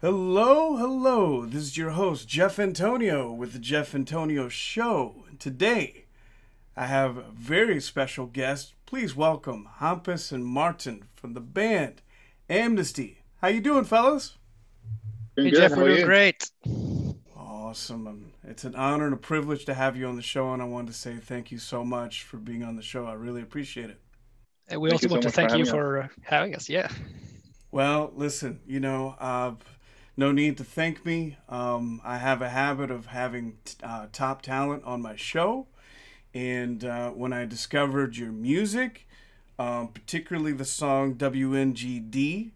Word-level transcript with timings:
Hello, 0.00 0.76
hello. 0.76 1.46
This 1.46 1.62
is 1.62 1.76
your 1.76 1.90
host, 1.90 2.28
Geoff 2.28 2.60
Antonio, 2.60 3.32
with 3.32 3.52
the 3.52 3.58
Geoff 3.58 3.92
Antonio 3.92 4.48
Show. 4.48 5.24
Today, 5.40 6.04
I 6.76 6.86
have 6.86 7.16
a 7.16 7.32
very 7.34 7.80
special 7.80 8.26
guest. 8.26 8.74
Please 8.86 9.16
welcome 9.16 9.68
Hampus 9.80 10.30
and 10.30 10.46
Martin 10.46 11.08
from 11.16 11.32
the 11.32 11.40
band 11.40 12.02
Amnesti. 12.48 13.16
How 13.42 13.48
you 13.48 13.60
doing, 13.60 13.84
fellas? 13.84 14.36
Doing 15.36 15.48
hey, 15.48 15.54
good. 15.54 15.68
Geoff, 15.68 15.78
we're 15.78 15.88
doing 15.88 16.06
great. 16.06 16.50
Awesome. 17.36 18.32
It's 18.44 18.62
an 18.62 18.76
honor 18.76 19.06
and 19.06 19.14
a 19.14 19.18
privilege 19.18 19.64
to 19.64 19.74
have 19.74 19.96
you 19.96 20.06
on 20.06 20.14
the 20.14 20.22
show, 20.22 20.52
and 20.52 20.62
I 20.62 20.64
wanted 20.64 20.88
to 20.88 20.92
say 20.92 21.16
thank 21.16 21.50
you 21.50 21.58
so 21.58 21.84
much 21.84 22.22
for 22.22 22.36
being 22.36 22.62
on 22.62 22.76
the 22.76 22.82
show. 22.82 23.04
I 23.04 23.14
really 23.14 23.42
appreciate 23.42 23.90
it. 23.90 24.00
And 24.68 24.80
we 24.80 24.90
thank 24.90 25.02
also 25.02 25.12
want 25.12 25.22
so 25.24 25.28
to 25.28 25.34
thank 25.34 25.50
for 25.50 25.56
you 25.56 25.66
for 25.66 26.02
uh, 26.02 26.08
having 26.22 26.54
us. 26.54 26.68
Yeah. 26.68 26.88
Well, 27.72 28.12
listen, 28.14 28.60
you 28.64 28.78
know, 28.78 29.16
uh, 29.18 29.54
no 30.16 30.30
need 30.30 30.56
to 30.58 30.64
thank 30.64 31.04
me. 31.04 31.36
Um, 31.48 32.00
I 32.04 32.18
have 32.18 32.42
a 32.42 32.48
habit 32.48 32.92
of 32.92 33.06
having 33.06 33.58
t- 33.64 33.74
uh, 33.82 34.06
top 34.12 34.42
talent 34.42 34.84
on 34.84 35.02
my 35.02 35.16
show. 35.16 35.66
And 36.32 36.84
uh, 36.84 37.10
when 37.10 37.32
I 37.32 37.44
discovered 37.44 38.16
your 38.16 38.30
music, 38.30 39.05
um, 39.58 39.88
particularly 39.88 40.52
the 40.52 40.64
song 40.64 41.14
WNGD, 41.14 42.50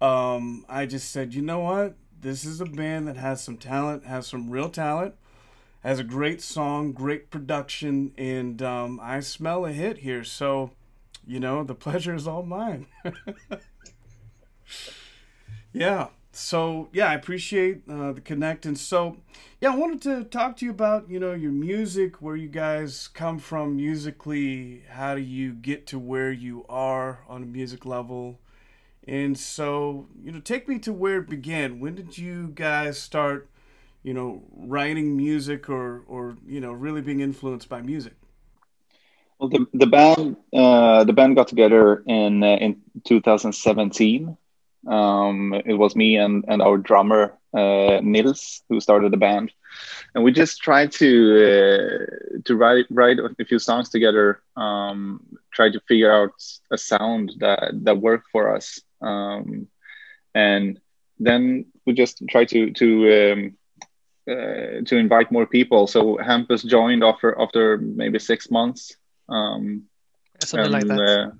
um, 0.00 0.64
I 0.68 0.86
just 0.86 1.10
said, 1.10 1.34
you 1.34 1.42
know 1.42 1.60
what? 1.60 1.94
This 2.20 2.44
is 2.44 2.60
a 2.60 2.66
band 2.66 3.08
that 3.08 3.16
has 3.16 3.42
some 3.42 3.56
talent, 3.56 4.04
has 4.04 4.26
some 4.26 4.50
real 4.50 4.68
talent, 4.68 5.14
has 5.82 5.98
a 5.98 6.04
great 6.04 6.42
song, 6.42 6.92
great 6.92 7.30
production, 7.30 8.12
and 8.18 8.60
um, 8.62 9.00
I 9.02 9.20
smell 9.20 9.64
a 9.64 9.72
hit 9.72 9.98
here. 9.98 10.24
So, 10.24 10.72
you 11.26 11.40
know, 11.40 11.64
the 11.64 11.74
pleasure 11.86 12.14
is 12.14 12.26
all 12.26 12.42
mine. 12.42 12.86
yeah 15.72 16.08
so 16.40 16.88
yeah, 16.92 17.10
I 17.10 17.14
appreciate 17.14 17.82
uh, 17.88 18.12
the 18.12 18.20
connect. 18.20 18.64
And 18.64 18.78
so 18.78 19.18
yeah, 19.60 19.72
I 19.72 19.76
wanted 19.76 20.02
to 20.02 20.24
talk 20.24 20.56
to 20.58 20.64
you 20.64 20.70
about 20.70 21.08
you 21.10 21.20
know 21.20 21.34
your 21.34 21.52
music, 21.52 22.22
where 22.22 22.36
you 22.36 22.48
guys 22.48 23.08
come 23.08 23.38
from 23.38 23.76
musically. 23.76 24.82
How 24.88 25.14
do 25.14 25.20
you 25.20 25.52
get 25.52 25.86
to 25.88 25.98
where 25.98 26.32
you 26.32 26.64
are 26.68 27.20
on 27.28 27.42
a 27.42 27.46
music 27.46 27.84
level? 27.84 28.40
And 29.06 29.38
so 29.38 30.06
you 30.22 30.32
know, 30.32 30.40
take 30.40 30.68
me 30.68 30.78
to 30.80 30.92
where 30.92 31.18
it 31.18 31.28
began. 31.28 31.80
When 31.80 31.94
did 31.94 32.18
you 32.18 32.48
guys 32.48 32.98
start? 32.98 33.48
You 34.02 34.14
know, 34.14 34.44
writing 34.56 35.16
music 35.16 35.68
or 35.68 36.02
or 36.08 36.36
you 36.46 36.60
know 36.60 36.72
really 36.72 37.02
being 37.02 37.20
influenced 37.20 37.68
by 37.68 37.82
music. 37.82 38.14
Well, 39.38 39.50
the 39.50 39.66
the 39.74 39.86
band 39.86 40.36
uh, 40.54 41.04
the 41.04 41.12
band 41.12 41.36
got 41.36 41.48
together 41.48 42.02
in 42.06 42.42
uh, 42.42 42.56
in 42.56 42.80
2017 43.04 44.36
um, 44.86 45.54
it 45.66 45.74
was 45.74 45.94
me 45.94 46.16
and, 46.16 46.44
and 46.48 46.62
our 46.62 46.78
drummer 46.78 47.38
uh, 47.52 48.00
Nils 48.02 48.62
who 48.68 48.80
started 48.80 49.12
the 49.12 49.16
band, 49.16 49.52
and 50.14 50.24
we 50.24 50.32
just 50.32 50.62
tried 50.62 50.92
to 50.92 51.08
uh, 51.44 52.40
to 52.44 52.56
write 52.56 52.86
write 52.90 53.18
a 53.18 53.44
few 53.44 53.58
songs 53.58 53.88
together. 53.88 54.40
Um, 54.56 55.20
try 55.52 55.70
to 55.70 55.80
figure 55.88 56.12
out 56.12 56.32
a 56.70 56.78
sound 56.78 57.32
that 57.38 57.72
that 57.84 57.98
worked 57.98 58.28
for 58.30 58.54
us, 58.54 58.80
um, 59.00 59.66
and 60.34 60.80
then 61.18 61.66
we 61.86 61.92
just 61.92 62.22
tried 62.28 62.48
to 62.48 62.70
to 62.72 63.32
um, 63.32 63.56
uh, 64.30 64.82
to 64.86 64.96
invite 64.96 65.32
more 65.32 65.46
people. 65.46 65.86
So 65.86 66.16
Hampus 66.16 66.64
joined 66.64 67.02
after 67.04 67.38
after 67.38 67.78
maybe 67.78 68.18
six 68.18 68.50
months. 68.50 68.96
Um, 69.28 69.84
Something 70.42 70.72
and, 70.72 70.72
like 70.72 70.86
that 70.86 71.00
uh, 71.00 71.30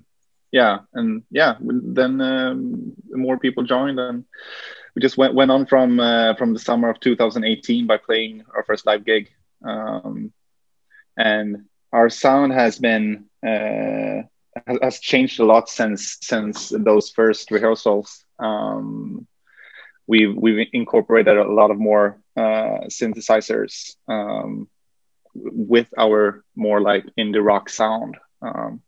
yeah 0.51 0.79
and 0.93 1.23
yeah 1.31 1.55
then 1.61 2.19
um, 2.21 2.93
more 3.11 3.37
people 3.37 3.63
joined 3.63 3.99
and 3.99 4.25
we 4.95 5.01
just 5.01 5.17
went, 5.17 5.33
went 5.33 5.51
on 5.51 5.65
from 5.65 5.99
uh, 5.99 6.35
from 6.35 6.53
the 6.53 6.59
summer 6.59 6.89
of 6.89 6.99
2018 6.99 7.87
by 7.87 7.97
playing 7.97 8.43
our 8.53 8.63
first 8.63 8.85
live 8.85 9.05
gig. 9.05 9.29
Um, 9.63 10.33
and 11.17 11.65
our 11.93 12.09
sound 12.09 12.53
has 12.53 12.79
been 12.79 13.25
uh, 13.45 14.23
has 14.81 14.99
changed 14.99 15.39
a 15.39 15.45
lot 15.45 15.69
since 15.69 16.17
since 16.21 16.69
those 16.69 17.09
first 17.09 17.51
rehearsals. 17.51 18.25
Um, 18.39 19.27
we've 20.07 20.35
we've 20.35 20.67
incorporated 20.73 21.37
a 21.37 21.51
lot 21.51 21.71
of 21.71 21.77
more 21.77 22.19
uh, 22.35 22.87
synthesizers 22.89 23.95
um, 24.07 24.67
with 25.33 25.87
our 25.97 26.43
more 26.55 26.81
like 26.81 27.05
indie 27.17 27.43
rock 27.43 27.69
sound. 27.69 28.17
Um, 28.41 28.81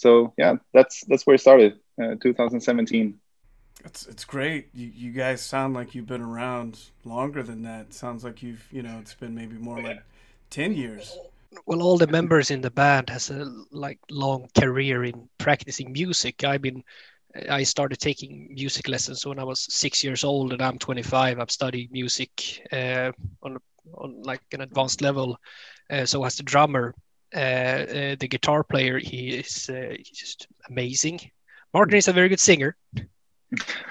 so 0.00 0.32
yeah, 0.38 0.54
that's 0.72 1.04
that's 1.08 1.26
where 1.26 1.34
it 1.34 1.40
started, 1.40 1.78
uh, 2.02 2.14
2017. 2.22 3.20
It's 3.84 4.06
it's 4.06 4.24
great. 4.24 4.68
You 4.72 4.90
you 4.94 5.12
guys 5.12 5.42
sound 5.42 5.74
like 5.74 5.94
you've 5.94 6.06
been 6.06 6.22
around 6.22 6.78
longer 7.04 7.42
than 7.42 7.62
that. 7.64 7.92
sounds 7.92 8.24
like 8.24 8.42
you've 8.42 8.66
you 8.72 8.82
know 8.82 8.96
it's 8.98 9.12
been 9.12 9.34
maybe 9.34 9.56
more 9.56 9.82
like 9.82 10.02
ten 10.48 10.72
years. 10.72 11.18
Well, 11.66 11.82
all 11.82 11.98
the 11.98 12.06
members 12.06 12.50
in 12.50 12.62
the 12.62 12.70
band 12.70 13.10
has 13.10 13.28
a 13.28 13.44
like 13.72 13.98
long 14.10 14.48
career 14.58 15.04
in 15.04 15.28
practicing 15.36 15.92
music. 15.92 16.44
I've 16.44 16.62
been 16.62 16.82
I 17.50 17.62
started 17.64 17.98
taking 17.98 18.54
music 18.54 18.88
lessons 18.88 19.26
when 19.26 19.38
I 19.38 19.44
was 19.44 19.66
six 19.68 20.02
years 20.02 20.24
old, 20.24 20.54
and 20.54 20.62
I'm 20.62 20.78
25. 20.78 21.38
I've 21.38 21.50
studied 21.50 21.92
music 21.92 22.66
uh, 22.72 23.12
on 23.42 23.58
on 23.92 24.22
like 24.22 24.40
an 24.52 24.62
advanced 24.62 25.02
level. 25.02 25.36
Uh, 25.90 26.06
so 26.06 26.24
as 26.24 26.36
the 26.36 26.42
drummer, 26.42 26.94
uh, 27.34 27.38
uh, 27.38 28.16
the 28.18 28.28
guitar 28.28 28.64
player, 28.64 28.98
he 28.98 29.30
is 29.30 29.68
uh, 29.68 29.94
just 30.02 30.48
amazing. 30.68 31.20
Martin 31.72 31.96
is 31.96 32.08
a 32.08 32.12
very 32.12 32.28
good 32.28 32.40
singer, 32.40 32.76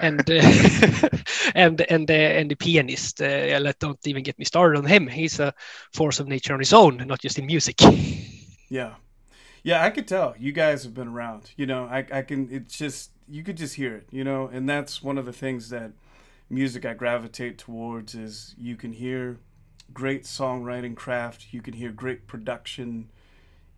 and 0.00 0.28
and 1.54 1.80
and 1.80 2.10
and 2.10 2.50
the 2.50 2.56
pianist. 2.58 3.20
let 3.20 3.78
don't 3.78 4.06
even 4.06 4.22
get 4.22 4.38
me 4.38 4.44
started 4.44 4.78
on 4.78 4.84
him. 4.84 5.06
He's 5.06 5.40
a 5.40 5.54
force 5.94 6.20
of 6.20 6.28
nature 6.28 6.52
on 6.52 6.58
his 6.58 6.72
own, 6.72 6.98
not 6.98 7.20
just 7.20 7.38
in 7.38 7.46
music. 7.46 7.80
Yeah, 8.72 8.94
yeah, 9.64 9.82
I 9.82 9.90
could 9.90 10.06
tell 10.06 10.36
you 10.38 10.52
guys 10.52 10.84
have 10.84 10.94
been 10.94 11.08
around. 11.08 11.50
You 11.56 11.66
know, 11.66 11.86
I 11.86 12.06
I 12.12 12.22
can. 12.22 12.48
It's 12.52 12.78
just 12.78 13.10
you 13.28 13.42
could 13.42 13.56
just 13.56 13.74
hear 13.74 13.96
it. 13.96 14.06
You 14.12 14.22
know, 14.22 14.46
and 14.46 14.68
that's 14.68 15.02
one 15.02 15.18
of 15.18 15.26
the 15.26 15.32
things 15.32 15.70
that 15.70 15.90
music 16.48 16.84
I 16.84 16.94
gravitate 16.94 17.58
towards 17.58 18.14
is 18.14 18.54
you 18.56 18.76
can 18.76 18.92
hear 18.92 19.38
great 19.92 20.22
songwriting 20.22 20.94
craft, 20.94 21.48
you 21.50 21.62
can 21.62 21.74
hear 21.74 21.90
great 21.90 22.26
production 22.26 23.10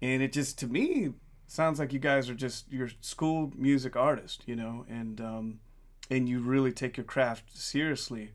and 0.02 0.20
it 0.20 0.32
just 0.32 0.58
to 0.58 0.66
me 0.66 1.12
sounds 1.46 1.78
like 1.78 1.92
you 1.92 1.98
guys 1.98 2.28
are 2.28 2.34
just 2.34 2.70
your 2.70 2.90
school 3.00 3.52
music 3.56 3.94
artist, 3.94 4.42
you 4.46 4.56
know, 4.56 4.84
and 4.88 5.20
um, 5.20 5.60
and 6.10 6.28
you 6.28 6.40
really 6.40 6.72
take 6.72 6.96
your 6.96 7.04
craft 7.04 7.56
seriously. 7.56 8.32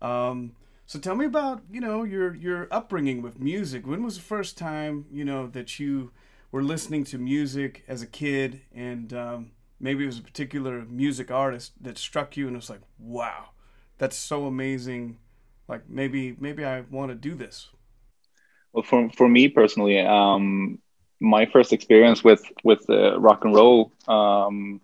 Um, 0.00 0.52
so 0.86 0.98
tell 0.98 1.16
me 1.16 1.24
about 1.26 1.62
you 1.70 1.80
know 1.80 2.04
your 2.04 2.34
your 2.34 2.68
upbringing 2.70 3.22
with 3.22 3.40
music. 3.40 3.86
When 3.86 4.02
was 4.02 4.16
the 4.16 4.22
first 4.22 4.56
time 4.56 5.06
you 5.10 5.24
know 5.24 5.48
that 5.48 5.80
you 5.80 6.12
were 6.52 6.62
listening 6.62 7.04
to 7.04 7.18
music 7.18 7.82
as 7.88 8.02
a 8.02 8.06
kid, 8.06 8.60
and 8.72 9.12
um, 9.12 9.50
maybe 9.80 10.04
it 10.04 10.06
was 10.06 10.18
a 10.18 10.22
particular 10.22 10.84
music 10.88 11.30
artist 11.30 11.72
that 11.80 11.98
struck 11.98 12.36
you, 12.36 12.46
and 12.46 12.56
was 12.56 12.70
like, 12.70 12.82
wow, 12.98 13.50
that's 13.98 14.16
so 14.16 14.46
amazing. 14.46 15.18
Like 15.66 15.88
maybe 15.88 16.36
maybe 16.38 16.64
I 16.64 16.82
want 16.82 17.10
to 17.10 17.16
do 17.16 17.34
this. 17.34 17.68
Well, 18.72 18.84
for 18.84 19.10
for 19.10 19.28
me 19.28 19.48
personally, 19.48 19.98
um, 20.00 20.78
my 21.20 21.46
first 21.46 21.72
experience 21.72 22.24
with 22.24 22.42
with 22.64 22.88
uh, 22.88 23.18
rock 23.20 23.44
and 23.44 23.54
roll 23.54 23.92
um, 24.08 24.80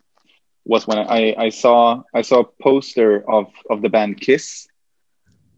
was 0.65 0.87
when 0.87 0.99
I, 0.99 1.35
I 1.39 1.49
saw 1.49 2.03
I 2.15 2.23
saw 2.23 2.41
a 2.41 2.63
poster 2.63 3.29
of 3.29 3.47
of 3.71 3.83
the 3.83 3.89
band 3.89 4.21
Kiss, 4.21 4.69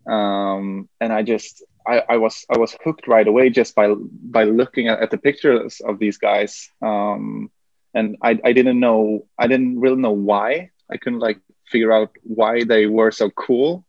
um, 0.07 0.89
and 1.01 1.13
I 1.13 1.23
just 1.23 1.65
I, 1.87 2.03
I 2.09 2.17
was 2.19 2.47
I 2.55 2.59
was 2.59 2.77
hooked 2.85 3.09
right 3.09 3.27
away 3.27 3.51
just 3.51 3.75
by 3.75 3.93
by 3.95 4.45
looking 4.45 4.89
at, 4.89 5.01
at 5.01 5.11
the 5.11 5.19
pictures 5.19 5.81
of 5.81 5.99
these 5.99 6.19
guys, 6.19 6.71
um, 6.81 7.51
and 7.95 8.17
I 8.23 8.39
I 8.45 8.53
didn't 8.53 8.79
know 8.79 9.27
I 9.39 9.47
didn't 9.49 9.81
really 9.81 10.01
know 10.01 10.13
why. 10.13 10.71
I 10.91 10.97
couldn't 10.97 11.21
like 11.21 11.41
figure 11.67 11.93
out 11.93 12.17
why 12.23 12.65
they 12.65 12.87
were 12.87 13.11
so 13.11 13.31
cool. 13.31 13.85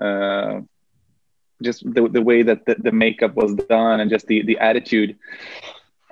Uh, 0.00 0.60
just 1.62 1.84
the, 1.94 2.08
the 2.08 2.20
way 2.20 2.42
that 2.42 2.66
the, 2.66 2.74
the 2.74 2.92
makeup 2.92 3.34
was 3.34 3.54
done 3.54 4.00
and 4.00 4.10
just 4.10 4.26
the, 4.26 4.42
the 4.42 4.58
attitude 4.58 5.16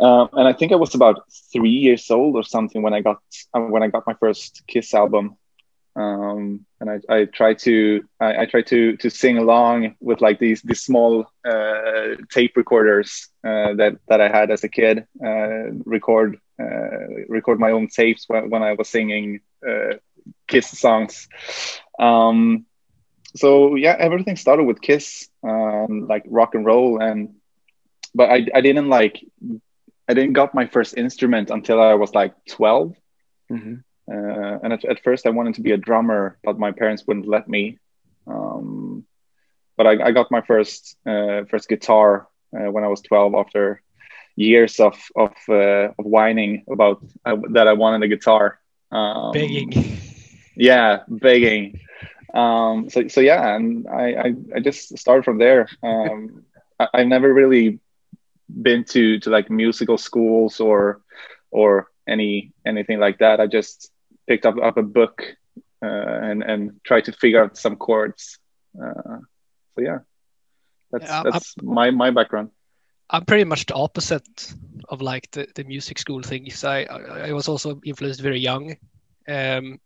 um, 0.00 0.28
and 0.32 0.48
I 0.48 0.52
think 0.52 0.72
I 0.72 0.76
was 0.76 0.94
about 0.94 1.22
three 1.52 1.70
years 1.70 2.10
old 2.10 2.36
or 2.36 2.42
something 2.42 2.82
when 2.82 2.94
I 2.94 3.00
got 3.00 3.18
um, 3.54 3.70
when 3.70 3.82
I 3.82 3.88
got 3.88 4.06
my 4.06 4.14
first 4.14 4.62
Kiss 4.66 4.94
album. 4.94 5.36
Um, 5.94 6.64
and 6.80 6.90
I, 6.90 7.00
I 7.14 7.24
tried 7.26 7.58
to 7.60 8.02
I, 8.18 8.42
I 8.42 8.46
tried 8.46 8.66
to 8.68 8.96
to 8.96 9.10
sing 9.10 9.36
along 9.38 9.96
with 10.00 10.22
like 10.22 10.38
these 10.38 10.62
these 10.62 10.80
small 10.82 11.26
uh, 11.46 12.16
tape 12.30 12.56
recorders 12.56 13.28
uh, 13.44 13.74
that 13.74 13.98
that 14.08 14.20
I 14.20 14.28
had 14.28 14.50
as 14.50 14.64
a 14.64 14.68
kid. 14.68 15.06
Uh, 15.24 15.72
record 15.84 16.38
uh, 16.60 17.24
record 17.28 17.60
my 17.60 17.72
own 17.72 17.88
tapes 17.88 18.24
when, 18.26 18.48
when 18.50 18.62
I 18.62 18.72
was 18.72 18.88
singing 18.88 19.40
uh, 19.68 19.96
Kiss 20.48 20.66
songs. 20.78 21.28
Um, 21.98 22.64
so 23.36 23.74
yeah, 23.76 23.96
everything 23.98 24.36
started 24.36 24.64
with 24.64 24.80
Kiss, 24.80 25.28
um, 25.42 26.06
like 26.08 26.24
rock 26.26 26.54
and 26.54 26.64
roll, 26.64 27.00
and 27.02 27.34
but 28.14 28.30
I 28.30 28.46
I 28.54 28.60
didn't 28.60 28.88
like 28.88 29.22
I 30.12 30.14
didn't 30.14 30.34
got 30.34 30.54
my 30.54 30.66
first 30.66 30.98
instrument 30.98 31.48
until 31.48 31.80
I 31.80 31.94
was 31.94 32.14
like 32.14 32.34
12 32.50 32.94
mm-hmm. 33.50 33.74
uh, 34.12 34.58
and 34.62 34.72
at, 34.74 34.84
at, 34.84 35.02
first 35.02 35.24
I 35.26 35.30
wanted 35.30 35.54
to 35.54 35.62
be 35.62 35.72
a 35.72 35.78
drummer, 35.78 36.36
but 36.44 36.58
my 36.58 36.70
parents 36.70 37.04
wouldn't 37.06 37.26
let 37.26 37.48
me. 37.48 37.78
Um, 38.26 39.06
but 39.78 39.86
I, 39.86 40.08
I, 40.08 40.10
got 40.12 40.30
my 40.30 40.42
first 40.42 40.98
uh, 41.06 41.44
first 41.50 41.66
guitar 41.66 42.28
uh, 42.54 42.70
when 42.70 42.84
I 42.84 42.88
was 42.88 43.00
12 43.00 43.34
after 43.34 43.80
years 44.36 44.78
of 44.80 44.96
of, 45.16 45.32
uh, 45.48 45.96
of 45.98 46.04
whining 46.04 46.64
about 46.70 47.02
uh, 47.24 47.36
that 47.52 47.66
I 47.66 47.72
wanted 47.72 48.02
a 48.02 48.08
guitar. 48.08 48.60
Um, 48.90 49.32
begging. 49.32 49.72
Yeah, 50.54 51.04
begging. 51.08 51.80
Um, 52.34 52.90
so 52.90 53.08
so 53.08 53.22
yeah, 53.22 53.56
and 53.56 53.88
I, 53.88 54.06
I, 54.24 54.28
I 54.56 54.60
just 54.60 54.98
started 54.98 55.24
from 55.24 55.38
there. 55.38 55.66
Um, 55.82 56.44
I, 56.78 56.86
I 57.00 57.04
never 57.04 57.32
really 57.32 57.80
been 58.60 58.84
to 58.84 59.18
to 59.20 59.30
like 59.30 59.50
musical 59.50 59.98
schools 59.98 60.60
or 60.60 61.00
or 61.50 61.88
any 62.08 62.52
anything 62.66 62.98
like 62.98 63.18
that. 63.18 63.40
I 63.40 63.46
just 63.46 63.90
picked 64.26 64.46
up 64.46 64.56
up 64.62 64.76
a 64.76 64.82
book 64.82 65.22
uh, 65.82 66.18
and 66.22 66.42
and 66.42 66.80
tried 66.84 67.04
to 67.04 67.12
figure 67.12 67.42
out 67.42 67.56
some 67.56 67.76
chords. 67.76 68.38
Uh, 68.76 69.20
so 69.74 69.80
yeah, 69.80 69.98
that's 70.90 71.04
yeah, 71.04 71.22
that's 71.24 71.54
I'm, 71.60 71.74
my 71.74 71.90
my 71.90 72.10
background. 72.10 72.50
I'm 73.10 73.24
pretty 73.24 73.44
much 73.44 73.66
the 73.66 73.74
opposite 73.74 74.54
of 74.88 75.02
like 75.02 75.30
the, 75.32 75.46
the 75.54 75.64
music 75.64 75.98
school 75.98 76.22
thing. 76.22 76.50
So 76.50 76.70
I, 76.70 76.84
I 77.28 77.32
was 77.32 77.46
also 77.46 77.78
influenced 77.84 78.20
very 78.20 78.40
young. 78.40 78.76
Um, 79.28 79.80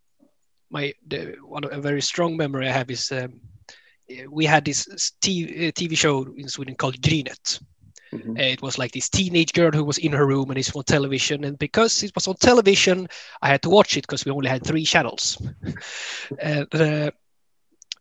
my 0.71 0.93
the, 1.07 1.37
one 1.43 1.65
a 1.65 1.81
very 1.81 2.03
strong 2.03 2.37
memory 2.37 2.69
I 2.69 2.73
have 2.73 2.91
is 2.91 3.11
um, 3.13 3.41
we 4.31 4.45
had 4.45 4.65
this 4.65 4.87
TV, 5.21 5.73
TV 5.73 5.97
show 5.97 6.27
in 6.37 6.49
Sweden 6.49 6.77
called 6.77 7.01
Grynet. 7.01 7.61
Mm-hmm. 8.12 8.37
it 8.37 8.62
was 8.62 8.79
like 8.79 8.93
this 8.93 9.08
teenage 9.08 9.53
girl 9.53 9.73
who 9.73 9.85
was 9.85 9.99
in 9.99 10.12
her 10.12 10.26
room 10.26 10.50
and 10.50 10.58
it's 10.58 10.75
on 10.75 10.85
television. 10.85 11.44
And 11.44 11.58
because 11.58 12.03
it 12.03 12.14
was 12.14 12.26
on 12.29 12.37
television, 12.37 13.08
I 13.43 13.49
had 13.49 13.62
to 13.62 13.70
watch 13.70 13.97
it 13.97 14.06
because 14.06 14.25
we 14.25 14.32
only 14.32 14.49
had 14.49 14.64
three 14.64 14.85
channels. 14.85 15.41
and, 16.38 16.75
uh, 16.75 17.11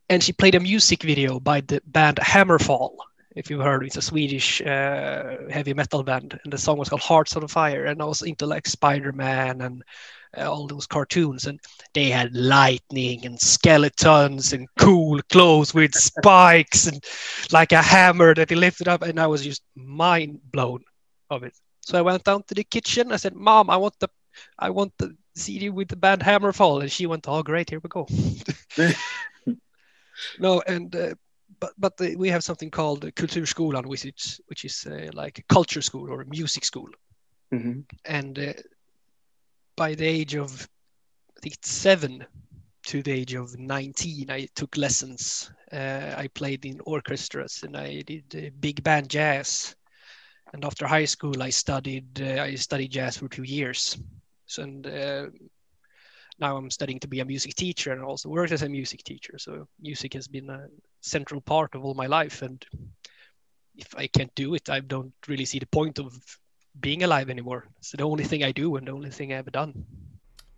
and 0.08 0.22
she 0.22 0.32
played 0.32 0.54
a 0.54 0.60
music 0.60 1.02
video 1.02 1.40
by 1.40 1.60
the 1.60 1.80
band 1.86 2.16
Hammerfall. 2.16 2.96
If 3.34 3.50
you've 3.50 3.62
heard, 3.62 3.84
it's 3.84 3.96
a 3.96 4.02
Swedish 4.02 4.62
uh, 4.62 5.36
heavy 5.50 5.74
metal 5.74 6.02
band, 6.02 6.38
and 6.42 6.52
the 6.52 6.58
song 6.58 6.78
was 6.78 6.88
called 6.88 7.02
"Hearts 7.02 7.36
on 7.36 7.46
Fire." 7.48 7.84
And 7.84 8.00
I 8.00 8.06
was 8.06 8.22
into 8.22 8.46
like 8.46 8.66
Spider 8.66 9.12
Man 9.12 9.60
and 9.60 9.82
uh, 9.82 9.84
all 10.38 10.66
those 10.66 10.86
cartoons, 10.86 11.46
and 11.46 11.60
they 11.94 12.10
had 12.10 12.34
lightning 12.34 13.24
and 13.26 13.40
skeletons 13.40 14.52
and 14.52 14.68
cool 14.78 15.20
clothes 15.30 15.74
with 15.74 15.94
spikes 15.94 16.86
and 16.86 17.02
like 17.52 17.72
a 17.72 17.82
hammer 17.82 18.34
that 18.34 18.50
he 18.50 18.56
lifted 18.56 18.88
up, 18.88 19.02
and 19.02 19.20
I 19.20 19.26
was 19.26 19.42
just 19.42 19.62
mind 19.74 20.40
blown 20.52 20.84
of 21.30 21.42
it. 21.42 21.54
So 21.80 21.98
I 21.98 22.02
went 22.02 22.24
down 22.24 22.42
to 22.44 22.54
the 22.54 22.64
kitchen. 22.64 23.12
I 23.12 23.16
said, 23.16 23.34
"Mom, 23.34 23.70
I 23.70 23.76
want 23.76 23.94
the, 24.00 24.08
I 24.58 24.70
want 24.70 24.92
the 24.98 25.16
CD 25.34 25.70
with 25.70 25.88
the 25.88 25.96
band 25.96 26.22
Hammerfall," 26.22 26.80
and 26.82 26.90
she 26.90 27.06
went, 27.06 27.28
"Oh, 27.28 27.42
great, 27.42 27.70
here 27.70 27.80
we 27.80 27.88
go." 27.88 28.06
no, 30.38 30.62
and 30.66 30.94
uh, 30.94 31.14
but 31.60 31.72
but 31.78 31.96
the, 31.96 32.16
we 32.16 32.28
have 32.28 32.44
something 32.44 32.70
called 32.70 33.02
Kulturskolan, 33.14 33.86
which 33.86 34.04
is 34.04 34.40
which 34.46 34.64
is 34.64 34.86
uh, 34.86 35.10
like 35.14 35.38
a 35.38 35.42
culture 35.44 35.82
school 35.82 36.10
or 36.10 36.22
a 36.22 36.26
music 36.26 36.64
school, 36.64 36.88
mm-hmm. 37.52 37.80
and 38.04 38.38
uh, 38.38 38.52
by 39.76 39.94
the 39.94 40.06
age 40.06 40.34
of 40.34 40.68
I 41.36 41.40
think 41.40 41.54
it's 41.54 41.70
seven 41.70 42.26
to 42.86 43.02
the 43.02 43.12
age 43.12 43.34
of 43.34 43.58
19, 43.58 44.30
I 44.30 44.48
took 44.54 44.76
lessons. 44.76 45.50
Uh, 45.72 46.14
I 46.16 46.28
played 46.28 46.64
in 46.64 46.80
orchestras 46.86 47.62
and 47.64 47.76
I 47.76 48.02
did 48.02 48.24
uh, 48.34 48.50
big 48.60 48.82
band 48.82 49.10
jazz. 49.10 49.74
And 50.52 50.64
after 50.64 50.86
high 50.86 51.04
school, 51.04 51.42
I 51.42 51.50
studied 51.50 52.22
uh, 52.22 52.42
I 52.42 52.54
studied 52.54 52.92
jazz 52.92 53.16
for 53.16 53.28
two 53.28 53.42
years. 53.42 53.98
So, 54.46 54.62
and 54.62 54.86
uh, 54.86 55.26
now 56.38 56.56
I'm 56.56 56.70
studying 56.70 57.00
to 57.00 57.08
be 57.08 57.20
a 57.20 57.24
music 57.24 57.54
teacher 57.54 57.92
and 57.92 58.02
also 58.02 58.28
work 58.28 58.52
as 58.52 58.62
a 58.62 58.68
music 58.68 59.02
teacher. 59.02 59.38
So 59.38 59.66
music 59.80 60.14
has 60.14 60.28
been 60.28 60.48
a 60.48 60.68
central 61.00 61.40
part 61.40 61.74
of 61.74 61.84
all 61.84 61.94
my 61.94 62.06
life. 62.06 62.42
And 62.42 62.64
if 63.74 63.94
I 63.96 64.06
can't 64.06 64.34
do 64.36 64.54
it, 64.54 64.70
I 64.70 64.80
don't 64.80 65.12
really 65.26 65.44
see 65.44 65.58
the 65.58 65.66
point 65.66 65.98
of 65.98 66.16
being 66.80 67.02
alive 67.02 67.30
anymore. 67.30 67.64
It's 67.78 67.92
the 67.92 68.02
only 68.02 68.24
thing 68.24 68.42
I 68.42 68.52
do 68.52 68.76
and 68.76 68.86
the 68.86 68.92
only 68.92 69.10
thing 69.10 69.32
I 69.32 69.36
ever 69.36 69.50
done. 69.50 69.84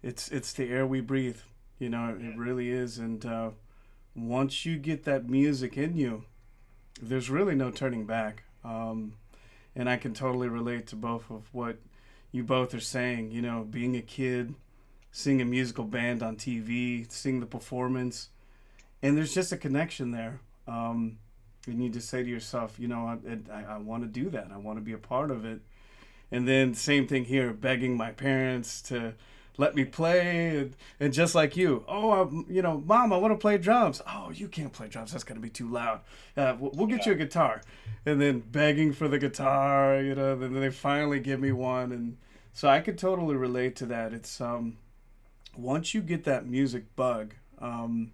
It's 0.02 0.28
it's 0.28 0.52
the 0.52 0.68
air 0.70 0.86
we 0.86 1.00
breathe. 1.00 1.38
You 1.78 1.90
know, 1.90 2.16
it 2.18 2.36
really 2.36 2.70
is. 2.70 2.98
And 2.98 3.24
uh, 3.24 3.50
once 4.14 4.66
you 4.66 4.78
get 4.78 5.04
that 5.04 5.28
music 5.28 5.76
in 5.76 5.96
you, 5.96 6.24
there's 7.00 7.30
really 7.30 7.54
no 7.54 7.70
turning 7.70 8.04
back. 8.04 8.44
Um, 8.64 9.14
and 9.76 9.88
I 9.88 9.96
can 9.96 10.14
totally 10.14 10.48
relate 10.48 10.88
to 10.88 10.96
both 10.96 11.30
of 11.30 11.52
what 11.52 11.78
you 12.32 12.42
both 12.42 12.74
are 12.74 12.80
saying. 12.80 13.30
You 13.30 13.42
know, 13.42 13.66
being 13.68 13.96
a 13.96 14.02
kid, 14.02 14.54
seeing 15.12 15.40
a 15.40 15.44
musical 15.44 15.84
band 15.84 16.22
on 16.22 16.36
TV, 16.36 17.10
seeing 17.10 17.40
the 17.40 17.46
performance, 17.46 18.28
and 19.02 19.16
there's 19.16 19.34
just 19.34 19.52
a 19.52 19.56
connection 19.56 20.10
there. 20.10 20.40
Um, 20.66 21.18
you 21.66 21.74
need 21.74 21.92
to 21.92 22.00
say 22.00 22.22
to 22.22 22.28
yourself, 22.28 22.78
you 22.78 22.88
know, 22.88 23.06
I, 23.06 23.52
I, 23.52 23.74
I 23.74 23.78
want 23.78 24.02
to 24.02 24.08
do 24.08 24.30
that. 24.30 24.48
I 24.52 24.56
want 24.56 24.78
to 24.78 24.82
be 24.82 24.92
a 24.92 24.98
part 24.98 25.30
of 25.30 25.44
it 25.44 25.60
and 26.30 26.46
then 26.46 26.74
same 26.74 27.06
thing 27.06 27.24
here 27.24 27.52
begging 27.52 27.96
my 27.96 28.10
parents 28.10 28.82
to 28.82 29.14
let 29.56 29.74
me 29.74 29.84
play 29.84 30.56
and, 30.56 30.76
and 31.00 31.12
just 31.12 31.34
like 31.34 31.56
you 31.56 31.84
oh 31.88 32.12
I'm, 32.12 32.46
you 32.48 32.62
know 32.62 32.82
mom 32.86 33.12
i 33.12 33.16
want 33.16 33.32
to 33.32 33.38
play 33.38 33.58
drums. 33.58 34.00
Oh 34.06 34.30
you 34.32 34.48
can't 34.48 34.72
play 34.72 34.88
drums 34.88 35.12
that's 35.12 35.24
going 35.24 35.36
to 35.36 35.42
be 35.42 35.50
too 35.50 35.68
loud. 35.68 36.00
Uh, 36.36 36.56
we'll, 36.58 36.70
we'll, 36.72 36.86
get 36.86 37.00
yeah. 37.00 37.06
you 37.06 37.12
a 37.12 37.16
guitar. 37.16 37.62
And 38.06 38.20
then 38.20 38.40
begging 38.40 38.92
for 38.92 39.08
the 39.08 39.18
guitar 39.18 40.00
you 40.00 40.14
know 40.14 40.36
then 40.36 40.54
they 40.54 40.70
finally 40.70 41.20
give 41.20 41.40
me 41.40 41.52
one 41.52 41.92
and 41.92 42.16
so 42.54 42.68
i 42.68 42.80
could 42.80 42.98
totally 42.98 43.36
relate 43.36 43.76
to 43.76 43.86
that. 43.86 44.12
It's 44.12 44.40
um 44.40 44.78
once 45.56 45.92
you 45.92 46.00
get 46.00 46.24
that 46.24 46.46
music 46.46 46.94
bug 46.94 47.34
um 47.58 48.12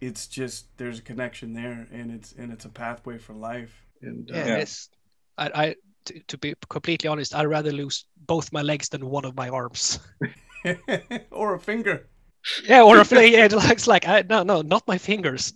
it's 0.00 0.26
just 0.26 0.66
there's 0.76 0.98
a 0.98 1.02
connection 1.02 1.54
there 1.54 1.88
and 1.90 2.10
it's 2.10 2.32
and 2.32 2.52
it's 2.52 2.64
a 2.64 2.68
pathway 2.68 3.16
for 3.16 3.32
life. 3.32 3.84
And 4.02 4.30
uh, 4.30 4.34
yeah, 4.34 4.56
it's 4.56 4.90
I, 5.38 5.50
I 5.54 5.76
to, 6.06 6.20
to 6.20 6.38
be 6.38 6.54
completely 6.68 7.08
honest, 7.08 7.34
I'd 7.34 7.46
rather 7.46 7.72
lose 7.72 8.04
both 8.26 8.52
my 8.52 8.62
legs 8.62 8.88
than 8.88 9.06
one 9.06 9.24
of 9.24 9.36
my 9.36 9.48
arms. 9.48 9.98
or 11.30 11.54
a 11.54 11.60
finger. 11.60 12.06
Yeah, 12.64 12.82
or 12.82 12.98
a 12.98 13.04
finger. 13.04 13.26
Yeah, 13.26 13.44
it 13.46 13.52
looks 13.52 13.86
like 13.86 14.06
I, 14.06 14.22
no, 14.28 14.42
no, 14.42 14.62
not 14.62 14.86
my 14.86 14.98
fingers. 14.98 15.52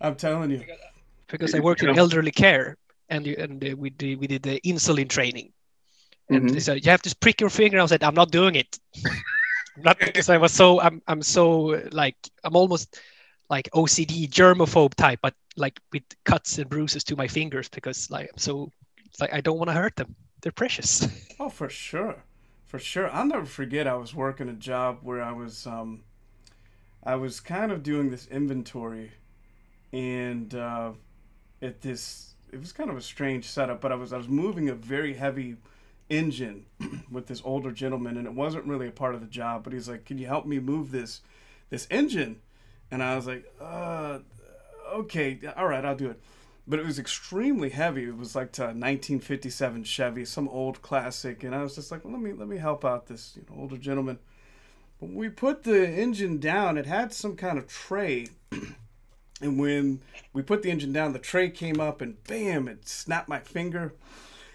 I'm 0.00 0.16
telling 0.16 0.50
you. 0.50 0.64
Because 1.28 1.54
I 1.54 1.60
worked 1.60 1.82
in 1.82 1.96
elderly 1.98 2.30
care, 2.30 2.76
and 3.08 3.26
you, 3.26 3.36
and 3.38 3.64
uh, 3.64 3.76
we 3.76 3.90
did 3.90 4.18
we 4.18 4.26
did 4.26 4.42
the 4.42 4.60
insulin 4.62 5.08
training, 5.08 5.52
and 6.28 6.44
mm-hmm. 6.44 6.54
they 6.54 6.60
said 6.60 6.84
you 6.84 6.90
have 6.90 7.02
to 7.02 7.16
prick 7.16 7.40
your 7.40 7.50
finger. 7.50 7.80
I 7.80 7.86
said 7.86 8.02
I'm 8.02 8.14
not 8.14 8.30
doing 8.30 8.56
it. 8.56 8.78
not 9.78 9.98
because 9.98 10.28
I 10.28 10.36
was 10.36 10.52
so 10.52 10.80
I'm 10.80 11.00
I'm 11.06 11.22
so 11.22 11.80
like 11.92 12.16
I'm 12.44 12.56
almost 12.56 13.00
like 13.48 13.68
OCD 13.74 14.28
germaphobe 14.28 14.94
type, 14.94 15.20
but 15.22 15.34
like 15.56 15.80
with 15.92 16.02
cuts 16.24 16.58
and 16.58 16.68
bruises 16.68 17.04
to 17.04 17.16
my 17.16 17.28
fingers 17.28 17.68
because 17.68 18.10
like 18.10 18.28
I'm 18.32 18.38
so 18.38 18.70
it's 19.12 19.20
like 19.20 19.34
I 19.34 19.42
don't 19.42 19.58
want 19.58 19.68
to 19.68 19.74
hurt 19.74 19.96
them. 19.96 20.14
They're 20.40 20.52
precious. 20.52 21.06
oh, 21.40 21.50
for 21.50 21.68
sure, 21.68 22.24
for 22.64 22.78
sure. 22.78 23.10
I'll 23.10 23.26
never 23.26 23.44
forget. 23.44 23.86
I 23.86 23.94
was 23.94 24.14
working 24.14 24.48
a 24.48 24.54
job 24.54 25.00
where 25.02 25.22
I 25.22 25.32
was, 25.32 25.66
um, 25.66 26.02
I 27.04 27.16
was 27.16 27.38
kind 27.38 27.70
of 27.70 27.82
doing 27.82 28.10
this 28.10 28.26
inventory, 28.28 29.12
and 29.92 30.54
uh, 30.54 30.92
at 31.60 31.82
this, 31.82 32.32
it 32.50 32.58
was 32.58 32.72
kind 32.72 32.88
of 32.88 32.96
a 32.96 33.02
strange 33.02 33.44
setup. 33.44 33.82
But 33.82 33.92
I 33.92 33.96
was, 33.96 34.14
I 34.14 34.16
was 34.16 34.28
moving 34.28 34.70
a 34.70 34.74
very 34.74 35.12
heavy 35.12 35.56
engine 36.08 36.64
with 37.10 37.26
this 37.26 37.42
older 37.44 37.70
gentleman, 37.70 38.16
and 38.16 38.26
it 38.26 38.32
wasn't 38.32 38.64
really 38.64 38.88
a 38.88 38.92
part 38.92 39.14
of 39.14 39.20
the 39.20 39.26
job. 39.26 39.62
But 39.62 39.74
he's 39.74 39.90
like, 39.90 40.06
"Can 40.06 40.16
you 40.16 40.26
help 40.26 40.46
me 40.46 40.58
move 40.58 40.90
this, 40.90 41.20
this 41.68 41.86
engine?" 41.90 42.40
And 42.90 43.02
I 43.02 43.14
was 43.14 43.26
like, 43.26 43.44
"Uh, 43.60 44.20
okay, 44.90 45.38
all 45.54 45.66
right, 45.66 45.84
I'll 45.84 45.96
do 45.96 46.08
it." 46.08 46.20
But 46.66 46.78
it 46.78 46.86
was 46.86 46.98
extremely 46.98 47.70
heavy. 47.70 48.04
It 48.04 48.16
was 48.16 48.36
like 48.36 48.56
a 48.58 48.66
1957 48.66 49.84
Chevy, 49.84 50.24
some 50.24 50.48
old 50.48 50.80
classic, 50.82 51.42
and 51.42 51.54
I 51.54 51.62
was 51.62 51.74
just 51.74 51.90
like, 51.90 52.04
well, 52.04 52.12
let 52.14 52.22
me 52.22 52.32
let 52.32 52.48
me 52.48 52.58
help 52.58 52.84
out 52.84 53.06
this 53.06 53.32
you 53.36 53.44
know, 53.50 53.62
older 53.62 53.76
gentleman. 53.76 54.18
When 54.98 55.14
we 55.14 55.28
put 55.28 55.64
the 55.64 55.88
engine 55.88 56.38
down, 56.38 56.78
it 56.78 56.86
had 56.86 57.12
some 57.12 57.34
kind 57.34 57.58
of 57.58 57.66
tray, 57.66 58.28
and 59.40 59.58
when 59.58 60.00
we 60.32 60.42
put 60.42 60.62
the 60.62 60.70
engine 60.70 60.92
down, 60.92 61.12
the 61.12 61.18
tray 61.18 61.50
came 61.50 61.80
up, 61.80 62.00
and 62.00 62.22
bam! 62.24 62.68
It 62.68 62.88
snapped 62.88 63.28
my 63.28 63.40
finger, 63.40 63.94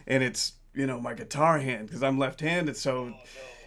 and 0.06 0.24
it's 0.24 0.54
you 0.74 0.88
know 0.88 1.02
my 1.02 1.14
guitar 1.14 1.60
hand 1.60 1.88
because 1.88 2.04
I'm 2.04 2.18
left-handed, 2.18 2.78
so. 2.78 2.98
Oh, 2.98 3.08
no. 3.10 3.16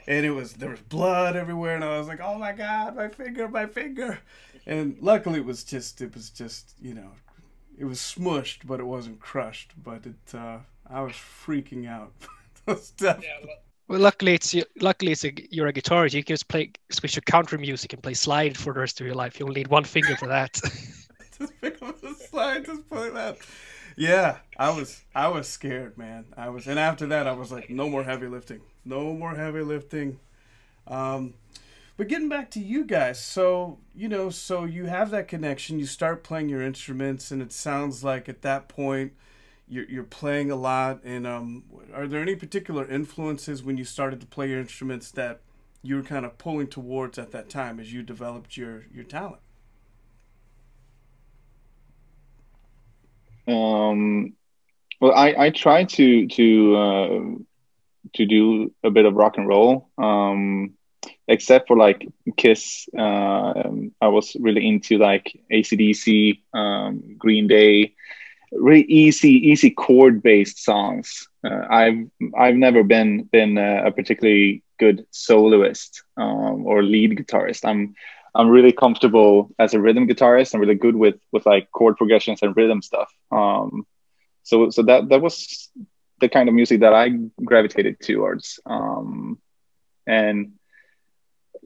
And 0.09 0.27
it 0.27 0.31
was 0.31 0.55
there 0.55 0.71
was 0.71 0.81
blood 0.81 1.37
everywhere, 1.37 1.77
and 1.77 1.85
I 1.85 1.99
was 1.99 2.09
like, 2.09 2.21
"Oh 2.21 2.37
my 2.37 2.51
God, 2.53 2.97
my 2.97 3.09
finger, 3.09 3.47
my 3.47 3.67
finger!" 3.67 4.19
And 4.67 4.97
luckily, 5.01 5.39
it 5.39 5.45
was 5.45 5.63
just 5.63 6.01
it 6.01 6.15
was 6.15 6.31
just 6.31 6.75
you 6.81 6.95
know 6.95 7.11
it 7.81 7.87
was 7.87 7.99
smushed, 7.99 8.67
but 8.67 8.79
it 8.79 8.85
wasn't 8.85 9.21
crushed. 9.21 9.73
But 9.83 10.05
it, 10.05 10.35
uh, 10.35 10.59
I 10.87 11.01
was 11.01 11.15
freaking 11.15 11.89
out. 11.89 12.13
yeah, 13.01 13.19
Well, 13.89 14.01
luckily 14.01 14.35
it's 14.35 14.55
luckily 14.81 15.13
it's 15.13 15.25
a, 15.25 15.33
you're 15.51 15.67
a 15.69 15.73
guitarist. 15.73 16.13
You 16.13 16.23
can 16.23 16.35
just 16.35 16.49
play 16.49 16.73
switch 16.91 17.15
to 17.15 17.23
country 17.23 17.57
music 17.57 17.95
and 17.95 18.03
play 18.03 18.13
slide 18.13 18.57
for 18.57 18.75
the 18.75 18.81
rest 18.81 19.01
of 19.01 19.07
your 19.07 19.17
life. 19.17 19.41
You 19.41 19.47
only 19.47 19.63
need 19.63 19.69
one 19.69 19.85
finger 19.85 20.15
for 20.15 20.29
that. 20.29 20.53
just 21.39 21.61
pick 21.63 21.83
up 21.83 21.99
the 22.03 22.15
slide, 22.15 22.67
just 22.67 22.89
play 22.91 23.09
that. 23.09 23.39
Yeah, 23.97 24.37
I 24.59 24.71
was 24.71 25.03
I 25.15 25.29
was 25.29 25.49
scared, 25.49 25.97
man. 25.97 26.27
I 26.37 26.51
was, 26.51 26.67
and 26.67 26.79
after 26.79 27.07
that, 27.07 27.27
I 27.27 27.33
was 27.33 27.51
like, 27.51 27.71
no 27.71 27.89
more 27.89 28.05
heavy 28.05 28.27
lifting, 28.27 28.61
no 28.85 29.15
more 29.15 29.35
heavy 29.35 29.63
lifting. 29.63 30.21
Um, 30.87 31.33
but 32.01 32.09
getting 32.09 32.31
back 32.31 32.51
to 32.53 32.61
you 32.61 32.85
guys, 32.85 33.23
so 33.23 33.77
you 33.95 34.09
know, 34.09 34.31
so 34.31 34.65
you 34.65 34.87
have 34.87 35.11
that 35.11 35.29
connection. 35.29 35.79
You 35.79 35.85
start 35.85 36.25
playing 36.25 36.49
your 36.49 36.63
instruments, 36.63 37.31
and 37.31 37.43
it 37.43 37.53
sounds 37.53 38.03
like 38.03 38.27
at 38.27 38.41
that 38.41 38.69
point 38.69 39.13
you're, 39.69 39.85
you're 39.85 40.03
playing 40.03 40.51
a 40.51 40.57
lot 40.57 41.01
and 41.05 41.27
um, 41.27 41.65
are 41.93 42.07
there 42.07 42.23
any 42.23 42.37
particular 42.37 42.89
influences 42.89 43.63
when 43.63 43.77
you 43.77 43.85
started 43.85 44.19
to 44.23 44.27
play 44.27 44.49
your 44.49 44.61
instruments 44.61 45.11
that 45.11 45.41
you 45.83 45.95
were 45.95 46.03
kind 46.03 46.25
of 46.25 46.39
pulling 46.39 46.69
towards 46.69 47.19
at 47.19 47.33
that 47.33 47.51
time 47.51 47.79
as 47.79 47.93
you 47.93 48.03
developed 48.03 48.57
your 48.57 48.87
your 48.93 49.05
talent 49.05 49.43
um, 53.47 54.33
well 55.03 55.13
i 55.13 55.35
i 55.39 55.51
try 55.51 55.85
to 55.85 56.27
to 56.29 56.77
uh, 56.77 57.21
to 58.15 58.25
do 58.25 58.73
a 58.83 58.91
bit 58.91 59.05
of 59.05 59.15
rock 59.15 59.37
and 59.37 59.47
roll 59.47 59.91
um, 59.99 60.73
except 61.31 61.69
for 61.69 61.77
like 61.77 62.07
kiss 62.37 62.89
uh, 62.99 63.53
i 64.01 64.09
was 64.09 64.37
really 64.41 64.67
into 64.67 64.99
like 64.99 65.27
AC/DC 65.51 66.41
um, 66.53 67.17
green 67.19 67.47
day 67.47 67.95
really 68.53 68.83
easy 68.83 69.31
easy 69.51 69.71
chord 69.71 70.23
based 70.23 70.63
songs. 70.63 71.29
Uh, 71.45 71.67
I've 71.71 72.07
I've 72.37 72.57
never 72.57 72.83
been 72.83 73.25
been 73.25 73.59
a 73.59 73.91
particularly 73.93 74.63
good 74.79 75.07
soloist 75.11 76.03
um, 76.17 76.67
or 76.67 76.83
lead 76.83 77.17
guitarist. 77.17 77.65
I'm 77.65 77.95
I'm 78.35 78.49
really 78.49 78.73
comfortable 78.73 79.51
as 79.59 79.75
a 79.75 79.81
rhythm 79.81 80.09
guitarist. 80.09 80.55
I'm 80.55 80.61
really 80.61 80.75
good 80.75 80.97
with 80.97 81.17
with 81.33 81.47
like 81.47 81.71
chord 81.73 81.97
progressions 81.97 82.43
and 82.43 82.57
rhythm 82.57 82.83
stuff. 82.83 83.13
Um, 83.31 83.87
so 84.43 84.71
so 84.71 84.83
that 84.83 85.09
that 85.09 85.23
was 85.23 85.71
the 86.21 86.29
kind 86.29 86.49
of 86.49 86.55
music 86.55 86.81
that 86.81 86.93
I 86.93 87.11
gravitated 87.45 88.01
towards. 88.01 88.61
Um, 88.67 89.39
and 90.07 90.53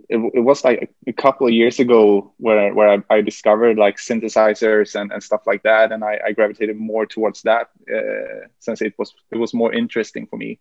it, 0.08 0.18
it 0.34 0.40
was 0.40 0.64
like 0.64 0.94
a 1.06 1.12
couple 1.12 1.46
of 1.46 1.52
years 1.52 1.78
ago 1.78 2.32
where 2.38 2.74
where 2.74 2.90
I, 3.10 3.16
I 3.16 3.20
discovered 3.20 3.78
like 3.78 3.96
synthesizers 3.96 4.94
and, 5.00 5.12
and 5.12 5.22
stuff 5.22 5.42
like 5.46 5.62
that, 5.62 5.92
and 5.92 6.04
I, 6.04 6.20
I 6.26 6.32
gravitated 6.32 6.76
more 6.76 7.06
towards 7.06 7.42
that 7.42 7.68
uh, 7.92 8.48
since 8.58 8.82
it 8.82 8.94
was 8.98 9.14
it 9.30 9.38
was 9.38 9.54
more 9.54 9.72
interesting 9.72 10.26
for 10.26 10.36
me. 10.36 10.60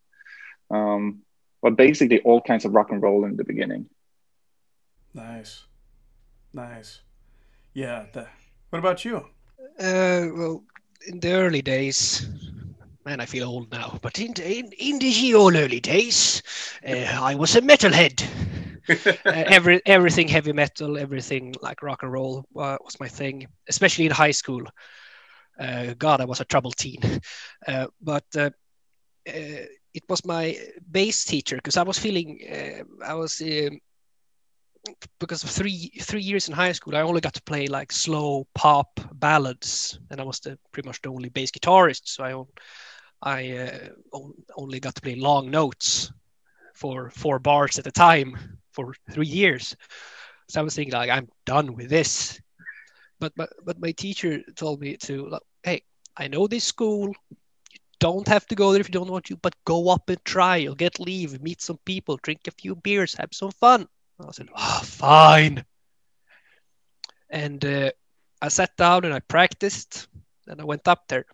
Um, 0.72 1.24
but 1.62 1.76
basically, 1.76 2.20
all 2.22 2.42
kinds 2.42 2.66
of 2.66 2.74
rock 2.74 2.92
and 2.92 3.02
roll 3.02 3.26
in 3.26 3.38
the 3.38 3.44
beginning. 3.44 3.90
Nice, 5.14 5.64
nice, 6.54 7.02
yeah. 7.74 8.06
The, 8.14 8.28
what 8.70 8.80
about 8.80 9.06
you? 9.06 9.18
Uh, 9.80 10.28
well, 10.34 10.64
in 11.08 11.20
the 11.20 11.34
early 11.34 11.62
days, 11.62 12.28
man, 13.06 13.20
I 13.20 13.26
feel 13.26 13.48
old 13.48 13.72
now. 13.72 14.00
But 14.02 14.20
in 14.20 14.34
in, 14.42 14.72
in 14.78 15.00
the 15.00 15.36
old 15.36 15.56
early 15.56 15.80
days, 15.80 16.42
uh, 16.88 17.20
I 17.22 17.36
was 17.36 17.56
a 17.56 17.62
metalhead. 17.62 18.26
every 19.26 19.82
everything 19.86 20.28
heavy 20.28 20.52
metal, 20.52 20.98
everything 20.98 21.56
like 21.62 21.82
rock 21.82 22.04
and 22.04 22.12
roll 22.12 22.46
uh, 22.58 22.78
was 22.84 23.00
my 23.00 23.08
thing, 23.08 23.48
especially 23.70 24.06
in 24.06 24.12
high 24.12 24.32
school. 24.32 24.64
Uh, 25.60 25.94
God, 25.98 26.20
I 26.20 26.26
was 26.26 26.42
a 26.42 26.46
troubled 26.46 26.76
teen, 26.78 27.00
uh, 27.68 27.88
but 28.02 28.26
uh, 28.36 28.50
uh, 29.28 29.66
it 29.94 30.04
was 30.10 30.26
my 30.26 30.58
bass 30.92 31.24
teacher 31.24 31.56
because 31.56 31.78
I 31.78 31.84
was 31.84 32.00
feeling 32.00 32.40
I 33.06 33.14
was 33.14 33.42
um, 33.42 33.80
because 35.20 35.44
of 35.44 35.50
three 35.50 35.92
three 36.02 36.22
years 36.22 36.50
in 36.50 36.54
high 36.54 36.74
school, 36.74 36.96
I 36.96 37.02
only 37.02 37.22
got 37.22 37.34
to 37.36 37.44
play 37.44 37.68
like 37.68 37.92
slow 37.92 38.48
pop 38.54 39.00
ballads, 39.14 40.00
and 40.10 40.20
I 40.20 40.24
was 40.24 40.40
the, 40.40 40.58
pretty 40.72 40.88
much 40.88 41.02
the 41.02 41.10
only 41.10 41.30
bass 41.30 41.52
guitarist. 41.52 42.02
So 42.06 42.24
I 42.24 43.40
I 43.40 43.58
uh, 43.58 44.20
only 44.58 44.82
got 44.82 44.96
to 44.96 45.02
play 45.02 45.16
long 45.16 45.50
notes 45.50 46.12
for 46.74 47.12
four 47.12 47.40
bars 47.40 47.80
at 47.80 47.88
a 47.88 47.92
time 47.92 48.60
for 48.74 48.94
three 49.12 49.28
years. 49.28 49.76
So 50.50 50.60
I 50.60 50.64
was 50.64 50.76
thinking 50.76 50.94
like 50.94 51.10
I'm 51.10 51.30
done 51.46 51.74
with 51.76 51.90
this. 51.90 52.42
But 53.20 53.34
but 53.36 53.50
but 53.64 53.80
my 53.80 53.92
teacher 53.92 54.42
told 54.56 54.82
me 54.82 54.98
to 54.98 55.30
like, 55.30 55.42
hey, 55.64 55.84
I 56.18 56.28
know 56.28 56.48
this 56.48 56.66
school. 56.66 57.08
You 57.72 57.80
don't 58.00 58.28
have 58.28 58.46
to 58.48 58.56
go 58.56 58.72
there 58.72 58.82
if 58.82 58.90
you 58.90 58.94
don't 58.94 59.10
want 59.10 59.26
to, 59.26 59.38
but 59.38 59.56
go 59.66 59.90
up 59.90 60.10
and 60.10 60.24
try. 60.26 60.58
You'll 60.58 60.76
get 60.76 61.00
leave, 61.00 61.42
meet 61.42 61.62
some 61.62 61.80
people, 61.86 62.20
drink 62.22 62.42
a 62.48 62.52
few 62.52 62.76
beers, 62.76 63.16
have 63.16 63.30
some 63.32 63.52
fun. 63.52 63.88
I 64.20 64.32
said, 64.32 64.50
oh, 64.56 64.82
fine. 64.84 65.64
And 67.30 67.64
uh, 67.66 67.92
I 68.42 68.50
sat 68.50 68.76
down 68.78 69.06
and 69.06 69.14
I 69.14 69.20
practiced, 69.20 70.08
and 70.48 70.62
I 70.62 70.66
went 70.66 70.88
up 70.88 71.08
there, 71.08 71.26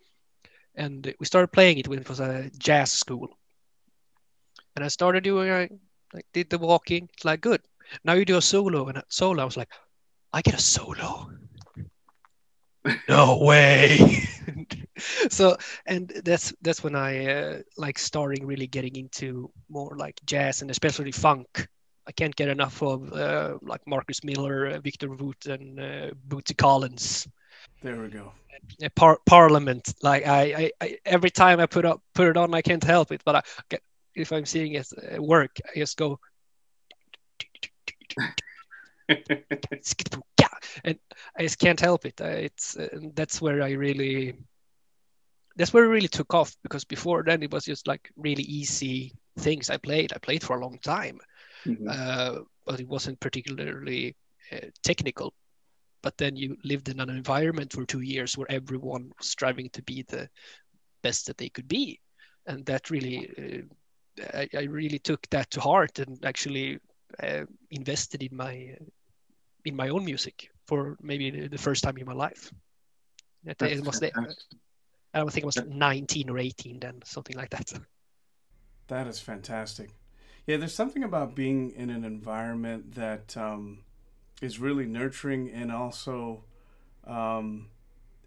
and 0.75 1.13
we 1.19 1.25
started 1.25 1.49
playing 1.49 1.77
it 1.77 1.87
when 1.87 1.99
it 1.99 2.09
was 2.09 2.19
a 2.19 2.49
jazz 2.57 2.91
school. 2.91 3.29
And 4.75 4.85
I 4.85 4.87
started 4.87 5.23
doing, 5.23 5.79
like 6.13 6.25
did 6.33 6.49
the 6.49 6.57
walking. 6.57 7.09
It's 7.13 7.25
like 7.25 7.41
good. 7.41 7.61
Now 8.03 8.13
you 8.13 8.25
do 8.25 8.37
a 8.37 8.41
solo, 8.41 8.87
and 8.87 8.97
a 8.97 9.03
solo. 9.09 9.41
I 9.41 9.45
was 9.45 9.57
like, 9.57 9.69
I 10.33 10.41
get 10.41 10.53
a 10.53 10.61
solo. 10.61 11.31
no 13.07 13.37
way. 13.39 14.27
so, 15.29 15.57
and 15.85 16.09
that's 16.23 16.53
that's 16.61 16.83
when 16.83 16.95
I 16.95 17.25
uh, 17.25 17.59
like 17.77 17.97
starting 17.97 18.45
really 18.45 18.67
getting 18.67 18.95
into 18.95 19.51
more 19.69 19.95
like 19.97 20.19
jazz 20.25 20.61
and 20.61 20.71
especially 20.71 21.11
funk. 21.11 21.67
I 22.07 22.11
can't 22.11 22.35
get 22.35 22.49
enough 22.49 22.81
of 22.81 23.13
uh, 23.13 23.57
like 23.61 23.85
Marcus 23.85 24.23
Miller, 24.23 24.67
uh, 24.67 24.79
Victor 24.79 25.09
Wooten, 25.09 25.51
and 25.51 25.79
uh, 25.79 26.11
Bootsy 26.27 26.57
Collins. 26.57 27.27
There 27.83 28.01
we 28.01 28.07
go. 28.07 28.31
Par- 28.95 29.19
Parliament. 29.25 29.93
Like 30.01 30.25
I, 30.25 30.41
I, 30.41 30.71
I, 30.81 30.97
every 31.05 31.29
time 31.29 31.59
I 31.59 31.65
put 31.65 31.85
up 31.85 32.01
put 32.15 32.27
it 32.27 32.37
on, 32.37 32.53
I 32.53 32.61
can't 32.61 32.83
help 32.83 33.11
it. 33.11 33.21
But 33.25 33.35
I 33.35 33.41
get 33.69 33.81
if 34.15 34.31
I'm 34.31 34.45
seeing 34.45 34.73
it 34.73 34.87
at 34.93 35.21
work, 35.21 35.57
I 35.65 35.79
just 35.79 35.97
go. 35.97 36.19
and 40.83 40.97
I 41.37 41.41
just 41.41 41.59
can't 41.59 41.79
help 41.79 42.05
it. 42.05 42.19
It's 42.21 42.77
uh, 42.77 42.87
that's 43.13 43.41
where 43.41 43.61
I 43.61 43.71
really 43.71 44.35
that's 45.55 45.73
where 45.73 45.83
it 45.83 45.89
really 45.89 46.07
took 46.07 46.33
off 46.33 46.55
because 46.63 46.85
before 46.85 47.23
then 47.23 47.43
it 47.43 47.51
was 47.51 47.65
just 47.65 47.87
like 47.87 48.09
really 48.15 48.43
easy 48.43 49.13
things 49.37 49.69
I 49.69 49.77
played. 49.77 50.13
I 50.13 50.17
played 50.19 50.43
for 50.43 50.57
a 50.57 50.61
long 50.61 50.79
time, 50.79 51.19
mm-hmm. 51.65 51.87
uh, 51.89 52.43
but 52.65 52.79
it 52.79 52.87
wasn't 52.87 53.19
particularly 53.19 54.15
uh, 54.51 54.67
technical. 54.83 55.33
But 56.01 56.17
then 56.17 56.37
you 56.37 56.55
lived 56.63 56.87
in 56.87 57.01
an 57.01 57.09
environment 57.09 57.73
for 57.73 57.85
two 57.85 58.01
years 58.01 58.37
where 58.37 58.49
everyone 58.49 59.11
was 59.17 59.27
striving 59.27 59.69
to 59.71 59.81
be 59.81 60.03
the 60.03 60.29
best 61.03 61.27
that 61.27 61.37
they 61.37 61.49
could 61.49 61.67
be, 61.67 61.99
and 62.45 62.65
that 62.65 62.89
really 62.89 63.29
uh, 63.37 63.73
I, 64.33 64.49
I 64.53 64.63
really 64.63 64.99
took 64.99 65.27
that 65.29 65.49
to 65.51 65.61
heart 65.61 65.99
and 65.99 66.23
actually 66.25 66.79
uh, 67.21 67.45
invested 67.71 68.23
in 68.23 68.35
my 68.35 68.75
in 69.65 69.75
my 69.75 69.89
own 69.89 70.05
music 70.05 70.49
for 70.65 70.97
maybe 71.01 71.47
the 71.47 71.57
first 71.57 71.83
time 71.83 71.97
in 71.97 72.05
my 72.05 72.13
life. 72.13 72.51
It, 73.45 73.85
was 73.85 73.99
the, 73.99 74.11
I 75.13 75.19
don't 75.19 75.31
think 75.31 75.43
it 75.43 75.45
was 75.45 75.57
19 75.65 76.29
or 76.29 76.37
18 76.37 76.79
then, 76.79 76.99
something 77.03 77.35
like 77.35 77.49
that. 77.51 77.73
That 78.87 79.07
is 79.07 79.19
fantastic. 79.19 79.89
Yeah, 80.45 80.57
there's 80.57 80.73
something 80.73 81.03
about 81.03 81.35
being 81.35 81.71
in 81.71 81.89
an 81.89 82.03
environment 82.03 82.95
that 82.95 83.35
um, 83.37 83.79
is 84.41 84.59
really 84.59 84.85
nurturing 84.85 85.49
and 85.51 85.71
also 85.71 86.43
um, 87.05 87.67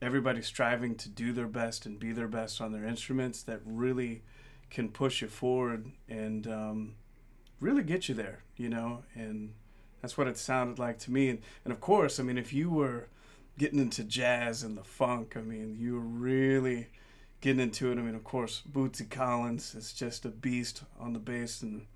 everybody 0.01 0.43
striving 0.43 0.95
to 0.97 1.09
do 1.09 1.33
their 1.33 1.47
best 1.47 1.87
and 1.87 1.99
be 1.99 2.13
their 2.13 2.29
best 2.29 2.61
on 2.61 2.73
their 2.73 2.85
instruments 2.85 3.43
that 3.43 3.61
really 3.65 4.23
can 4.73 4.89
push 4.89 5.21
you 5.21 5.29
forward 5.29 5.93
and 6.09 6.47
um, 6.47 6.95
really 7.61 7.83
get 7.83 8.09
you 8.09 8.15
there, 8.15 8.43
you 8.57 8.71
know, 8.71 9.05
and 9.15 9.53
that's 10.01 10.17
what 10.17 10.27
it 10.27 10.39
sounded 10.39 10.79
like 10.79 10.99
to 10.99 11.13
me. 11.13 11.29
And, 11.29 11.41
and 11.65 11.73
of 11.73 11.81
course, 11.81 12.19
I 12.19 12.23
mean, 12.23 12.39
if 12.39 12.55
you 12.55 12.71
were 12.71 13.09
getting 13.59 13.79
into 13.79 14.03
jazz 14.03 14.63
and 14.63 14.77
the 14.77 14.83
funk, 14.83 15.37
I 15.37 15.43
mean, 15.43 15.77
you 15.79 15.95
were 15.95 16.01
really 16.01 16.89
getting 17.43 17.61
into 17.61 17.93
it. 17.93 17.99
I 17.99 18.01
mean, 18.01 18.15
of 18.15 18.25
course, 18.25 18.63
Bootsy 18.71 19.09
Collins 19.09 19.75
is 19.75 19.93
just 19.93 20.25
a 20.25 20.31
beast 20.31 20.85
on 20.99 21.13
the 21.13 21.19
bass 21.19 21.61
and 21.61 21.87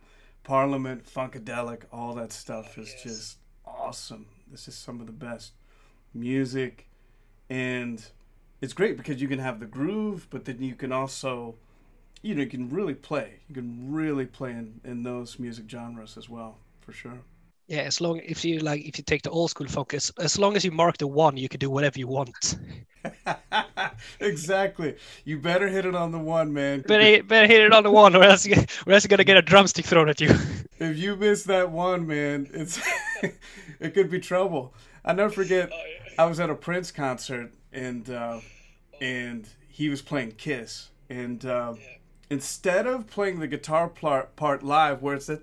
Parliament, 0.45 1.07
Funkadelic, 1.07 1.85
all 1.91 2.15
that 2.15 2.31
stuff 2.31 2.77
is 2.77 2.93
yes. 2.93 3.03
just 3.03 3.39
awesome. 3.65 4.27
This 4.53 4.69
is 4.69 4.75
some 4.75 5.01
of 5.01 5.07
the 5.07 5.13
best 5.13 5.53
music. 6.13 6.87
And 7.49 8.05
it's 8.61 8.75
great 8.75 8.99
because 8.99 9.21
you 9.23 9.29
can 9.29 9.39
have 9.39 9.61
the 9.61 9.67
groove, 9.67 10.27
but 10.29 10.45
then 10.45 10.63
you 10.63 10.75
can 10.75 10.93
also 10.93 11.57
you 12.27 12.35
know 12.35 12.43
you 12.43 12.49
can 12.49 12.69
really 12.69 12.95
play 12.95 13.35
you 13.49 13.55
can 13.55 13.93
really 13.93 14.27
play 14.27 14.51
in, 14.51 14.81
in 14.85 15.03
those 15.03 15.39
music 15.39 15.65
genres 15.69 16.17
as 16.17 16.29
well 16.29 16.59
for 16.81 16.93
sure 16.93 17.21
yeah 17.69 17.81
as 17.81 18.01
long 18.01 18.21
if 18.25 18.45
you 18.45 18.59
like 18.61 18.85
if 18.85 18.99
you 18.99 19.05
take 19.05 19.23
the 19.23 19.31
old 19.31 19.51
school 19.51 19.67
focus 19.67 20.11
as 20.19 20.39
long 20.39 20.57
as 20.57 20.65
you 20.65 20.71
mark 20.71 20.99
the 20.99 21.07
one 21.07 21.37
you 21.37 21.49
can 21.49 21.61
do 21.61 21.71
whatever 21.71 21.99
you 21.99 22.09
want 22.09 22.57
exactly. 24.21 24.97
You 25.25 25.39
better 25.39 25.69
hit 25.69 25.85
it 25.85 25.95
on 25.95 26.11
the 26.13 26.19
one, 26.19 26.53
man. 26.53 26.83
Better, 26.83 27.23
better 27.23 27.47
hit 27.47 27.63
it 27.63 27.73
on 27.73 27.83
the 27.83 27.91
one, 27.91 28.15
or 28.17 28.23
else, 28.23 28.47
you, 28.47 28.57
or 28.87 28.93
else 28.93 29.05
you're 29.05 29.09
gonna 29.09 29.25
get 29.25 29.37
a 29.37 29.43
drumstick 29.43 29.85
thrown 29.85 30.09
at 30.09 30.21
you. 30.21 30.31
If 30.79 30.99
you 30.99 31.17
miss 31.17 31.45
that 31.45 31.71
one, 31.71 32.07
man, 32.07 32.51
it's 32.53 32.79
it 33.81 33.95
could 33.95 34.11
be 34.11 34.21
trouble. 34.21 34.75
I 35.03 35.15
never 35.15 35.31
forget. 35.31 35.71
I 36.19 36.27
was 36.27 36.39
at 36.39 36.51
a 36.51 36.55
Prince 36.55 36.91
concert 36.91 37.51
and 37.73 38.11
uh, 38.11 38.41
and 39.01 39.49
he 39.69 39.89
was 39.89 40.03
playing 40.03 40.33
Kiss, 40.33 40.91
and 41.09 41.43
uh, 41.47 41.73
instead 42.31 42.87
of 42.87 43.07
playing 43.07 43.41
the 43.41 43.47
guitar 43.47 43.89
part, 43.89 44.63
live, 44.63 45.03
where 45.03 45.15
it's 45.15 45.27
the 45.27 45.41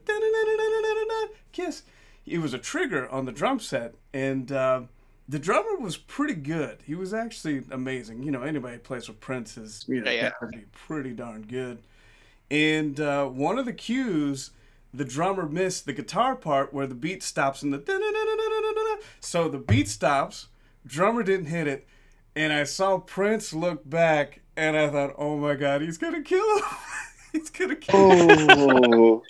Kiss, 1.51 1.83
it 2.25 2.39
was 2.39 2.53
a 2.53 2.57
trigger 2.57 3.07
on 3.09 3.25
the 3.25 3.31
drum 3.31 3.59
set, 3.59 3.95
and 4.13 4.51
uh, 4.51 4.81
the 5.27 5.39
drummer 5.39 5.77
was 5.77 5.97
pretty 5.97 6.33
good. 6.33 6.79
He 6.85 6.95
was 6.95 7.13
actually 7.13 7.63
amazing. 7.71 8.23
You 8.23 8.31
know, 8.31 8.41
anybody 8.43 8.75
who 8.75 8.79
plays 8.81 9.07
with 9.07 9.19
Prince 9.19 9.57
is 9.57 9.85
you 9.87 10.01
know 10.01 10.11
Yeah, 10.11 10.31
yeah. 10.51 10.59
pretty 10.71 11.13
darn 11.13 11.43
good. 11.43 11.79
And 12.51 12.99
uh, 12.99 13.27
one 13.27 13.57
of 13.59 13.65
the 13.65 13.73
cues, 13.73 14.51
the 14.93 15.05
drummer 15.05 15.47
missed 15.47 15.85
the 15.85 15.93
guitar 15.93 16.35
part 16.35 16.73
where 16.73 16.87
the 16.87 16.95
beat 16.95 17.23
stops 17.23 17.63
in 17.63 17.71
the 17.71 17.79
so 19.19 19.49
the 19.49 19.57
beat 19.57 19.87
stops, 19.87 20.47
drummer 20.85 21.23
didn't 21.23 21.47
hit 21.47 21.67
it, 21.67 21.87
and 22.35 22.53
I 22.53 22.63
saw 22.63 22.97
Prince 22.99 23.53
look 23.53 23.89
back, 23.89 24.41
and 24.57 24.77
I 24.77 24.89
thought, 24.89 25.15
oh 25.17 25.37
my 25.37 25.55
god, 25.55 25.81
he's 25.81 25.97
gonna 25.97 26.21
kill 26.21 26.57
him. 26.57 26.63
he's 27.31 27.49
gonna 27.49 27.75
kill 27.75 28.11
him. 28.11 28.47
Oh, 28.51 29.23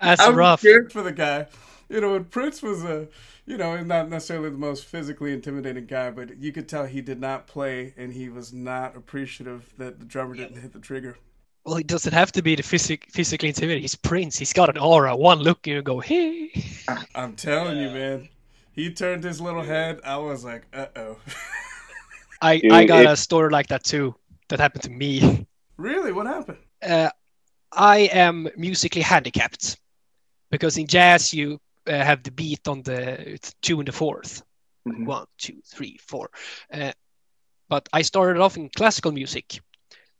That's 0.00 0.20
I 0.20 0.28
was 0.28 0.36
rough. 0.36 0.60
scared 0.60 0.92
for 0.92 1.02
the 1.02 1.12
guy. 1.12 1.46
You 1.88 2.00
know, 2.00 2.14
and 2.14 2.28
Prince 2.30 2.62
was 2.62 2.82
a, 2.82 3.08
you 3.46 3.56
know, 3.58 3.80
not 3.82 4.08
necessarily 4.08 4.50
the 4.50 4.56
most 4.58 4.86
physically 4.86 5.32
intimidating 5.34 5.84
guy, 5.86 6.10
but 6.10 6.38
you 6.38 6.50
could 6.50 6.68
tell 6.68 6.86
he 6.86 7.00
did 7.02 7.20
not 7.20 7.46
play, 7.46 7.92
and 7.96 8.12
he 8.12 8.28
was 8.30 8.52
not 8.52 8.96
appreciative 8.96 9.72
that 9.78 10.00
the 10.00 10.06
drummer 10.06 10.34
didn't 10.34 10.60
hit 10.60 10.72
the 10.72 10.78
trigger. 10.78 11.18
Well, 11.64 11.76
it 11.76 11.86
doesn't 11.86 12.12
have 12.12 12.32
to 12.32 12.42
be 12.42 12.54
the 12.56 12.62
physic- 12.62 13.10
physically 13.10 13.48
intimidating. 13.48 13.82
He's 13.82 13.94
Prince. 13.94 14.36
He's 14.38 14.52
got 14.52 14.68
an 14.70 14.78
aura. 14.78 15.14
One 15.16 15.38
look, 15.40 15.66
and 15.66 15.76
you 15.76 15.82
go, 15.82 16.00
hey. 16.00 16.50
I'm 17.14 17.34
telling 17.36 17.78
you, 17.78 17.88
man. 17.90 18.28
He 18.72 18.92
turned 18.92 19.22
his 19.24 19.40
little 19.40 19.62
head. 19.62 20.00
I 20.04 20.16
was 20.16 20.44
like, 20.44 20.66
uh 20.74 20.86
oh. 20.96 21.16
I, 22.42 22.58
Dude, 22.58 22.72
I 22.72 22.84
got 22.84 23.02
it- 23.04 23.08
a 23.08 23.16
story 23.16 23.50
like 23.50 23.68
that 23.68 23.84
too. 23.84 24.14
That 24.54 24.60
happened 24.60 24.84
to 24.84 24.90
me. 24.90 25.48
really? 25.78 26.12
What 26.12 26.28
happened? 26.28 26.58
Uh, 26.80 27.10
I 27.72 28.08
am 28.12 28.48
musically 28.56 29.00
handicapped 29.02 29.80
because 30.48 30.76
in 30.78 30.86
jazz 30.86 31.34
you 31.34 31.60
uh, 31.88 31.90
have 31.90 32.22
the 32.22 32.30
beat 32.30 32.68
on 32.68 32.82
the 32.82 33.36
two 33.62 33.80
and 33.80 33.88
the 33.88 33.90
fourth. 33.90 34.44
Mhm. 34.86 35.06
One, 35.06 35.26
two, 35.38 35.60
three, 35.66 35.96
four. 35.96 36.30
Uh, 36.72 36.92
but 37.68 37.88
I 37.92 38.02
started 38.02 38.40
off 38.40 38.56
in 38.56 38.68
classical 38.68 39.10
music. 39.10 39.60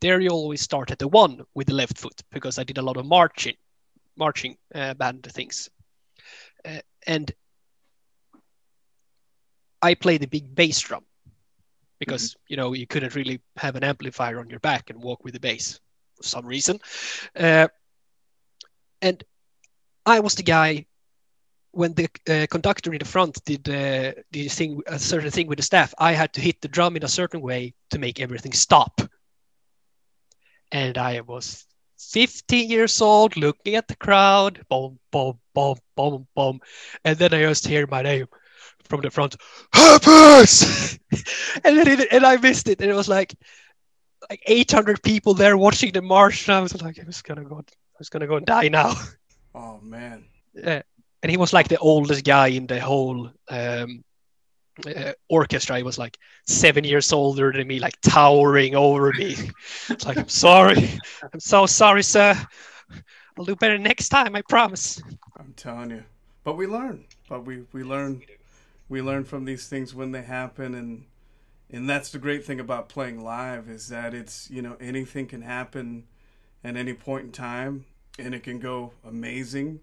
There 0.01 0.19
you 0.19 0.31
always 0.31 0.63
start 0.63 0.91
at 0.91 0.99
the 0.99 1.07
one 1.07 1.45
with 1.55 1.69
the 1.69 1.75
left 1.75 1.97
foot 1.97 2.21
because 2.33 2.59
I 2.59 2.65
did 2.65 2.79
a 2.79 2.83
lot 2.83 2.97
of 2.97 3.07
marching, 3.07 3.55
marching 4.17 4.57
uh, 4.75 4.95
band 4.95 5.23
things, 5.31 5.71
uh, 6.65 6.81
and 7.07 7.33
I 9.81 9.95
played 9.95 10.23
the 10.23 10.27
big 10.27 10.53
bass 10.57 10.81
drum 10.81 11.05
because 12.05 12.37
you 12.49 12.57
know 12.57 12.73
you 12.73 12.87
couldn't 12.87 13.15
really 13.15 13.41
have 13.57 13.77
an 13.77 13.85
amplifier 13.85 14.39
on 14.39 14.51
your 14.51 14.61
back 14.61 14.91
and 14.91 15.03
walk 15.03 15.25
with 15.25 15.35
the 15.35 15.41
bass 15.41 15.81
for 16.17 16.23
some 16.23 16.47
reason. 16.47 16.79
Uh, 17.37 17.69
and 19.03 19.23
I 20.07 20.21
was 20.21 20.35
the 20.35 20.43
guy 20.43 20.87
when 21.73 21.95
the 21.95 22.09
uh, 22.29 22.47
conductor 22.51 22.93
in 22.93 22.99
the 22.99 23.05
front 23.05 23.43
did 23.45 23.69
uh, 23.69 24.13
the 24.31 24.49
thing, 24.49 24.81
a 24.87 24.99
certain 24.99 25.31
thing 25.31 25.49
with 25.49 25.59
the 25.59 25.65
staff. 25.65 25.93
I 25.99 26.13
had 26.13 26.33
to 26.35 26.41
hit 26.41 26.61
the 26.61 26.69
drum 26.69 26.97
in 26.97 27.05
a 27.05 27.09
certain 27.09 27.41
way 27.41 27.75
to 27.91 27.99
make 27.99 28.21
everything 28.21 28.53
stop. 28.53 29.01
And 30.71 30.97
I 30.99 31.21
was 31.21 31.67
15 31.99 32.71
years 32.71 33.01
old, 33.01 33.37
looking 33.37 33.75
at 33.75 33.89
the 33.89 33.97
crowd, 33.97 34.65
boom, 34.69 34.99
boom, 35.11 35.39
boom, 35.55 35.77
boom, 35.97 36.27
boom, 36.35 36.61
and 37.05 37.19
then 37.19 37.35
I 37.35 37.43
just 37.43 37.67
hear 37.67 37.87
my 37.87 38.03
name 38.03 38.27
from 38.85 39.01
the 39.01 39.11
front, 39.11 39.37
Happers! 39.73 40.99
and 41.65 41.79
then 41.79 41.89
it, 41.89 42.09
and 42.13 42.25
I 42.25 42.37
missed 42.37 42.69
it, 42.69 42.81
and 42.81 42.91
it 42.91 42.95
was 42.95 43.09
like 43.09 43.35
like 44.31 44.43
800 44.47 45.03
people 45.03 45.35
there 45.35 45.57
watching 45.57 45.93
the 45.93 46.03
march, 46.03 46.49
and 46.49 46.57
I 46.57 46.61
was 46.61 46.81
like, 46.83 46.99
I 46.99 47.05
was 47.05 47.23
gonna 47.23 47.45
go, 47.45 47.59
I 47.59 47.99
was 47.99 48.09
gonna 48.09 48.27
go 48.27 48.37
and 48.37 48.47
die 48.47 48.69
now. 48.69 48.95
Oh 49.57 49.79
man. 49.81 50.25
Uh, 50.67 50.81
and 51.23 51.31
he 51.31 51.37
was 51.37 51.53
like 51.53 51.69
the 51.69 51.79
oldest 51.79 52.25
guy 52.25 52.49
in 52.49 52.67
the 52.67 52.81
whole 52.81 53.31
um, 53.49 54.03
uh, 54.85 55.13
orchestra. 55.29 55.77
He 55.77 55.85
was 55.85 55.97
like 55.97 56.19
seven 56.47 56.83
years 56.83 57.13
older 57.13 57.53
than 57.53 57.69
me, 57.69 57.79
like 57.79 57.95
towering 58.01 58.75
over 58.75 59.13
me. 59.13 59.37
It's 59.89 60.05
like, 60.05 60.17
I'm 60.17 60.29
sorry, 60.29 60.99
I'm 61.33 61.39
so 61.39 61.67
sorry, 61.67 62.03
sir. 62.03 62.35
I'll 63.39 63.45
do 63.45 63.55
better 63.55 63.79
next 63.79 64.09
time, 64.09 64.35
I 64.35 64.43
promise. 64.43 65.01
I'm 65.39 65.53
telling 65.55 65.91
you. 65.91 66.03
But 66.43 66.57
we 66.57 66.67
learn. 66.67 67.05
But 67.29 67.45
we 67.47 67.63
we 67.73 67.85
learn 67.85 68.23
we 68.95 69.03
learn 69.03 69.25
from 69.25 69.45
these 69.45 69.67
things 69.67 69.93
when 69.93 70.13
they 70.13 70.23
happen 70.23 70.73
and 70.73 71.05
and 71.69 71.91
that's 71.91 72.13
the 72.13 72.19
great 72.19 72.45
thing 72.45 72.61
about 72.61 72.89
playing 72.89 73.25
live 73.25 73.69
is 73.69 73.89
that 73.89 74.15
it's, 74.15 74.49
you 74.49 74.63
know, 74.63 74.77
anything 74.81 75.27
can 75.27 75.43
happen 75.43 76.05
at 76.63 76.77
any 76.77 76.93
point 76.93 77.25
in 77.25 77.33
time 77.33 77.87
and 78.21 78.37
it 78.37 78.45
can 78.45 78.61
go 78.61 78.93
amazing 79.05 79.81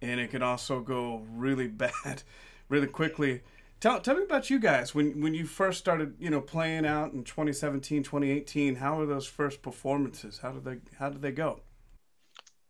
and 0.00 0.20
it 0.20 0.30
can 0.30 0.40
also 0.40 0.78
go 0.78 1.24
really 1.28 1.66
bad 1.84 2.22
really 2.68 2.86
quickly. 2.86 3.40
Tell, 3.80 4.00
tell 4.00 4.16
me 4.16 4.22
about 4.22 4.48
you 4.50 4.60
guys 4.60 4.94
when 4.94 5.20
when 5.20 5.34
you 5.34 5.46
first 5.46 5.80
started, 5.80 6.14
you 6.20 6.30
know, 6.30 6.40
playing 6.40 6.86
out 6.86 7.12
in 7.12 7.24
2017, 7.24 8.04
2018. 8.04 8.76
How 8.76 8.98
were 8.98 9.06
those 9.06 9.26
first 9.26 9.62
performances? 9.62 10.38
How 10.38 10.52
did 10.52 10.64
they 10.64 10.78
how 11.00 11.10
did 11.10 11.22
they 11.22 11.32
go? 11.32 11.58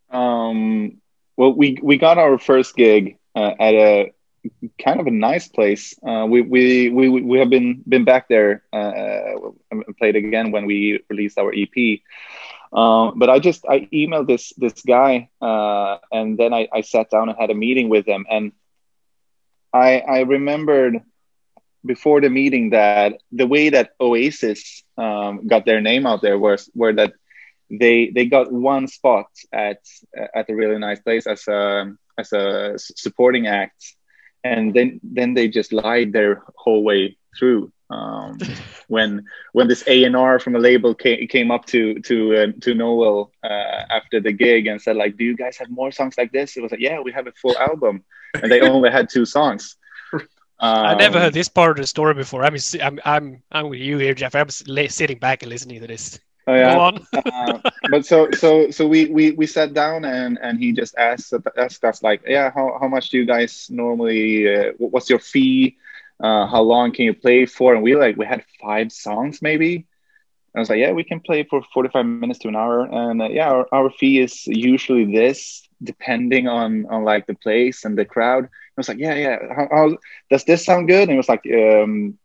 Um, 0.09 1.03
well, 1.37 1.53
we 1.53 1.79
we 1.83 1.99
got 1.99 2.17
our 2.17 2.39
first 2.39 2.75
gig 2.75 3.19
uh, 3.35 3.53
at 3.61 3.75
a 3.75 4.13
kind 4.83 5.01
of 5.01 5.07
a 5.07 5.11
nice 5.11 5.49
place. 5.49 5.95
Uh, 6.07 6.27
we, 6.29 6.43
we 6.43 6.89
we 6.91 7.09
we 7.09 7.39
have 7.39 7.51
been 7.51 7.83
been 7.89 8.05
back 8.05 8.29
there 8.29 8.63
uh, 8.73 9.51
and 9.71 9.85
played 9.99 10.17
again 10.17 10.51
when 10.51 10.67
we 10.67 11.01
released 11.09 11.39
our 11.39 11.53
EP. 11.55 12.01
Um, 12.73 13.19
but 13.19 13.31
I 13.31 13.39
just 13.39 13.65
I 13.69 13.89
emailed 13.93 14.27
this 14.27 14.53
this 14.57 14.83
guy 14.83 15.31
uh, 15.41 15.99
and 16.11 16.37
then 16.37 16.53
I, 16.53 16.69
I 16.73 16.81
sat 16.81 17.11
down 17.11 17.29
and 17.29 17.39
had 17.39 17.51
a 17.51 17.55
meeting 17.55 17.89
with 17.89 18.07
him 18.07 18.27
and 18.29 18.53
I 19.73 20.01
I 20.01 20.21
remembered 20.21 21.01
before 21.87 22.21
the 22.21 22.31
meeting 22.31 22.71
that 22.71 23.21
the 23.31 23.47
way 23.47 23.69
that 23.71 23.93
Oasis 24.01 24.83
um, 24.99 25.47
got 25.47 25.67
their 25.67 25.81
name 25.81 26.07
out 26.07 26.23
there 26.23 26.39
was 26.39 26.69
were 26.75 26.93
that 26.95 27.13
they 27.71 28.11
they 28.11 28.27
got 28.27 28.53
one 28.53 28.89
spot 28.89 29.27
at 29.53 29.79
at 30.35 30.51
a 30.51 30.55
really 30.55 30.79
nice 30.79 31.01
place 31.01 31.27
as 31.27 31.47
a 31.47 31.95
as 32.19 32.33
a 32.33 32.75
supporting 32.77 33.47
act 33.47 33.97
and 34.45 34.75
then 34.75 35.01
then 35.03 35.35
they 35.35 35.49
just 35.49 35.73
lied 35.73 36.13
their 36.13 36.43
whole 36.57 36.85
way 36.85 37.17
through 37.39 37.73
um, 37.91 38.39
when 38.89 39.25
when 39.53 39.69
this 39.69 39.85
A&R 39.89 40.39
from 40.41 40.57
a 40.57 40.59
label 40.59 40.95
came, 40.95 41.27
came 41.29 41.51
up 41.51 41.67
to 41.67 42.01
to 42.01 42.37
uh, 42.37 42.47
to 42.63 42.75
Noel 42.75 43.33
uh, 43.45 43.83
after 43.91 44.21
the 44.21 44.33
gig 44.33 44.67
and 44.67 44.81
said 44.81 44.97
like 44.97 45.17
do 45.17 45.25
you 45.25 45.37
guys 45.37 45.57
have 45.59 45.71
more 45.71 45.93
songs 45.93 46.17
like 46.19 46.33
this 46.33 46.57
it 46.57 46.63
was 46.63 46.73
like 46.73 46.81
yeah 46.81 47.01
we 47.01 47.13
have 47.13 47.27
a 47.27 47.33
full 47.33 47.57
album 47.59 48.05
and 48.43 48.51
they 48.53 48.61
only 48.63 48.91
had 48.91 49.09
two 49.11 49.25
songs 49.27 49.77
I 50.83 50.95
never 50.95 51.19
Um, 51.19 51.21
heard 51.21 51.35
this 51.35 51.49
part 51.49 51.73
of 51.73 51.83
the 51.83 51.87
story 51.87 52.15
before. 52.15 52.45
I'm 52.45 52.57
I'm 52.83 53.01
I'm, 53.05 53.43
I'm 53.51 53.69
with 53.71 53.81
you 53.81 53.99
here, 53.99 54.15
Geoff. 54.15 54.35
I'm 54.35 54.49
sitting 54.51 55.19
back 55.19 55.43
and 55.43 55.51
listening 55.51 55.81
to 55.81 55.87
this. 55.87 56.19
Oh, 56.47 56.55
yeah. 56.55 56.91
Uh, 57.15 57.59
but 57.91 58.05
so 58.05 58.31
so 58.33 58.71
so 58.71 58.87
we 58.87 59.07
we 59.07 59.33
we 59.33 59.47
sat 59.47 59.73
down 59.73 60.05
and 60.05 60.39
and 60.41 60.59
he 60.59 60.73
just 60.73 60.95
asked 60.97 61.33
asked 61.57 61.85
us 61.85 62.03
like 62.03 62.23
yeah 62.27 62.51
how, 62.55 62.79
how 62.81 62.89
much 62.89 63.11
do 63.11 63.19
you 63.19 63.25
guys 63.25 63.69
normally 63.71 64.55
uh, 64.55 64.73
what's 64.79 65.11
your 65.11 65.19
fee? 65.19 65.77
Uh, 66.23 66.47
how 66.47 66.63
long 66.63 66.93
can 66.93 67.05
you 67.05 67.15
play 67.15 67.47
for? 67.47 67.75
And 67.75 67.83
we 67.83 67.97
like 67.97 68.17
we 68.17 68.27
had 68.27 68.45
five 68.61 68.93
songs 68.93 69.43
maybe. 69.43 69.75
And 69.77 70.57
I 70.57 70.61
was 70.61 70.71
like 70.71 70.79
yeah 70.79 70.93
we 70.93 71.05
can 71.05 71.21
play 71.21 71.45
for 71.45 71.63
45 71.73 72.07
minutes 72.07 72.41
to 72.41 72.49
an 72.49 72.57
hour. 72.57 72.81
And 72.83 73.23
uh, 73.23 73.29
yeah 73.29 73.51
our, 73.51 73.67
our 73.73 73.91
fee 73.91 74.21
is 74.21 74.47
usually 74.47 75.05
this 75.13 75.67
depending 75.83 76.49
on 76.49 76.87
on 76.87 77.05
like 77.05 77.27
the 77.27 77.35
place 77.35 77.85
and 77.85 77.97
the 77.97 78.05
crowd. 78.05 78.45
I 78.45 78.77
was 78.77 78.89
like 78.89 78.99
yeah 78.99 79.15
yeah 79.15 79.39
how, 79.55 79.69
how 79.71 79.99
does 80.31 80.45
this 80.45 80.65
sound 80.65 80.89
good? 80.89 81.09
And 81.09 81.13
it 81.13 81.17
was 81.17 81.29
like 81.29 81.47
um 81.47 82.19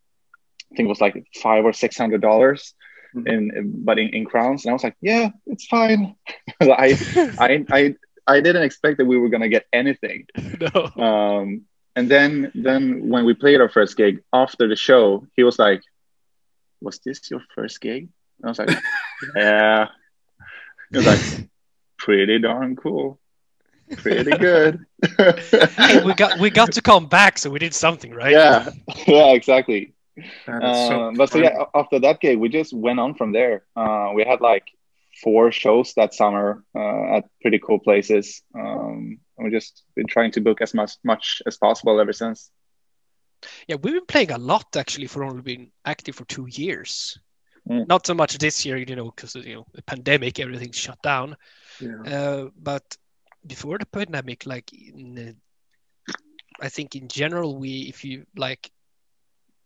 I 0.71 0.75
think 0.75 0.85
it 0.85 0.89
was 0.89 1.01
like 1.01 1.25
five 1.41 1.65
or 1.65 1.73
six 1.73 1.97
hundred 1.97 2.21
dollars 2.21 2.75
in 3.13 3.71
but 3.85 3.99
in, 3.99 4.09
in 4.09 4.25
crowns. 4.25 4.65
And 4.65 4.71
i 4.71 4.73
was 4.73 4.83
like 4.83 4.97
yeah 5.01 5.29
it's 5.47 5.65
fine. 5.65 6.15
I, 6.61 6.97
I 7.39 7.65
i 7.71 7.95
i 8.27 8.41
didn't 8.41 8.63
expect 8.63 8.97
that 8.97 9.05
we 9.05 9.17
were 9.17 9.29
gonna 9.29 9.49
get 9.49 9.65
anything. 9.73 10.27
No. 10.59 11.03
um 11.03 11.61
and 11.95 12.09
then 12.09 12.51
then 12.55 13.09
when 13.09 13.25
we 13.25 13.33
played 13.33 13.61
our 13.61 13.69
first 13.69 13.97
gig 13.97 14.21
after 14.33 14.67
the 14.67 14.75
show 14.75 15.25
he 15.35 15.43
was 15.43 15.57
like 15.59 15.81
was 16.81 16.99
this 16.99 17.29
your 17.29 17.41
first 17.55 17.81
gig? 17.81 18.09
And 18.41 18.45
i 18.45 18.49
was 18.49 18.59
like 18.59 18.77
yeah. 19.35 19.87
He 20.91 20.97
was 20.97 21.05
like 21.05 21.49
pretty 21.97 22.39
darn 22.39 22.75
cool. 22.75 23.19
Pretty 23.97 24.31
good. 24.31 24.85
Hey, 25.17 26.03
we 26.03 26.13
got 26.13 26.39
we 26.39 26.49
got 26.49 26.71
to 26.73 26.81
come 26.81 27.07
back, 27.07 27.37
so 27.37 27.49
we 27.49 27.59
did 27.59 27.73
something, 27.73 28.11
right? 28.13 28.31
yeah. 28.31 28.69
Yeah 29.07 29.33
exactly 29.33 29.93
so 30.45 31.13
but 31.15 31.29
so 31.31 31.39
yeah, 31.39 31.65
after 31.73 31.99
that 31.99 32.19
gig, 32.19 32.37
we 32.37 32.49
just 32.49 32.73
went 32.73 32.99
on 32.99 33.15
from 33.15 33.31
there. 33.31 33.63
Uh, 33.75 34.11
we 34.13 34.23
had 34.23 34.41
like 34.41 34.65
four 35.21 35.51
shows 35.51 35.93
that 35.95 36.13
summer 36.13 36.63
uh, 36.75 37.17
at 37.17 37.25
pretty 37.41 37.59
cool 37.59 37.79
places. 37.79 38.41
Um, 38.55 39.19
and 39.37 39.45
we've 39.45 39.53
just 39.53 39.83
been 39.95 40.07
trying 40.07 40.31
to 40.31 40.41
book 40.41 40.61
as 40.61 40.73
much 40.73 40.93
much 41.03 41.41
as 41.45 41.57
possible 41.57 41.99
ever 41.99 42.13
since. 42.13 42.51
Yeah, 43.67 43.77
we've 43.81 43.93
been 43.93 44.05
playing 44.05 44.31
a 44.31 44.37
lot 44.37 44.75
actually 44.75 45.07
for 45.07 45.23
only 45.23 45.41
being 45.41 45.71
active 45.85 46.15
for 46.15 46.25
two 46.25 46.47
years. 46.49 47.17
Mm. 47.69 47.87
Not 47.87 48.05
so 48.05 48.13
much 48.13 48.37
this 48.37 48.65
year, 48.65 48.77
you 48.77 48.95
know, 48.95 49.11
because 49.11 49.35
you 49.35 49.55
know 49.55 49.65
the 49.73 49.83
pandemic, 49.83 50.39
everything's 50.39 50.77
shut 50.77 51.01
down. 51.01 51.37
Yeah. 51.79 52.01
Uh, 52.05 52.49
but 52.57 52.83
before 53.45 53.77
the 53.77 53.85
pandemic, 53.85 54.45
like 54.45 54.71
in, 54.73 55.35
I 56.61 56.69
think 56.69 56.95
in 56.95 57.07
general, 57.07 57.57
we 57.57 57.81
if 57.83 58.03
you 58.03 58.25
like 58.35 58.69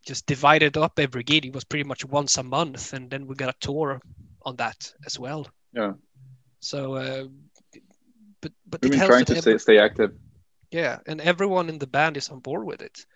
just 0.04 0.26
divided 0.26 0.76
up 0.76 0.98
every 0.98 1.22
gig, 1.22 1.46
it 1.46 1.54
was 1.54 1.64
pretty 1.64 1.84
much 1.84 2.04
once 2.04 2.36
a 2.38 2.42
month, 2.42 2.92
and 2.92 3.10
then 3.10 3.26
we 3.26 3.34
got 3.34 3.54
a 3.54 3.58
tour 3.60 4.00
on 4.42 4.56
that 4.56 4.92
as 5.06 5.18
well. 5.18 5.46
Yeah. 5.72 5.92
So, 6.60 6.94
uh, 6.94 7.24
but 8.40 8.52
but 8.66 8.82
we've 8.82 8.92
been 8.92 9.06
trying 9.06 9.24
to 9.26 9.36
every- 9.36 9.58
stay, 9.58 9.74
stay 9.74 9.78
active. 9.78 10.12
Yeah, 10.70 10.98
and 11.06 11.20
everyone 11.20 11.68
in 11.68 11.78
the 11.78 11.86
band 11.86 12.16
is 12.16 12.30
on 12.30 12.40
board 12.40 12.66
with 12.66 12.82
it 12.82 13.06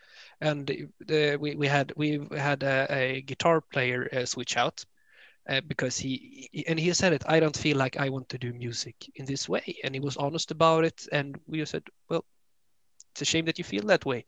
and 0.41 0.89
the, 1.07 1.37
we, 1.37 1.55
we 1.55 1.67
had 1.67 1.93
we 1.97 2.27
had 2.37 2.63
a, 2.63 2.87
a 2.91 3.21
guitar 3.23 3.61
player 3.61 4.09
uh, 4.13 4.25
switch 4.25 4.57
out 4.57 4.85
uh, 5.49 5.61
because 5.67 5.97
he, 5.97 6.49
he, 6.53 6.67
and 6.67 6.79
he 6.79 6.93
said 6.93 7.13
it 7.13 7.23
i 7.27 7.41
don't 7.41 7.57
feel 7.57 7.77
like 7.77 7.97
i 7.97 8.09
want 8.09 8.29
to 8.29 8.39
do 8.39 8.53
music 8.53 8.95
in 9.17 9.25
this 9.25 9.49
way 9.49 9.77
and 9.83 9.95
he 9.95 10.01
was 10.01 10.17
honest 10.17 10.51
about 10.51 10.85
it 10.85 11.07
and 11.13 11.39
we 11.47 11.65
said 11.65 11.83
well 12.09 12.25
it's 13.13 13.23
a 13.23 13.25
shame 13.25 13.45
that 13.45 13.59
you 13.59 13.65
feel 13.65 13.85
that 13.87 14.07
way 14.07 14.25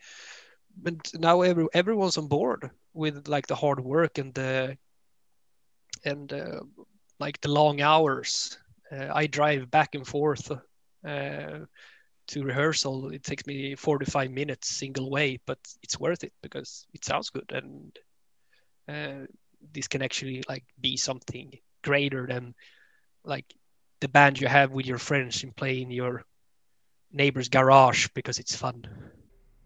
but 0.77 0.95
now 1.15 1.43
every, 1.43 1.67
everyone's 1.75 2.19
on 2.19 2.29
board 2.29 2.71
with 2.93 3.29
like 3.29 3.47
the 3.47 3.55
hard 3.55 3.81
work 3.81 4.19
and 4.19 4.35
the 4.35 4.77
and 6.05 6.33
uh, 6.33 6.61
like 7.19 7.41
the 7.41 7.51
long 7.51 7.81
hours. 7.81 8.59
Uh, 8.93 9.09
i 9.15 9.27
drive 9.27 9.71
back 9.71 9.95
and 9.95 10.07
forth 10.07 10.51
uh, 10.51 11.59
to 12.29 12.43
rehearsal. 12.43 13.11
It 13.11 13.23
takes 13.23 13.47
me 13.47 13.75
45 13.77 14.31
minutes 14.31 14.69
single 14.69 15.11
way 15.11 15.39
but 15.47 15.59
it's 15.83 15.99
worth 15.99 16.25
it 16.25 16.33
because 16.43 16.87
it 16.93 17.05
sounds 17.05 17.31
good 17.31 17.51
and 17.53 17.99
uh, 18.89 19.27
this 19.73 19.89
can 19.89 20.03
actually 20.03 20.43
like 20.49 20.65
be 20.81 20.97
something 20.97 21.53
greater 21.83 22.27
than 22.27 22.55
like 23.25 23.47
the 24.01 24.09
band 24.09 24.41
you 24.41 24.49
have 24.49 24.71
with 24.73 24.87
your 24.87 24.99
friends 24.99 25.43
and 25.43 25.55
play 25.57 25.81
in 25.83 25.91
your 25.91 26.25
neighbor's 27.13 27.49
garage 27.49 28.09
because 28.15 28.39
it's 28.39 28.57
fun. 28.57 28.87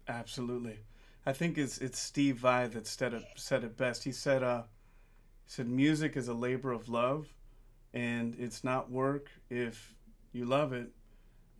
Absolutely 0.07 0.79
i 1.25 1.33
think 1.33 1.57
it's 1.57 1.77
it's 1.79 1.99
steve 1.99 2.37
vai 2.37 2.67
that 2.67 2.87
said 2.87 3.13
it 3.13 3.23
said 3.35 3.63
it 3.63 3.77
best. 3.77 4.03
He 4.03 4.11
said 4.11 4.43
uh 4.43 4.63
he 5.45 5.51
said 5.51 5.67
music 5.67 6.15
is 6.17 6.27
a 6.27 6.33
labor 6.33 6.71
of 6.71 6.89
love 6.89 7.27
and 7.93 8.35
it's 8.37 8.63
not 8.63 8.91
work 8.91 9.29
if 9.49 9.95
you 10.33 10.45
love 10.45 10.73
it. 10.73 10.89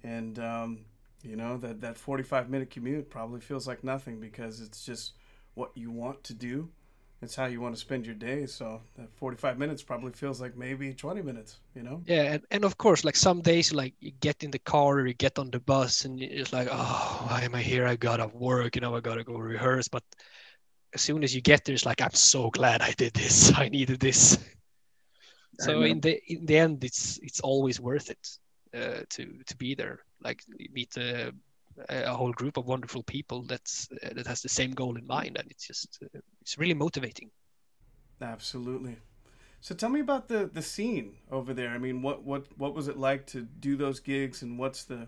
And 0.04 0.38
um, 0.38 0.80
you 1.23 1.36
know 1.36 1.58
that 1.58 1.82
that 1.82 1.97
45 1.97 2.49
minute 2.49 2.69
commute 2.69 3.10
probably 3.10 3.39
feels 3.39 3.67
like 3.67 3.84
nothing 3.84 4.19
because 4.19 4.62
it's 4.62 4.86
just 4.86 5.13
what 5.56 5.71
you 5.75 5.89
want 5.89 6.23
to 6.25 6.34
do 6.34 6.69
it's 7.21 7.36
how 7.36 7.45
you 7.45 7.62
want 7.62 7.73
to 7.73 7.82
spend 7.82 8.06
your 8.06 8.15
day 8.15 8.45
so 8.45 8.82
that 8.97 9.12
45 9.15 9.58
minutes 9.58 9.82
probably 9.82 10.12
feels 10.12 10.41
like 10.41 10.56
maybe 10.58 10.93
20 10.93 11.21
minutes 11.21 11.60
you 11.75 11.84
know? 11.84 12.01
Yeah 12.06 12.23
and, 12.34 12.43
and 12.51 12.65
of 12.65 12.78
course 12.78 13.04
like 13.04 13.15
some 13.15 13.41
days 13.41 13.73
like 13.73 13.93
you 13.99 14.12
get 14.19 14.43
in 14.43 14.51
the 14.51 14.60
car 14.60 14.95
or 14.95 15.08
you 15.08 15.13
get 15.13 15.39
on 15.39 15.49
the 15.49 15.60
bus 15.60 16.06
and 16.06 16.21
it's 16.21 16.54
like 16.54 16.67
oh 16.71 17.25
why 17.28 17.41
am 17.41 17.56
i 17.56 17.62
here? 17.62 17.88
I 17.88 17.95
gotta 17.95 18.28
work 18.28 18.75
you 18.75 18.82
know 18.82 18.95
i 18.95 18.99
gotta 18.99 19.23
go 19.23 19.38
rehearse. 19.38 19.88
But 19.88 20.04
as 20.93 21.01
soon 21.01 21.23
as 21.23 21.34
you 21.36 21.41
get 21.41 21.65
there 21.65 21.75
it's 21.75 21.86
like 21.86 22.01
i'm 22.01 22.13
so 22.13 22.49
glad 22.49 22.82
i 22.82 22.91
did 22.91 23.13
this. 23.13 23.54
I 23.58 23.69
needed 23.69 23.99
this. 23.99 24.38
So 25.60 25.84
in 25.84 26.01
the 26.01 26.21
in 26.28 26.45
the 26.45 26.58
end 26.58 26.84
it's 26.84 27.19
it's 27.23 27.39
always 27.39 27.80
worth 27.80 28.10
it 28.10 28.28
uh, 28.75 29.04
to 29.10 29.39
to 29.45 29.58
be 29.58 29.73
there. 29.75 29.99
Like 30.21 30.43
meet 30.71 30.97
a, 30.97 31.32
a 31.89 32.13
whole 32.13 32.31
group 32.31 32.57
of 32.57 32.65
wonderful 32.65 33.03
people 33.03 33.43
that's 33.43 33.88
uh, 34.03 34.13
that 34.13 34.27
has 34.27 34.41
the 34.41 34.49
same 34.49 34.71
goal 34.71 34.97
in 34.97 35.05
mind 35.05 35.38
and 35.38 35.49
it's 35.51 35.67
just 35.67 35.99
uh, 36.03 36.19
it's 36.41 36.57
really 36.57 36.73
motivating. 36.73 37.29
Absolutely. 38.21 38.97
So 39.61 39.75
tell 39.75 39.89
me 39.89 39.99
about 39.99 40.27
the 40.27 40.49
the 40.51 40.61
scene 40.61 41.15
over 41.31 41.53
there. 41.53 41.69
I 41.69 41.77
mean 41.77 42.01
what 42.01 42.23
what 42.23 42.45
what 42.57 42.73
was 42.73 42.88
it 42.88 42.97
like 42.97 43.25
to 43.27 43.41
do 43.41 43.75
those 43.75 43.99
gigs 43.99 44.41
and 44.41 44.57
what's 44.59 44.83
the 44.83 45.07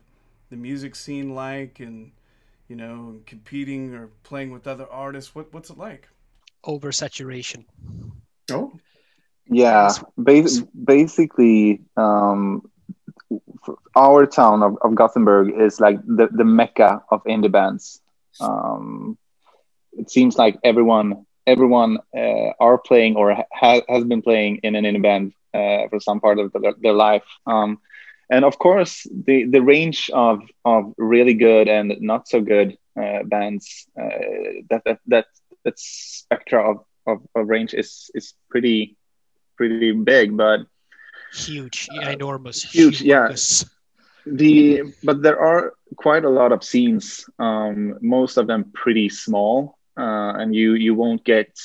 the 0.49 0.57
music 0.57 0.95
scene 0.95 1.35
like 1.35 1.79
and 1.79 2.11
you 2.67 2.75
know 2.75 3.21
competing 3.25 3.93
or 3.93 4.07
playing 4.23 4.51
with 4.51 4.67
other 4.67 4.87
artists? 4.91 5.33
What 5.35 5.53
what's 5.53 5.69
it 5.69 5.77
like? 5.77 6.09
Oversaturation. 6.65 7.65
Oh. 8.51 8.73
Yeah. 9.49 9.93
Bas- 10.17 10.63
basically 10.83 11.81
um 11.95 12.63
our 13.95 14.25
town 14.25 14.63
of, 14.63 14.77
of 14.81 14.95
Gothenburg 14.95 15.59
is 15.59 15.79
like 15.79 15.99
the, 16.05 16.27
the 16.31 16.45
mecca 16.45 17.03
of 17.09 17.23
indie 17.23 17.51
bands. 17.51 18.01
Um, 18.39 19.17
it 19.93 20.09
seems 20.09 20.37
like 20.37 20.57
everyone 20.63 21.25
everyone 21.45 21.99
uh, 22.15 22.51
are 22.59 22.77
playing 22.77 23.15
or 23.15 23.33
ha- 23.53 23.81
has 23.87 24.03
been 24.03 24.21
playing 24.21 24.57
in 24.63 24.75
an 24.75 24.83
indie 24.83 25.01
band 25.01 25.33
uh, 25.53 25.87
for 25.89 25.99
some 25.99 26.19
part 26.19 26.39
of 26.39 26.51
the, 26.51 26.73
their 26.81 26.93
life. 26.93 27.23
Um, 27.45 27.79
and 28.29 28.43
of 28.43 28.59
course, 28.59 29.07
the, 29.09 29.45
the 29.45 29.61
range 29.61 30.09
of, 30.13 30.41
of 30.65 30.93
really 30.97 31.33
good 31.33 31.69
and 31.69 31.95
not 32.01 32.27
so 32.27 32.41
good 32.41 32.77
uh, 33.01 33.23
bands 33.23 33.87
uh, 33.99 34.63
that, 34.69 34.81
that 34.85 34.99
that 35.07 35.25
that 35.63 35.79
spectra 35.79 36.71
of, 36.71 36.83
of, 37.05 37.21
of 37.35 37.47
range 37.47 37.73
is 37.73 38.11
is 38.13 38.33
pretty 38.49 38.97
pretty 39.55 39.91
big, 39.91 40.35
but 40.35 40.61
huge, 41.33 41.87
yeah, 41.91 42.09
enormous, 42.11 42.63
huge, 42.63 43.01
humongous. 43.01 43.65
yeah. 43.65 43.69
The 44.25 44.93
but 45.03 45.21
there 45.21 45.39
are 45.39 45.73
quite 45.95 46.25
a 46.25 46.29
lot 46.29 46.51
of 46.51 46.63
scenes. 46.63 47.25
Um, 47.39 47.97
most 48.01 48.37
of 48.37 48.47
them 48.47 48.71
pretty 48.73 49.09
small, 49.09 49.77
uh, 49.97 50.33
and 50.39 50.53
you 50.53 50.73
you 50.73 50.95
won't 50.95 51.23
get 51.23 51.57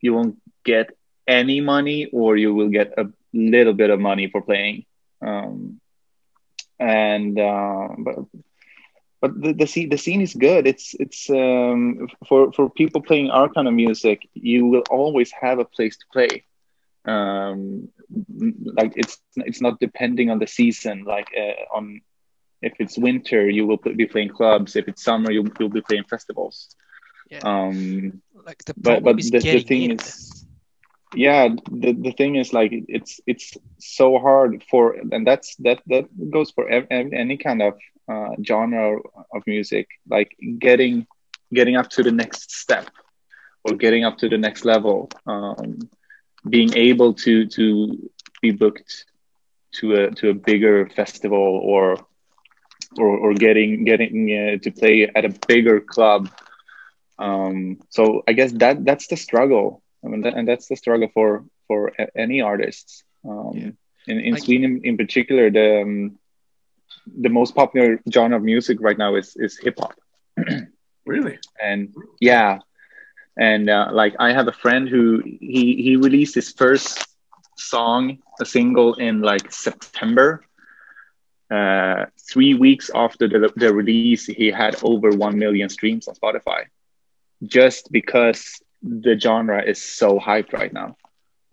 you 0.00 0.14
won't 0.14 0.36
get 0.64 0.96
any 1.26 1.60
money, 1.60 2.06
or 2.12 2.36
you 2.36 2.54
will 2.54 2.68
get 2.70 2.94
a 2.98 3.06
little 3.32 3.74
bit 3.74 3.90
of 3.90 4.00
money 4.00 4.28
for 4.28 4.42
playing. 4.42 4.84
Um, 5.22 5.80
and 6.78 7.38
uh, 7.38 7.88
but 7.98 8.16
but 9.20 9.40
the, 9.40 9.52
the 9.52 9.66
scene 9.66 9.88
the 9.88 9.98
scene 9.98 10.20
is 10.20 10.34
good. 10.34 10.66
It's 10.66 10.94
it's 10.98 11.30
um, 11.30 12.08
for 12.28 12.52
for 12.52 12.70
people 12.70 13.02
playing 13.02 13.30
our 13.30 13.48
kind 13.48 13.68
of 13.68 13.74
music. 13.74 14.28
You 14.34 14.66
will 14.66 14.84
always 14.90 15.30
have 15.32 15.58
a 15.58 15.64
place 15.64 15.96
to 15.98 16.06
play 16.12 16.44
um, 17.04 17.88
like 18.64 18.92
it's 18.96 19.18
it's 19.36 19.60
not 19.60 19.78
depending 19.80 20.30
on 20.30 20.38
the 20.38 20.46
season 20.46 21.04
like 21.04 21.28
uh, 21.36 21.76
on 21.76 22.00
if 22.62 22.72
it's 22.78 22.98
winter 22.98 23.48
you 23.48 23.66
will 23.66 23.76
be 23.76 24.06
playing 24.06 24.28
clubs 24.28 24.76
if 24.76 24.88
it's 24.88 25.02
summer 25.02 25.30
you, 25.30 25.42
will 25.42 25.52
you'll 25.60 25.68
be 25.68 25.82
playing 25.82 26.04
festivals 26.04 26.74
yeah. 27.30 27.40
um 27.42 28.22
like 28.46 28.64
the 28.64 28.74
but 28.76 29.02
but 29.02 29.16
the, 29.16 29.38
the 29.38 29.60
thing 29.60 29.82
in. 29.82 29.98
is 29.98 30.46
yeah 31.14 31.48
the, 31.70 31.92
the 31.92 32.12
thing 32.12 32.36
is 32.36 32.52
like 32.52 32.70
it's 32.72 33.20
it's 33.26 33.56
so 33.78 34.18
hard 34.18 34.62
for 34.70 34.96
and 35.12 35.26
that's 35.26 35.56
that 35.56 35.80
that 35.86 36.06
goes 36.30 36.50
for 36.50 36.68
ev- 36.68 36.86
any 36.90 37.36
kind 37.36 37.62
of 37.62 37.74
uh, 38.08 38.34
genre 38.46 38.98
of 39.34 39.42
music 39.46 39.86
like 40.08 40.34
getting 40.58 41.06
getting 41.52 41.76
up 41.76 41.88
to 41.88 42.02
the 42.02 42.12
next 42.12 42.50
step 42.50 42.88
or 43.64 43.74
getting 43.74 44.04
up 44.04 44.18
to 44.18 44.28
the 44.28 44.38
next 44.38 44.64
level 44.64 45.10
um, 45.26 45.78
being 46.48 46.74
able 46.74 47.14
to 47.14 47.46
to 47.46 48.10
be 48.42 48.50
booked 48.50 49.04
to 49.72 49.94
a 49.94 50.10
to 50.12 50.30
a 50.30 50.34
bigger 50.34 50.88
festival 50.88 51.60
or 51.62 51.96
or, 52.96 53.08
or 53.18 53.34
getting 53.34 53.84
getting 53.84 54.30
uh, 54.30 54.58
to 54.62 54.70
play 54.70 55.10
at 55.14 55.24
a 55.24 55.34
bigger 55.46 55.80
club. 55.80 56.30
Um, 57.18 57.78
so 57.90 58.22
i 58.28 58.32
guess 58.32 58.52
that 58.52 58.84
that's 58.84 59.08
the 59.08 59.16
struggle. 59.16 59.82
I 60.04 60.08
mean 60.08 60.22
that, 60.22 60.34
and 60.34 60.46
that's 60.46 60.68
the 60.68 60.76
struggle 60.76 61.08
for 61.12 61.44
for 61.66 61.92
any 62.16 62.40
artists. 62.40 63.04
Um, 63.28 63.50
yeah. 63.54 63.70
in, 64.06 64.20
in 64.20 64.36
sweden 64.38 64.80
in 64.84 64.96
particular 64.96 65.50
the 65.50 65.82
um, 65.82 66.18
the 67.06 67.28
most 67.28 67.54
popular 67.54 68.00
genre 68.10 68.36
of 68.36 68.44
music 68.44 68.78
right 68.80 68.96
now 68.96 69.16
is 69.16 69.34
is 69.36 69.58
hip-hop 69.58 69.98
really? 71.06 71.38
And 71.60 71.92
yeah 72.20 72.60
and 73.38 73.70
uh, 73.70 73.88
like 73.92 74.16
I 74.18 74.32
have 74.32 74.48
a 74.48 74.52
friend 74.52 74.88
who 74.88 75.22
he 75.24 75.80
he 75.82 75.96
released 75.96 76.34
his 76.34 76.52
first 76.52 77.06
song, 77.56 78.18
a 78.40 78.44
single 78.44 78.94
in 78.94 79.22
like 79.22 79.52
September. 79.52 80.44
Uh, 81.50 82.04
three 82.30 82.52
weeks 82.52 82.90
after 82.94 83.26
the, 83.26 83.50
the 83.56 83.72
release, 83.72 84.26
he 84.26 84.50
had 84.50 84.76
over 84.82 85.10
one 85.10 85.38
million 85.38 85.70
streams 85.70 86.06
on 86.06 86.14
Spotify, 86.14 86.64
just 87.42 87.90
because 87.90 88.60
the 88.82 89.18
genre 89.18 89.62
is 89.62 89.80
so 89.80 90.18
hyped 90.18 90.52
right 90.52 90.72
now. 90.72 90.96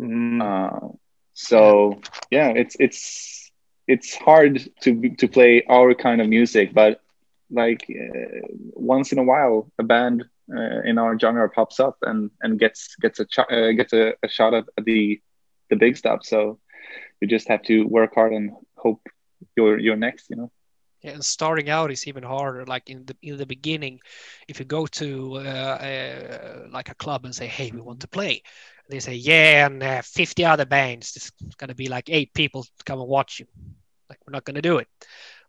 Mm. 0.01 0.41
Uh, 0.41 0.89
so 1.33 2.01
yeah, 2.31 2.49
it's 2.49 2.75
it's 2.79 3.51
it's 3.87 4.15
hard 4.15 4.67
to 4.81 5.09
to 5.17 5.27
play 5.27 5.63
our 5.69 5.93
kind 5.93 6.19
of 6.19 6.27
music, 6.27 6.73
but 6.73 6.99
like 7.51 7.85
uh, 7.89 8.47
once 8.73 9.11
in 9.11 9.19
a 9.19 9.23
while, 9.23 9.71
a 9.77 9.83
band 9.83 10.25
uh, 10.53 10.81
in 10.83 10.97
our 10.97 11.17
genre 11.17 11.49
pops 11.49 11.79
up 11.79 11.97
and 12.03 12.29
and 12.41 12.59
gets 12.59 12.95
gets 12.97 13.19
a 13.19 13.25
ch- 13.25 13.51
uh, 13.51 13.71
gets 13.71 13.93
a, 13.93 14.13
a 14.23 14.27
shot 14.27 14.53
at, 14.53 14.65
the 14.83 15.19
the 15.69 15.75
big 15.75 15.97
stuff. 15.97 16.19
So 16.23 16.59
you 17.19 17.27
just 17.27 17.47
have 17.47 17.63
to 17.63 17.83
work 17.83 18.13
hard 18.13 18.33
and 18.33 18.51
hope 18.75 19.01
you're 19.55 19.79
you're 19.79 19.95
next. 19.95 20.29
You 20.29 20.37
know. 20.37 20.51
Yeah, 21.01 21.11
and 21.11 21.25
starting 21.25 21.69
out 21.69 21.91
is 21.91 22.07
even 22.07 22.23
harder. 22.23 22.65
Like 22.65 22.89
in 22.89 23.05
the 23.05 23.15
in 23.21 23.37
the 23.37 23.45
beginning, 23.45 23.99
if 24.47 24.59
you 24.59 24.65
go 24.65 24.85
to 24.87 25.37
uh, 25.37 25.39
uh, 25.39 26.67
like 26.71 26.89
a 26.89 26.95
club 26.95 27.25
and 27.25 27.35
say, 27.35 27.47
"Hey, 27.47 27.71
we 27.71 27.81
want 27.81 27.99
to 28.01 28.07
play," 28.07 28.43
they 28.89 28.99
say, 28.99 29.13
"Yeah," 29.15 29.67
and 29.67 29.83
uh, 29.83 30.01
50 30.01 30.45
other 30.45 30.65
bands. 30.65 31.15
It's 31.15 31.31
gonna 31.57 31.75
be 31.75 31.89
like 31.89 32.09
eight 32.09 32.33
people 32.33 32.63
to 32.63 32.83
come 32.85 32.99
and 32.99 33.09
watch 33.09 33.39
you. 33.39 33.45
Like 34.09 34.19
we're 34.25 34.33
not 34.33 34.45
gonna 34.45 34.61
do 34.61 34.77
it. 34.77 34.87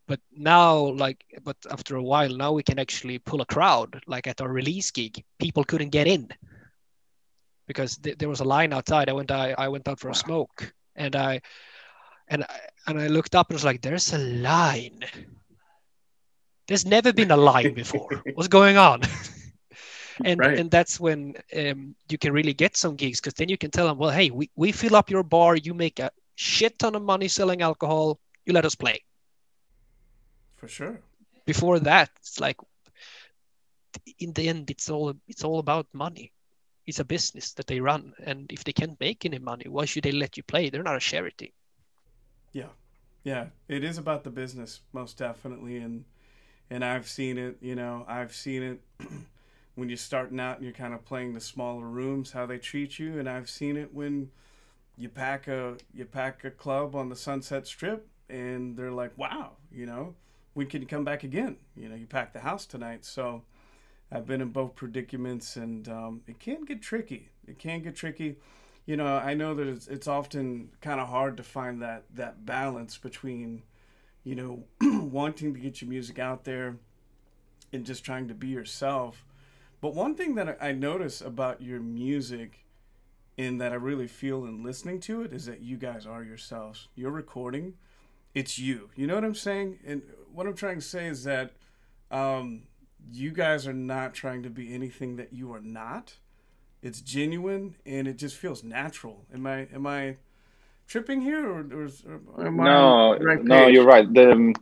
But 0.07 0.21
now, 0.37 0.93
like, 0.93 1.25
but 1.43 1.57
after 1.71 1.97
a 1.97 2.03
while, 2.03 2.29
now 2.29 2.53
we 2.53 2.63
can 2.63 2.79
actually 2.79 3.19
pull 3.19 3.41
a 3.41 3.47
crowd. 3.47 4.01
Like 4.07 4.27
at 4.27 4.41
our 4.41 4.51
release 4.51 4.91
gig, 4.91 5.25
people 5.39 5.65
couldn't 5.65 5.91
get 5.91 6.07
in 6.07 6.29
because 7.67 7.97
th- 7.99 8.19
there 8.19 8.29
was 8.29 8.41
a 8.41 8.45
line 8.45 8.73
outside. 8.73 9.09
I 9.09 9.13
went, 9.13 9.31
I, 9.31 9.55
I 9.59 9.69
went 9.69 9.89
out 9.89 9.99
for 9.99 10.11
a 10.11 10.15
smoke, 10.15 10.73
and 10.95 11.17
I, 11.17 11.41
and 12.29 12.45
I, 12.45 12.61
and 12.87 13.01
I 13.01 13.09
looked 13.09 13.35
up 13.35 13.51
and 13.51 13.57
was 13.57 13.65
like, 13.65 13.83
"There's 13.83 14.13
a 14.13 14.19
line." 14.19 15.01
There's 16.69 16.87
never 16.87 17.13
been 17.13 17.31
a 17.31 17.37
line 17.37 17.75
before. 17.83 18.23
What's 18.35 18.49
going 18.49 18.77
on? 18.77 19.03
and 20.25 20.41
Right. 20.41 20.59
and 20.59 20.71
that's 20.71 20.99
when 20.99 21.35
um, 21.57 21.95
you 22.09 22.19
can 22.19 22.33
really 22.33 22.55
get 22.55 22.77
some 22.77 22.97
gigs 22.97 23.21
because 23.21 23.35
then 23.35 23.49
you 23.49 23.59
can 23.59 23.71
tell 23.71 23.87
them, 23.87 23.99
well, 23.99 24.11
hey, 24.11 24.31
we, 24.31 24.51
we 24.57 24.73
fill 24.73 24.97
up 24.97 25.11
your 25.11 25.23
bar, 25.23 25.57
you 25.57 25.75
make 25.75 25.99
a 25.99 26.11
shit 26.35 26.79
ton 26.79 26.95
of 26.95 27.03
money 27.03 27.29
selling 27.29 27.63
alcohol, 27.63 28.19
you 28.45 28.53
let 28.53 28.65
us 28.65 28.75
play. 28.75 29.03
For 30.67 30.73
sure. 30.73 31.01
Before 31.45 31.79
that, 31.79 32.11
it's 32.17 32.41
like 32.41 32.57
in 34.19 34.33
the 34.33 34.49
end, 34.49 34.69
it's 34.69 34.91
all 34.91 35.15
it's 35.29 35.45
all 35.45 35.61
about 35.61 35.87
money. 35.93 36.33
It's 36.87 36.99
a 36.99 37.05
business 37.05 37.53
that 37.53 37.69
they 37.69 37.81
run, 37.81 38.15
and 38.25 38.51
if 38.51 38.65
they 38.65 38.73
can't 38.73 38.99
make 38.99 39.25
any 39.25 39.39
money, 39.39 39.69
why 39.69 39.85
should 39.85 40.03
they 40.03 40.11
let 40.11 40.37
you 40.37 40.43
play? 40.43 40.69
They're 40.69 40.83
not 40.83 40.97
a 40.97 41.01
charity. 41.01 41.55
Yeah. 42.53 42.71
Yeah. 43.23 43.47
It 43.69 43.85
is 43.85 43.97
about 43.97 44.25
the 44.25 44.31
business, 44.31 44.81
most 44.93 45.19
definitely. 45.19 45.77
And 45.77 46.05
and 46.69 46.85
I've 46.85 47.07
seen 47.07 47.39
it, 47.39 47.59
you 47.61 47.77
know, 47.77 48.05
I've 48.09 48.35
seen 48.35 48.63
it 48.65 48.81
when 49.77 49.89
you're 49.89 49.99
starting 49.99 50.41
out 50.41 50.57
and 50.57 50.65
you're 50.65 50.75
kind 50.75 50.95
of 50.95 51.05
playing 51.05 51.35
the 51.35 51.41
smaller 51.41 51.87
rooms, 51.87 52.33
how 52.33 52.45
they 52.47 52.59
treat 52.59 52.99
you, 52.99 53.21
and 53.21 53.29
I've 53.29 53.49
seen 53.49 53.77
it 53.77 53.95
when 53.95 54.31
you 54.97 55.09
pack 55.09 55.47
a 55.47 55.77
you 55.95 56.07
pack 56.07 56.43
a 56.43 56.51
club 56.51 56.97
on 56.97 57.09
the 57.09 57.17
Sunset 57.17 57.69
Strip 57.69 58.09
and 58.29 58.77
they're 58.77 58.91
like, 58.91 59.17
Wow, 59.17 59.53
you 59.71 59.87
know, 59.87 60.17
when 60.57 60.67
can 60.67 60.87
come 60.87 61.05
back 61.05 61.23
again? 61.23 61.57
You 61.77 61.89
know, 61.89 61.95
you 61.95 62.07
packed 62.07 62.33
the 62.33 62.41
house 62.41 62.67
tonight. 62.67 63.05
So 63.05 63.43
I've 64.11 64.27
been 64.27 64.41
in 64.41 64.49
both 64.49 64.75
predicaments 64.75 65.57
and 65.57 65.89
um, 65.89 66.23
it 66.27 66.41
can 66.41 66.65
get 66.65 66.83
tricky. 66.83 67.29
It 67.47 67.59
can 67.59 67.83
get 67.83 67.95
tricky 67.95 68.37
you 68.87 68.97
know, 68.97 69.17
I 69.17 69.35
know 69.35 69.53
that 69.55 69.67
it's, 69.67 69.89
it's 69.89 70.07
often 70.07 70.71
kind 70.81 71.01
of 71.01 71.09
hard 71.09 71.37
to 71.37 71.43
find 71.43 71.83
that 71.83 72.05
that 72.15 72.47
balance 72.47 72.97
between, 72.97 73.65
you 74.23 74.37
know, 74.37 74.65
wanting 74.81 75.53
to 75.55 75.61
get 75.61 75.83
your 75.83 75.91
music 75.91 76.21
out 76.21 76.45
there 76.45 76.77
and 77.73 77.85
just 77.85 78.05
trying 78.05 78.29
to 78.29 78.35
be 78.35 78.47
yourself. 78.47 79.25
But 79.81 79.95
one 79.95 80.15
thing 80.15 80.37
that 80.37 80.57
I 80.61 80.69
I 80.69 80.73
notice 80.73 81.21
about 81.21 81.61
your 81.61 81.81
music 81.81 82.65
and 83.37 83.61
that 83.61 83.73
I 83.73 83.75
really 83.75 84.07
feel 84.07 84.45
in 84.45 84.63
listening 84.63 85.01
to 85.01 85.23
it 85.23 85.33
is 85.33 85.47
that 85.47 85.61
you 85.61 85.77
guys 85.77 86.07
are 86.07 86.23
yourselves. 86.23 86.87
You're 86.95 87.11
recording, 87.11 87.75
it's 88.35 88.57
you. 88.57 88.91
You 88.95 89.09
know 89.09 89.17
what 89.17 89.25
I'm 89.25 89.35
saying? 89.35 89.81
And 89.85 90.03
what 90.37 90.47
I'm 90.47 90.55
trying 90.55 90.77
to 90.77 90.85
say 90.85 91.07
is 91.07 91.25
that 91.25 91.53
um, 92.11 92.65
you 93.11 93.31
guys 93.31 93.67
are 93.67 93.73
not 93.73 94.13
trying 94.13 94.43
to 94.43 94.51
be 94.51 94.75
anything 94.75 95.17
that 95.17 95.33
you 95.33 95.53
are 95.55 95.61
not 95.61 96.15
it's 96.83 97.01
genuine 97.01 97.75
and 97.85 98.07
it 98.07 98.17
just 98.17 98.37
feels 98.37 98.63
natural. 98.63 99.25
Am 99.33 99.47
I 99.47 99.67
am 99.75 99.87
I 99.87 100.17
tripping 100.87 101.21
here 101.21 101.45
or, 101.45 101.61
or, 101.73 101.89
or 102.35 102.47
am 102.47 102.61
I 102.61 102.65
no 102.65 103.19
right 103.19 103.43
no 103.43 103.65
page? 103.65 103.75
you're 103.75 103.85
right 103.85 104.13
the 104.13 104.31
um, 104.31 104.55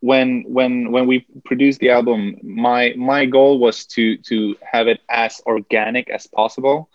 when 0.00 0.44
when 0.46 0.92
when 0.92 1.06
we 1.06 1.26
produced 1.44 1.80
the 1.80 1.90
album 1.90 2.36
my 2.42 2.92
my 2.96 3.24
goal 3.24 3.58
was 3.58 3.86
to 3.86 4.18
to 4.18 4.54
have 4.60 4.86
it 4.86 5.00
as 5.08 5.40
organic 5.46 6.10
as 6.10 6.26
possible 6.26 6.90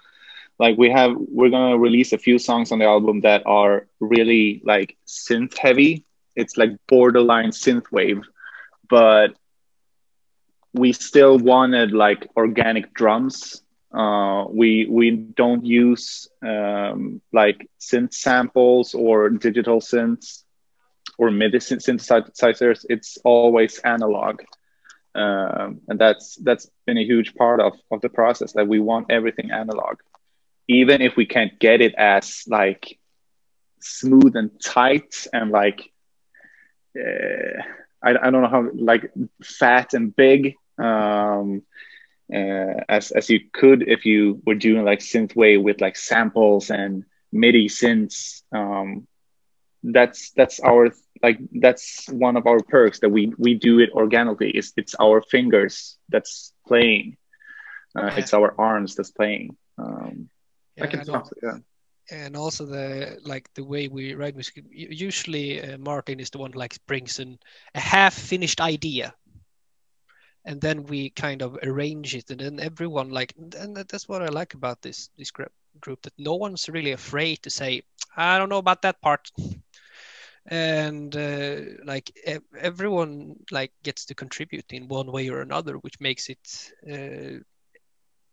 like 0.59 0.77
we 0.77 0.91
have 0.91 1.15
we're 1.17 1.49
gonna 1.49 1.79
release 1.79 2.13
a 2.13 2.19
few 2.19 2.37
songs 2.37 2.71
on 2.71 2.77
the 2.77 2.85
album 2.85 3.21
that 3.21 3.41
are 3.47 3.87
really 3.99 4.61
like 4.63 4.95
synth 5.07 5.57
heavy 5.57 6.05
it's 6.35 6.57
like 6.57 6.71
borderline 6.87 7.51
synth 7.51 7.91
wave 7.91 8.21
but 8.89 9.35
we 10.73 10.93
still 10.93 11.37
wanted 11.37 11.91
like 11.91 12.29
organic 12.37 12.93
drums 12.93 13.61
uh, 13.93 14.45
we 14.49 14.87
we 14.89 15.11
don't 15.11 15.65
use 15.65 16.29
um, 16.41 17.21
like 17.33 17.69
synth 17.79 18.13
samples 18.13 18.93
or 18.93 19.29
digital 19.29 19.81
synths 19.81 20.43
or 21.17 21.29
MIDI 21.29 21.59
syn- 21.59 21.79
synthesizers. 21.79 22.85
It's 22.89 23.17
always 23.25 23.79
analog, 23.79 24.41
um, 25.13 25.81
and 25.89 25.99
that's 25.99 26.37
that's 26.37 26.69
been 26.85 26.97
a 26.97 27.03
huge 27.03 27.35
part 27.35 27.59
of 27.59 27.73
of 27.91 27.99
the 28.01 28.09
process. 28.09 28.53
That 28.53 28.67
we 28.67 28.79
want 28.79 29.11
everything 29.11 29.51
analog, 29.51 29.97
even 30.69 31.01
if 31.01 31.17
we 31.17 31.25
can't 31.25 31.59
get 31.59 31.81
it 31.81 31.93
as 31.95 32.45
like 32.47 32.97
smooth 33.81 34.37
and 34.37 34.51
tight 34.63 35.27
and 35.33 35.51
like 35.51 35.91
uh, 36.97 37.61
I, 38.03 38.09
I 38.27 38.29
don't 38.31 38.41
know 38.41 38.49
how 38.49 38.69
like 38.73 39.11
fat 39.43 39.93
and 39.93 40.15
big. 40.15 40.55
Um, 40.77 41.63
uh, 42.33 42.73
as 42.89 43.11
as 43.11 43.29
you 43.29 43.41
could 43.53 43.87
if 43.87 44.05
you 44.05 44.41
were 44.45 44.55
doing 44.55 44.85
like 44.85 44.99
synthwave 44.99 45.61
with 45.61 45.81
like 45.81 45.97
samples 45.97 46.69
and 46.71 47.03
MIDI 47.31 47.67
synths. 47.67 48.41
Um, 48.53 49.07
that's 49.83 50.31
that's 50.31 50.59
our 50.59 50.91
like 51.21 51.39
that's 51.59 52.07
one 52.09 52.37
of 52.37 52.45
our 52.47 52.59
perks 52.61 52.99
that 53.01 53.09
we 53.09 53.33
we 53.37 53.53
do 53.55 53.79
it 53.79 53.91
organically. 53.91 54.51
It's 54.51 54.73
it's 54.77 54.95
our 54.99 55.21
fingers 55.21 55.97
that's 56.09 56.53
playing. 56.67 57.17
Uh, 57.95 58.11
Yeah. 58.11 58.15
It's 58.17 58.33
our 58.33 58.53
arms 58.59 58.95
that's 58.95 59.11
playing. 59.11 59.55
Um, 59.77 60.29
I 60.79 60.85
Yeah, 60.85 60.87
can 60.87 60.99
and 61.01 61.09
al- 61.09 61.21
talk. 61.21 61.33
Yeah. 61.43 61.57
And 62.11 62.35
also 62.35 62.65
the 62.65 63.17
like 63.25 63.49
the 63.55 63.63
way 63.63 63.87
we 63.87 64.13
write 64.13 64.35
music. 64.35 64.63
Usually 64.71 65.61
uh, 65.61 65.77
martin 65.77 66.19
is 66.19 66.29
the 66.31 66.39
one 66.39 66.53
who 66.53 66.59
like 66.59 66.77
brings 66.87 67.19
in 67.19 67.39
a 67.75 67.79
half 67.79 68.13
finished 68.13 68.61
idea 68.61 69.13
and 70.45 70.61
then 70.61 70.83
we 70.85 71.09
kind 71.11 71.41
of 71.41 71.57
arrange 71.63 72.15
it 72.15 72.29
and 72.31 72.39
then 72.39 72.59
everyone 72.59 73.09
like 73.09 73.33
and 73.57 73.75
that's 73.89 74.07
what 74.09 74.21
i 74.21 74.27
like 74.27 74.53
about 74.53 74.81
this 74.81 75.09
this 75.17 75.31
group 75.31 75.51
group 75.81 76.01
that 76.03 76.13
no 76.17 76.35
one's 76.35 76.69
really 76.69 76.91
afraid 76.91 77.41
to 77.41 77.49
say 77.49 77.81
i 78.17 78.37
don't 78.37 78.49
know 78.49 78.57
about 78.57 78.81
that 78.83 79.01
part. 79.01 79.31
And 80.45 81.15
uh, 81.15 81.57
like 81.85 82.11
everyone 82.57 83.35
like 83.51 83.71
gets 83.83 84.05
to 84.05 84.15
contribute 84.15 84.71
in 84.71 84.87
one 84.87 85.11
way 85.11 85.29
or 85.29 85.41
another 85.41 85.75
which 85.75 85.99
makes 85.99 86.29
it 86.29 86.71
uh, 86.91 87.43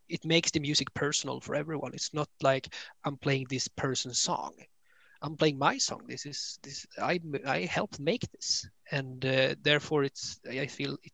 it 0.09 0.25
makes 0.25 0.51
the 0.51 0.61
music 0.61 0.92
personal 0.94 1.40
for 1.40 1.55
everyone. 1.55 1.92
It's 1.94 2.14
not 2.14 2.29
like 2.42 2.68
i'm 3.05 3.16
playing 3.16 3.47
this 3.49 3.68
person's 3.68 4.18
song. 4.18 4.53
I'm 5.23 5.37
playing 5.37 5.59
my 5.59 5.79
song. 5.79 6.03
This 6.09 6.27
is 6.27 6.59
this 6.62 6.87
i 7.01 7.21
i 7.47 7.61
helped 7.61 8.01
make 8.01 8.31
this. 8.33 8.68
And 8.90 9.25
uh, 9.25 9.55
therefore 9.62 10.05
it's 10.05 10.40
i 10.49 10.66
feel 10.66 10.94
it, 11.03 11.12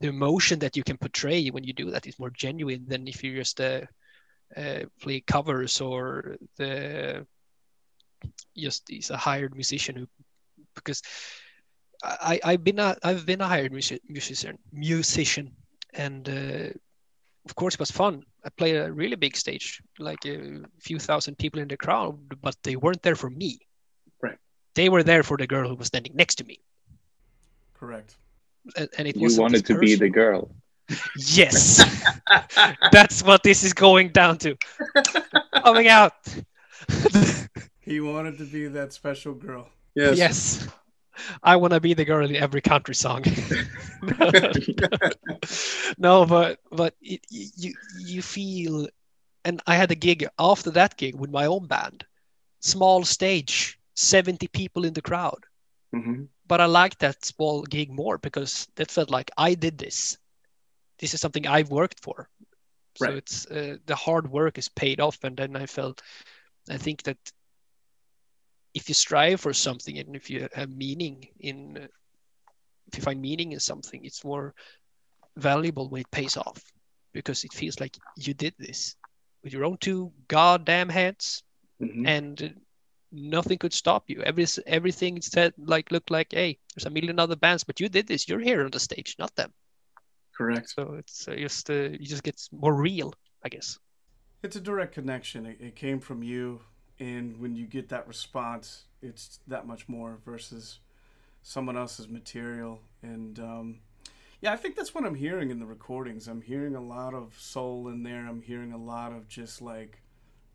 the 0.00 0.08
emotion 0.08 0.58
that 0.60 0.76
you 0.76 0.82
can 0.82 0.96
portray 0.98 1.48
when 1.48 1.64
you 1.64 1.72
do 1.72 1.90
that 1.90 2.06
is 2.06 2.18
more 2.18 2.30
genuine 2.30 2.84
than 2.88 3.08
if 3.08 3.22
you 3.22 3.34
just 3.36 3.60
uh, 3.60 3.82
uh, 4.56 4.80
play 5.00 5.20
covers 5.20 5.80
or 5.80 6.36
the 6.56 7.26
just 8.56 8.90
is 8.90 9.10
a 9.10 9.16
hired 9.16 9.54
musician 9.54 9.96
who 9.96 10.06
because 10.74 11.02
I, 12.02 12.40
I've 12.44 12.64
been 12.64 12.78
a 12.78 12.96
I've 13.02 13.26
been 13.26 13.40
a 13.40 13.48
hired 13.48 13.72
music, 13.72 14.02
musician 14.08 14.58
musician 14.72 15.52
and 15.94 16.28
uh, 16.28 16.68
of 17.46 17.54
course 17.54 17.74
it 17.74 17.80
was 17.80 17.90
fun. 17.90 18.24
I 18.44 18.48
played 18.50 18.76
a 18.76 18.92
really 18.92 19.16
big 19.16 19.36
stage, 19.36 19.80
like 19.98 20.24
a 20.26 20.62
few 20.80 20.98
thousand 20.98 21.38
people 21.38 21.60
in 21.60 21.68
the 21.68 21.76
crowd, 21.76 22.18
but 22.42 22.56
they 22.62 22.76
weren't 22.76 23.02
there 23.02 23.16
for 23.16 23.30
me. 23.30 23.58
Right. 24.20 24.38
They 24.74 24.88
were 24.88 25.02
there 25.02 25.22
for 25.22 25.36
the 25.36 25.46
girl 25.46 25.68
who 25.68 25.76
was 25.76 25.86
standing 25.86 26.14
next 26.14 26.36
to 26.36 26.44
me, 26.44 26.58
Correct. 27.74 28.16
and, 28.76 28.88
and 28.98 29.08
it 29.08 29.16
wasn't 29.16 29.42
wanted 29.42 29.60
this 29.60 29.68
to 29.68 29.78
be 29.78 29.94
the 29.94 30.10
girl. 30.10 30.50
Yes, 31.16 31.82
that's 32.92 33.22
what 33.22 33.42
this 33.42 33.64
is 33.64 33.72
going 33.72 34.10
down 34.10 34.38
to. 34.38 34.56
Coming 35.64 35.88
out. 35.88 36.12
He 37.80 37.98
wanted 38.00 38.38
to 38.38 38.44
be 38.44 38.68
that 38.68 38.92
special 38.92 39.34
girl. 39.34 39.68
Yes. 39.96 40.16
Yes. 40.16 40.68
I 41.42 41.56
want 41.56 41.72
to 41.72 41.80
be 41.80 41.94
the 41.94 42.04
girl 42.04 42.28
in 42.28 42.36
every 42.36 42.60
country 42.60 42.94
song. 42.94 43.24
no, 45.98 46.24
but 46.26 46.58
but 46.70 46.94
it, 47.00 47.20
you 47.30 47.74
you 47.96 48.22
feel, 48.22 48.88
and 49.44 49.60
I 49.66 49.76
had 49.76 49.90
a 49.90 49.96
gig 49.96 50.26
after 50.38 50.70
that 50.72 50.96
gig 50.96 51.14
with 51.16 51.30
my 51.30 51.46
own 51.46 51.66
band, 51.66 52.04
small 52.60 53.04
stage, 53.04 53.78
seventy 53.94 54.48
people 54.48 54.84
in 54.84 54.94
the 54.94 55.02
crowd. 55.02 55.44
hmm 55.92 56.24
But 56.46 56.60
I 56.60 56.66
liked 56.66 57.00
that 57.00 57.24
small 57.24 57.62
gig 57.62 57.90
more 57.90 58.18
because 58.18 58.66
that 58.76 58.90
felt 58.90 59.10
like 59.10 59.30
I 59.36 59.54
did 59.54 59.78
this. 59.78 60.18
this 60.98 61.14
is 61.14 61.20
something 61.20 61.46
I've 61.46 61.70
worked 61.70 62.00
for. 62.00 62.28
So 62.94 63.14
Right. 63.14 63.16
it's 63.16 63.46
uh, 63.46 63.78
the 63.86 63.96
hard 63.96 64.30
work 64.30 64.58
is 64.58 64.68
paid 64.68 65.00
off, 65.00 65.22
and 65.24 65.36
then 65.36 65.56
I 65.56 65.66
felt, 65.66 66.02
I 66.70 66.78
think 66.78 67.02
that 67.04 67.18
if 68.76 68.90
you 68.90 68.94
strive 68.94 69.40
for 69.40 69.54
something 69.54 69.98
and 69.98 70.14
if 70.14 70.28
you 70.28 70.48
have 70.54 70.68
meaning 70.68 71.26
in, 71.40 71.78
uh, 71.78 71.86
if 72.88 72.98
you 72.98 73.02
find 73.02 73.20
meaning 73.22 73.52
in 73.52 73.60
something, 73.60 74.04
it's 74.04 74.22
more 74.22 74.54
valuable 75.36 75.88
when 75.88 76.02
it 76.02 76.10
pays 76.10 76.36
off 76.36 76.62
because 77.14 77.42
it 77.44 77.54
feels 77.54 77.80
like 77.80 77.96
you 78.16 78.34
did 78.34 78.54
this 78.58 78.94
with 79.42 79.54
your 79.54 79.64
own 79.64 79.78
two 79.78 80.12
goddamn 80.28 80.90
hands 80.90 81.42
Mhm. 81.80 82.06
and 82.06 82.60
nothing 83.10 83.56
could 83.56 83.72
stop 83.72 84.04
you. 84.08 84.22
Every 84.22 84.46
everything 84.66 85.22
said 85.22 85.54
like 85.56 85.90
looked 85.90 86.10
like, 86.10 86.32
hey, 86.32 86.58
there's 86.74 86.86
a 86.86 86.90
million 86.90 87.18
other 87.18 87.36
bands, 87.36 87.64
but 87.64 87.80
you 87.80 87.88
did 87.88 88.06
this. 88.06 88.28
You're 88.28 88.40
here 88.40 88.62
on 88.64 88.70
the 88.70 88.80
stage, 88.80 89.16
not 89.18 89.34
them. 89.36 89.52
Correct. 90.36 90.68
So 90.68 90.96
it's 90.98 91.26
uh, 91.28 91.34
just 91.36 91.70
uh, 91.70 91.96
you 92.00 92.06
just 92.06 92.22
get 92.22 92.36
more 92.52 92.74
real, 92.74 93.14
I 93.42 93.48
guess. 93.48 93.78
It's 94.42 94.56
a 94.56 94.60
direct 94.60 94.92
connection. 94.92 95.46
It, 95.46 95.60
it 95.60 95.76
came 95.76 95.98
from 95.98 96.22
you, 96.22 96.60
and 96.98 97.38
when 97.38 97.54
you 97.54 97.66
get 97.66 97.88
that 97.90 98.08
response, 98.08 98.84
it's 99.02 99.40
that 99.46 99.66
much 99.66 99.88
more 99.88 100.18
versus 100.24 100.80
someone 101.42 101.76
else's 101.76 102.08
material. 102.08 102.80
And 103.02 103.38
um, 103.38 103.78
yeah, 104.40 104.52
I 104.52 104.56
think 104.56 104.76
that's 104.76 104.94
what 104.94 105.04
I'm 105.04 105.14
hearing 105.14 105.50
in 105.50 105.58
the 105.58 105.66
recordings. 105.66 106.26
I'm 106.26 106.42
hearing 106.42 106.74
a 106.74 106.80
lot 106.80 107.14
of 107.14 107.34
soul 107.38 107.88
in 107.88 108.02
there. 108.02 108.26
I'm 108.26 108.42
hearing 108.42 108.72
a 108.72 108.78
lot 108.78 109.12
of 109.12 109.28
just 109.28 109.60
like 109.60 110.00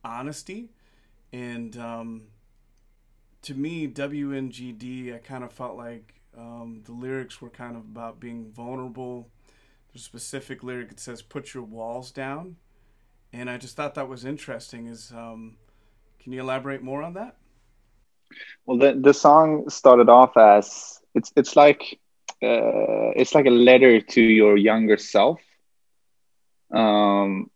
honesty. 0.04 0.70
And 1.32 1.78
um, 1.78 2.24
to 3.44 3.54
me, 3.54 3.88
WNGD, 3.88 5.16
I 5.16 5.20
kind 5.20 5.44
of 5.44 5.54
felt 5.54 5.78
like 5.78 6.22
um, 6.38 6.82
the 6.86 6.92
lyrics 6.92 7.42
were 7.42 7.50
kind 7.50 7.76
of 7.76 7.84
about 7.84 8.20
being 8.20 8.52
vulnerable. 8.52 9.30
There's 9.94 10.02
a 10.02 10.06
specific 10.06 10.64
lyric 10.64 10.90
that 10.90 11.00
says, 11.00 11.22
"Put 11.22 11.54
your 11.54 11.64
walls 11.64 12.12
down." 12.12 12.56
and 13.34 13.50
I 13.50 13.58
just 13.58 13.76
thought 13.76 13.96
that 13.96 14.10
was 14.10 14.26
interesting. 14.26 14.88
Is 14.88 15.12
um, 15.16 15.58
can 16.22 16.34
you 16.34 16.42
elaborate 16.42 16.82
more 16.82 17.04
on 17.04 17.14
that? 17.14 17.36
Well, 18.66 18.78
the 18.78 18.94
the 19.00 19.14
song 19.14 19.70
started 19.70 20.10
off 20.10 20.38
as 20.38 21.00
it's 21.14 21.32
it's 21.36 21.56
like 21.56 22.00
uh, 22.44 23.12
it's 23.16 23.34
like 23.36 23.46
a 23.46 23.52
letter 23.52 24.02
to 24.02 24.22
your 24.22 24.58
younger 24.58 24.98
self. 24.98 25.40
Um, 26.74 27.50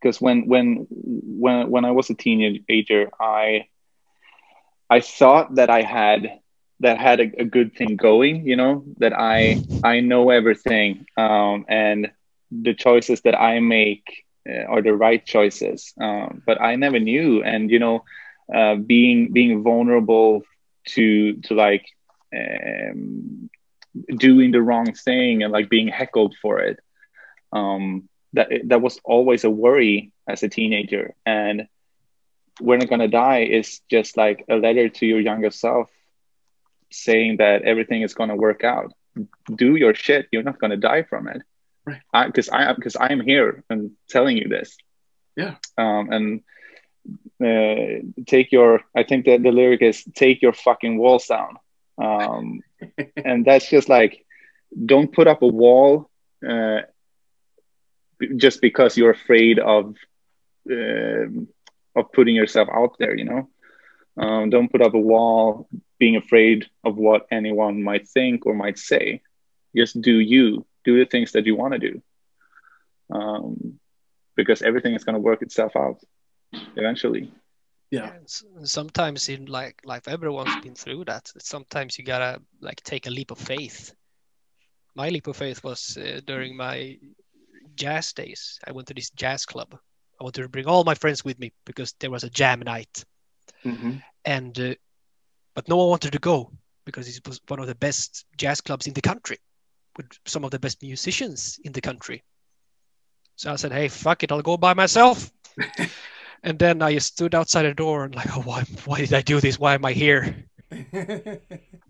because 0.00 0.20
when 0.20 0.46
when 0.46 0.86
when 0.90 1.70
when 1.70 1.84
I 1.84 1.92
was 1.92 2.10
a 2.10 2.14
teenager, 2.14 3.10
I 3.20 3.68
I 4.90 5.00
thought 5.00 5.56
that 5.56 5.70
I 5.70 5.82
had 5.82 6.40
that 6.80 6.98
had 6.98 7.20
a, 7.20 7.30
a 7.40 7.44
good 7.44 7.74
thing 7.76 7.96
going, 7.96 8.46
you 8.46 8.56
know, 8.56 8.84
that 8.98 9.12
I 9.18 9.62
I 9.82 10.00
know 10.00 10.30
everything, 10.30 11.06
um, 11.16 11.64
and 11.68 12.10
the 12.50 12.74
choices 12.74 13.20
that 13.22 13.38
I 13.38 13.60
make 13.60 14.23
are 14.46 14.82
the 14.82 14.94
right 14.94 15.24
choices. 15.24 15.92
Um, 16.00 16.42
but 16.46 16.60
I 16.60 16.76
never 16.76 16.98
knew, 16.98 17.42
and 17.42 17.70
you 17.70 17.78
know, 17.78 18.04
uh, 18.54 18.76
being 18.76 19.32
being 19.32 19.62
vulnerable 19.62 20.42
to 20.88 21.34
to 21.42 21.54
like 21.54 21.86
um, 22.34 23.48
doing 24.16 24.50
the 24.50 24.62
wrong 24.62 24.92
thing 24.92 25.42
and 25.42 25.52
like 25.52 25.70
being 25.70 25.88
heckled 25.88 26.34
for 26.40 26.58
it. 26.60 26.78
Um, 27.52 28.08
that 28.32 28.48
that 28.64 28.82
was 28.82 29.00
always 29.04 29.44
a 29.44 29.50
worry 29.50 30.12
as 30.28 30.42
a 30.42 30.48
teenager, 30.48 31.14
and 31.24 31.68
we're 32.60 32.78
not 32.78 32.88
gonna 32.88 33.08
die 33.08 33.42
is 33.42 33.80
just 33.90 34.16
like 34.16 34.44
a 34.48 34.56
letter 34.56 34.88
to 34.88 35.06
your 35.06 35.20
younger 35.20 35.50
self 35.50 35.90
saying 36.90 37.38
that 37.38 37.62
everything 37.62 38.02
is 38.02 38.14
gonna 38.14 38.36
work 38.36 38.62
out. 38.64 38.92
Do 39.54 39.76
your 39.76 39.94
shit. 39.94 40.28
You're 40.32 40.42
not 40.42 40.60
gonna 40.60 40.76
die 40.76 41.02
from 41.02 41.28
it. 41.28 41.42
Right. 41.86 42.26
Because 42.26 42.48
I 42.48 42.72
because 42.72 42.96
I 42.96 43.12
am 43.12 43.20
here 43.20 43.64
and 43.68 43.92
telling 44.08 44.36
you 44.36 44.48
this. 44.48 44.76
Yeah. 45.36 45.56
Um, 45.76 46.10
and 46.10 46.42
uh, 47.44 48.24
take 48.26 48.52
your. 48.52 48.80
I 48.96 49.02
think 49.02 49.26
that 49.26 49.42
the 49.42 49.52
lyric 49.52 49.82
is 49.82 50.04
take 50.14 50.40
your 50.40 50.52
fucking 50.52 50.96
walls 50.96 51.26
down. 51.26 51.58
Um, 51.98 52.60
and 53.16 53.44
that's 53.44 53.68
just 53.68 53.88
like 53.88 54.24
don't 54.84 55.12
put 55.12 55.26
up 55.26 55.42
a 55.42 55.46
wall 55.46 56.10
uh, 56.46 56.80
just 58.36 58.60
because 58.60 58.96
you're 58.96 59.10
afraid 59.10 59.58
of 59.58 59.94
um 60.70 61.48
of 61.94 62.10
putting 62.12 62.34
yourself 62.34 62.68
out 62.72 62.96
there 62.98 63.14
you 63.16 63.24
know 63.24 63.48
um, 64.16 64.50
don't 64.50 64.70
put 64.70 64.80
up 64.80 64.94
a 64.94 64.98
wall 64.98 65.68
being 65.98 66.16
afraid 66.16 66.66
of 66.84 66.96
what 66.96 67.26
anyone 67.30 67.82
might 67.82 68.08
think 68.08 68.46
or 68.46 68.54
might 68.54 68.78
say 68.78 69.20
just 69.76 70.00
do 70.00 70.18
you 70.18 70.64
do 70.84 70.98
the 70.98 71.06
things 71.06 71.32
that 71.32 71.46
you 71.46 71.56
want 71.56 71.72
to 71.74 71.78
do 71.78 72.02
um, 73.12 73.78
because 74.36 74.62
everything 74.62 74.94
is 74.94 75.04
going 75.04 75.14
to 75.14 75.20
work 75.20 75.42
itself 75.42 75.72
out 75.76 75.98
eventually 76.76 77.30
Yeah. 77.90 78.10
And 78.14 78.28
sometimes 78.68 79.28
in 79.28 79.46
like 79.46 79.80
life, 79.84 80.08
everyone's 80.08 80.56
been 80.56 80.74
through 80.74 81.04
that. 81.06 81.30
Sometimes 81.38 81.98
you 81.98 82.04
gotta 82.04 82.40
like 82.60 82.82
take 82.82 83.06
a 83.06 83.10
leap 83.10 83.30
of 83.30 83.38
faith. 83.38 83.92
My 84.94 85.08
leap 85.08 85.26
of 85.26 85.36
faith 85.36 85.62
was 85.64 85.96
uh, 85.96 86.20
during 86.26 86.56
my 86.56 86.98
jazz 87.74 88.12
days. 88.12 88.58
I 88.66 88.72
went 88.72 88.88
to 88.88 88.94
this 88.94 89.10
jazz 89.10 89.46
club. 89.46 89.74
I 90.20 90.24
wanted 90.24 90.42
to 90.42 90.48
bring 90.48 90.66
all 90.66 90.84
my 90.84 90.94
friends 90.94 91.24
with 91.24 91.38
me 91.38 91.52
because 91.64 91.92
there 92.00 92.10
was 92.10 92.24
a 92.24 92.30
jam 92.30 92.60
night, 92.60 93.04
hmm 93.62 93.98
and 94.24 94.58
uh, 94.58 94.74
but 95.54 95.68
no 95.68 95.76
one 95.76 95.88
wanted 95.88 96.12
to 96.12 96.18
go 96.18 96.50
because 96.84 97.08
it 97.08 97.26
was 97.26 97.40
one 97.48 97.60
of 97.60 97.66
the 97.66 97.74
best 97.74 98.24
jazz 98.36 98.60
clubs 98.60 98.86
in 98.86 98.94
the 98.94 99.00
country, 99.00 99.38
with 99.96 100.06
some 100.26 100.44
of 100.44 100.50
the 100.50 100.58
best 100.58 100.82
musicians 100.82 101.58
in 101.64 101.72
the 101.72 101.80
country. 101.80 102.22
So 103.36 103.52
I 103.52 103.56
said, 103.56 103.72
"Hey, 103.72 103.88
fuck 103.88 104.22
it, 104.22 104.32
I'll 104.32 104.42
go 104.42 104.56
by 104.56 104.74
myself." 104.74 105.30
and 106.42 106.58
then 106.58 106.82
I 106.82 106.98
stood 106.98 107.34
outside 107.34 107.64
the 107.64 107.74
door 107.74 108.04
and 108.04 108.14
like, 108.14 108.36
"Oh, 108.36 108.42
why? 108.42 108.64
Why 108.84 108.98
did 108.98 109.12
I 109.14 109.22
do 109.22 109.40
this? 109.40 109.58
Why 109.58 109.74
am 109.74 109.84
I 109.84 109.92
here?" 109.92 110.44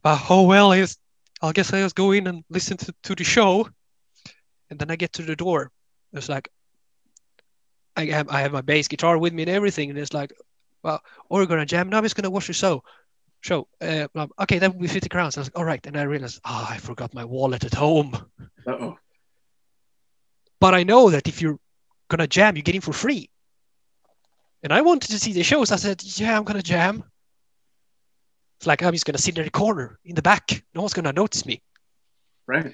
But 0.05 0.21
oh 0.29 0.43
well, 0.43 0.73
I 0.73 0.81
just, 0.81 1.01
I 1.41 1.53
guess 1.53 1.73
I 1.73 1.81
just 1.81 1.95
go 1.97 2.13
in 2.13 2.27
and 2.27 2.45
listen 2.51 2.77
to, 2.77 2.95
to 3.05 3.15
the 3.15 3.25
show, 3.25 3.67
and 4.69 4.79
then 4.79 4.91
I 4.91 4.97
get 4.97 5.15
to 5.15 5.23
the 5.23 5.35
door. 5.35 5.71
It's 6.13 6.29
like, 6.29 6.51
I 7.97 8.05
have 8.07 8.29
I 8.29 8.43
have 8.43 8.53
my 8.53 8.61
bass 8.61 8.87
guitar 8.87 9.17
with 9.17 9.33
me 9.33 9.45
and 9.45 9.51
everything, 9.51 9.89
and 9.89 9.99
it's 9.99 10.13
like, 10.13 10.33
well, 10.83 11.03
or 11.31 11.41
we're 11.41 11.47
gonna 11.47 11.65
jam. 11.65 11.89
now 11.89 11.97
I'm 11.99 12.05
just 12.05 12.17
gonna 12.17 12.29
watch 12.29 12.49
the 12.49 12.53
show. 12.53 12.85
Show. 13.45 13.69
Uh, 13.79 14.09
okay, 14.41 14.59
that 14.59 14.73
would 14.73 14.81
be 14.81 14.89
fifty 14.89 15.11
crowns. 15.11 15.37
I 15.37 15.41
was 15.43 15.49
like, 15.49 15.59
all 15.59 15.67
right, 15.67 15.87
and 15.87 15.99
I 15.99 16.05
realized, 16.05 16.41
oh, 16.47 16.67
I 16.67 16.79
forgot 16.79 17.13
my 17.13 17.27
wallet 17.27 17.63
at 17.65 17.75
home. 17.75 18.17
oh. 18.67 18.97
But 20.61 20.73
I 20.73 20.83
know 20.83 21.11
that 21.11 21.29
if 21.29 21.43
you're 21.43 21.59
gonna 22.09 22.27
jam, 22.27 22.57
you 22.57 22.63
get 22.63 22.75
in 22.75 22.81
for 22.81 22.95
free. 22.95 23.29
And 24.63 24.73
I 24.73 24.81
wanted 24.81 25.11
to 25.11 25.19
see 25.19 25.35
the 25.35 25.43
shows. 25.43 25.73
I 25.73 25.77
said, 25.77 26.03
yeah, 26.03 26.39
I'm 26.39 26.45
gonna 26.45 26.63
jam. 26.63 27.05
It's 28.59 28.67
like 28.67 28.83
I'm 28.83 28.95
just 28.95 29.05
gonna 29.05 29.19
sit 29.19 29.37
in 29.37 29.45
the 29.45 29.51
corner 29.51 29.99
in 30.07 30.15
the 30.15 30.23
back. 30.23 30.65
No 30.75 30.81
one's 30.81 30.95
gonna 30.95 31.13
notice 31.13 31.45
me. 31.45 31.61
Right. 32.47 32.73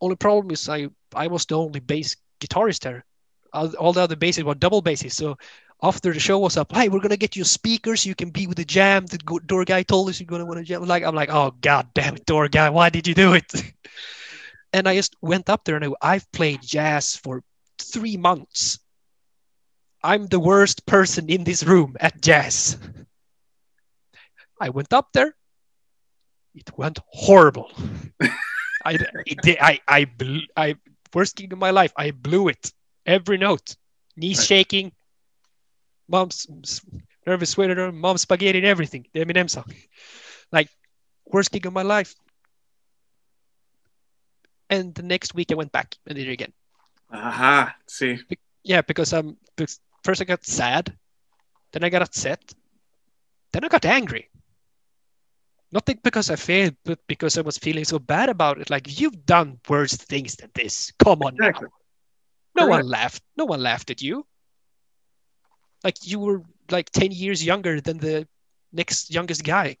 Only 0.00 0.16
problem 0.16 0.50
is 0.50 0.68
I 0.68 0.88
I 1.14 1.28
was 1.28 1.46
the 1.46 1.56
only 1.56 1.78
bass 1.78 2.16
guitarist 2.40 2.80
there. 2.80 3.04
All, 3.52 3.72
all 3.76 3.92
the 3.92 4.00
other 4.00 4.16
basses 4.16 4.42
were 4.42 4.56
double 4.56 4.82
basses. 4.82 5.16
So 5.16 5.36
after 5.82 6.12
the 6.12 6.20
show 6.20 6.38
was 6.38 6.56
up, 6.56 6.72
hey, 6.72 6.88
we're 6.88 7.00
gonna 7.00 7.16
get 7.16 7.34
you 7.34 7.44
speakers. 7.44 8.06
You 8.06 8.14
can 8.14 8.30
be 8.30 8.46
with 8.46 8.56
the 8.56 8.64
jam. 8.64 9.06
The 9.06 9.18
door 9.46 9.64
guy 9.64 9.82
told 9.82 10.08
us 10.08 10.20
you're 10.20 10.26
gonna 10.26 10.46
want 10.46 10.58
to 10.58 10.64
jam. 10.64 10.84
Like 10.84 11.02
I'm 11.02 11.14
like, 11.14 11.30
oh 11.30 11.52
god 11.60 11.88
damn 11.94 12.16
it, 12.16 12.26
door 12.26 12.48
guy, 12.48 12.70
why 12.70 12.88
did 12.88 13.06
you 13.06 13.14
do 13.14 13.34
it? 13.34 13.52
and 14.72 14.88
I 14.88 14.94
just 14.94 15.16
went 15.20 15.50
up 15.50 15.64
there 15.64 15.76
and 15.76 15.84
I, 15.84 16.14
I've 16.14 16.30
played 16.32 16.62
jazz 16.62 17.16
for 17.16 17.42
three 17.78 18.16
months. 18.16 18.78
I'm 20.04 20.26
the 20.26 20.40
worst 20.40 20.86
person 20.86 21.28
in 21.28 21.44
this 21.44 21.64
room 21.64 21.96
at 22.00 22.20
jazz. 22.20 22.78
I 24.60 24.70
went 24.70 24.92
up 24.92 25.08
there. 25.12 25.34
It 26.54 26.70
went 26.76 26.98
horrible. 27.06 27.70
I, 28.84 28.98
it 29.26 29.58
I, 29.60 29.80
I, 29.88 30.04
blew, 30.04 30.42
I, 30.56 30.76
worst 31.14 31.36
gig 31.36 31.52
of 31.52 31.58
my 31.58 31.70
life. 31.70 31.92
I 31.96 32.10
blew 32.10 32.48
it 32.48 32.72
every 33.06 33.38
note, 33.38 33.76
knees 34.16 34.44
shaking, 34.44 34.92
mom's 36.08 36.46
nervous 37.26 37.50
sweater, 37.50 37.92
mom's 37.92 38.22
spaghetti 38.22 38.58
and 38.58 38.66
everything. 38.66 39.06
The 39.12 39.24
Eminem 39.24 39.48
song, 39.48 39.72
like 40.52 40.68
worst 41.26 41.50
gig 41.52 41.66
of 41.66 41.72
my 41.72 41.82
life. 41.82 42.14
And 44.70 44.94
the 44.94 45.02
next 45.02 45.34
week 45.34 45.52
I 45.52 45.54
went 45.54 45.72
back 45.72 45.96
and 46.06 46.16
did 46.16 46.28
it 46.28 46.32
again. 46.32 46.52
Aha. 47.12 47.74
See. 47.86 48.18
Yeah, 48.64 48.80
because 48.82 49.12
um, 49.12 49.36
because 49.56 49.80
first 50.02 50.20
I 50.20 50.24
got 50.24 50.44
sad, 50.44 50.96
then 51.72 51.84
I 51.84 51.90
got 51.90 52.02
upset, 52.02 52.54
then 53.52 53.64
I 53.64 53.68
got 53.68 53.84
angry. 53.84 54.28
Not 55.72 55.86
because 56.02 56.30
I 56.30 56.36
failed, 56.36 56.76
but 56.84 56.98
because 57.06 57.38
I 57.38 57.42
was 57.42 57.56
feeling 57.56 57.84
so 57.84 57.98
bad 57.98 58.28
about 58.28 58.58
it. 58.60 58.68
Like 58.70 59.00
you've 59.00 59.24
done 59.24 59.58
worse 59.68 59.94
things 59.96 60.36
than 60.36 60.50
this. 60.54 60.92
Come 61.02 61.22
on 61.22 61.34
Exactly. 61.34 61.68
now. 62.54 62.62
No 62.62 62.66
Correct. 62.66 62.84
one 62.84 62.88
laughed. 62.90 63.22
No 63.36 63.44
one 63.46 63.62
laughed 63.62 63.90
at 63.90 64.02
you. 64.02 64.26
Like 65.84 66.06
you 66.06 66.18
were 66.18 66.42
like 66.70 66.90
ten 66.90 67.10
years 67.10 67.44
younger 67.44 67.80
than 67.80 67.98
the 67.98 68.26
next 68.72 69.12
youngest 69.12 69.44
guy. 69.44 69.76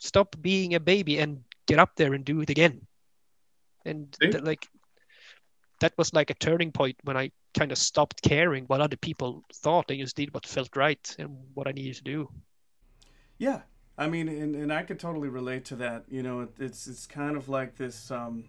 Stop 0.00 0.36
being 0.40 0.74
a 0.74 0.80
baby 0.80 1.18
and 1.18 1.42
get 1.66 1.78
up 1.78 1.96
there 1.96 2.14
and 2.14 2.24
do 2.24 2.40
it 2.40 2.50
again. 2.50 2.86
And 3.84 4.16
th- 4.20 4.42
like 4.42 4.66
that 5.80 5.92
was 5.96 6.12
like 6.12 6.30
a 6.30 6.34
turning 6.34 6.72
point 6.72 6.96
when 7.04 7.16
I 7.16 7.30
kind 7.56 7.72
of 7.72 7.78
stopped 7.78 8.22
caring 8.22 8.64
what 8.64 8.80
other 8.80 8.96
people 8.96 9.44
thought. 9.52 9.90
I 9.90 9.96
just 9.96 10.16
did 10.16 10.32
what 10.34 10.46
felt 10.46 10.76
right 10.76 11.16
and 11.18 11.36
what 11.54 11.68
I 11.68 11.72
needed 11.72 11.96
to 11.96 12.02
do. 12.02 12.28
Yeah, 13.38 13.62
I 13.96 14.08
mean, 14.08 14.28
and, 14.28 14.54
and 14.54 14.72
I 14.72 14.82
could 14.82 14.98
totally 14.98 15.28
relate 15.28 15.64
to 15.66 15.76
that. 15.76 16.04
You 16.08 16.22
know, 16.22 16.40
it, 16.40 16.50
it's 16.58 16.86
it's 16.86 17.06
kind 17.06 17.36
of 17.36 17.48
like 17.48 17.76
this 17.76 18.10
um, 18.10 18.44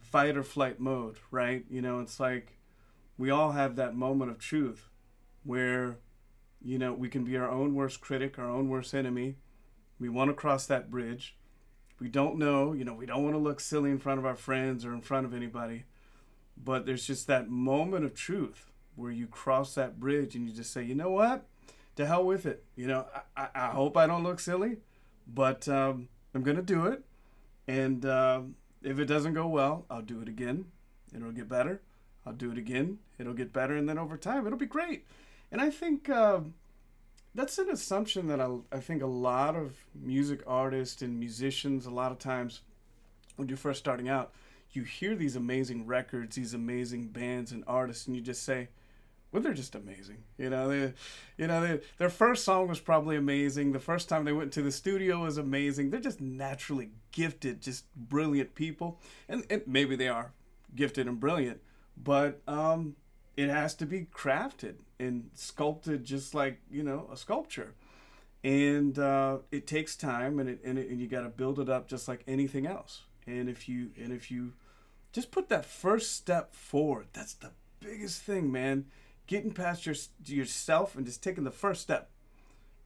fight 0.00 0.36
or 0.36 0.42
flight 0.42 0.80
mode, 0.80 1.18
right? 1.30 1.64
You 1.70 1.82
know, 1.82 2.00
it's 2.00 2.18
like 2.20 2.56
we 3.16 3.30
all 3.30 3.52
have 3.52 3.76
that 3.76 3.94
moment 3.94 4.30
of 4.30 4.38
truth 4.38 4.88
where, 5.44 5.98
you 6.62 6.78
know, 6.78 6.92
we 6.92 7.08
can 7.08 7.24
be 7.24 7.36
our 7.36 7.48
own 7.48 7.74
worst 7.74 8.00
critic, 8.00 8.38
our 8.38 8.48
own 8.48 8.68
worst 8.68 8.94
enemy. 8.94 9.36
We 9.98 10.08
want 10.08 10.30
to 10.30 10.34
cross 10.34 10.66
that 10.66 10.90
bridge. 10.90 11.36
We 12.00 12.08
don't 12.08 12.38
know, 12.38 12.72
you 12.72 12.84
know, 12.84 12.94
we 12.94 13.06
don't 13.06 13.22
want 13.22 13.34
to 13.34 13.38
look 13.38 13.60
silly 13.60 13.90
in 13.90 13.98
front 13.98 14.18
of 14.18 14.26
our 14.26 14.34
friends 14.34 14.84
or 14.84 14.92
in 14.92 15.00
front 15.00 15.26
of 15.26 15.32
anybody. 15.32 15.84
But 16.62 16.86
there's 16.86 17.06
just 17.06 17.26
that 17.28 17.48
moment 17.48 18.04
of 18.04 18.14
truth 18.14 18.70
where 18.96 19.12
you 19.12 19.26
cross 19.26 19.74
that 19.74 20.00
bridge 20.00 20.34
and 20.34 20.48
you 20.48 20.54
just 20.54 20.72
say, 20.72 20.82
you 20.82 20.94
know 20.94 21.10
what? 21.10 21.46
To 21.96 22.06
hell 22.06 22.24
with 22.24 22.46
it. 22.46 22.64
You 22.74 22.88
know, 22.88 23.06
I, 23.36 23.48
I 23.54 23.66
hope 23.68 23.96
I 23.96 24.06
don't 24.06 24.24
look 24.24 24.40
silly, 24.40 24.78
but 25.26 25.68
um, 25.68 26.08
I'm 26.34 26.44
to 26.44 26.62
do 26.62 26.86
it. 26.86 27.04
And 27.66 28.04
uh, 28.04 28.42
if 28.82 28.98
it 28.98 29.06
doesn't 29.06 29.34
go 29.34 29.46
well, 29.46 29.86
I'll 29.88 30.02
do 30.02 30.20
it 30.20 30.28
again. 30.28 30.66
It'll 31.14 31.32
get 31.32 31.48
better. 31.48 31.80
I'll 32.26 32.32
do 32.32 32.50
it 32.50 32.58
again. 32.58 32.98
It'll 33.18 33.34
get 33.34 33.52
better. 33.52 33.76
And 33.76 33.88
then 33.88 33.98
over 33.98 34.16
time, 34.16 34.46
it'll 34.46 34.58
be 34.58 34.66
great. 34.66 35.06
And 35.54 35.62
I 35.62 35.70
think 35.70 36.10
uh, 36.10 36.40
that's 37.32 37.58
an 37.58 37.70
assumption 37.70 38.26
that 38.26 38.40
I, 38.40 38.56
I 38.72 38.80
think 38.80 39.04
a 39.04 39.06
lot 39.06 39.54
of 39.54 39.76
music 39.94 40.42
artists 40.48 41.00
and 41.00 41.16
musicians, 41.16 41.86
a 41.86 41.92
lot 41.92 42.10
of 42.10 42.18
times 42.18 42.62
when 43.36 43.46
you're 43.46 43.56
first 43.56 43.78
starting 43.78 44.08
out, 44.08 44.32
you 44.72 44.82
hear 44.82 45.14
these 45.14 45.36
amazing 45.36 45.86
records, 45.86 46.34
these 46.34 46.54
amazing 46.54 47.06
bands 47.06 47.52
and 47.52 47.62
artists, 47.68 48.08
and 48.08 48.16
you 48.16 48.20
just 48.20 48.42
say, 48.42 48.66
well, 49.30 49.44
they're 49.44 49.54
just 49.54 49.76
amazing. 49.76 50.24
You 50.38 50.50
know, 50.50 50.68
they, 50.68 50.92
you 51.38 51.46
know, 51.46 51.60
they, 51.60 51.80
their 51.98 52.10
first 52.10 52.44
song 52.44 52.66
was 52.66 52.80
probably 52.80 53.14
amazing. 53.14 53.70
The 53.70 53.78
first 53.78 54.08
time 54.08 54.24
they 54.24 54.32
went 54.32 54.52
to 54.54 54.62
the 54.62 54.72
studio 54.72 55.22
was 55.22 55.38
amazing. 55.38 55.90
They're 55.90 56.00
just 56.00 56.20
naturally 56.20 56.90
gifted, 57.12 57.60
just 57.60 57.84
brilliant 57.94 58.56
people, 58.56 58.98
and, 59.28 59.46
and 59.48 59.62
maybe 59.68 59.94
they 59.94 60.08
are 60.08 60.32
gifted 60.74 61.06
and 61.06 61.20
brilliant, 61.20 61.60
but 61.96 62.40
um, 62.48 62.96
it 63.36 63.48
has 63.48 63.74
to 63.74 63.86
be 63.86 64.06
crafted 64.14 64.76
and 64.98 65.30
sculpted 65.34 66.04
just 66.04 66.34
like 66.34 66.60
you 66.70 66.82
know 66.82 67.08
a 67.12 67.16
sculpture, 67.16 67.74
and 68.42 68.98
uh, 68.98 69.38
it 69.50 69.66
takes 69.66 69.96
time, 69.96 70.38
and 70.38 70.48
it, 70.48 70.60
and, 70.64 70.78
it, 70.78 70.88
and 70.88 71.00
you 71.00 71.06
got 71.06 71.22
to 71.22 71.28
build 71.28 71.58
it 71.58 71.68
up 71.68 71.88
just 71.88 72.08
like 72.08 72.22
anything 72.26 72.66
else. 72.66 73.02
And 73.26 73.48
if 73.48 73.68
you 73.68 73.90
and 73.96 74.12
if 74.12 74.30
you 74.30 74.52
just 75.14 75.30
put 75.30 75.48
that 75.48 75.64
first 75.64 76.14
step 76.14 76.54
forward. 76.54 77.06
That's 77.12 77.34
the 77.34 77.52
biggest 77.80 78.22
thing, 78.22 78.50
man. 78.50 78.86
Getting 79.26 79.52
past 79.52 79.86
your 79.86 79.94
yourself 80.26 80.96
and 80.96 81.06
just 81.06 81.22
taking 81.22 81.44
the 81.44 81.50
first 81.50 81.80
step. 81.80 82.10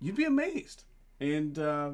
You'd 0.00 0.14
be 0.14 0.24
amazed, 0.24 0.84
and 1.18 1.58
uh, 1.58 1.90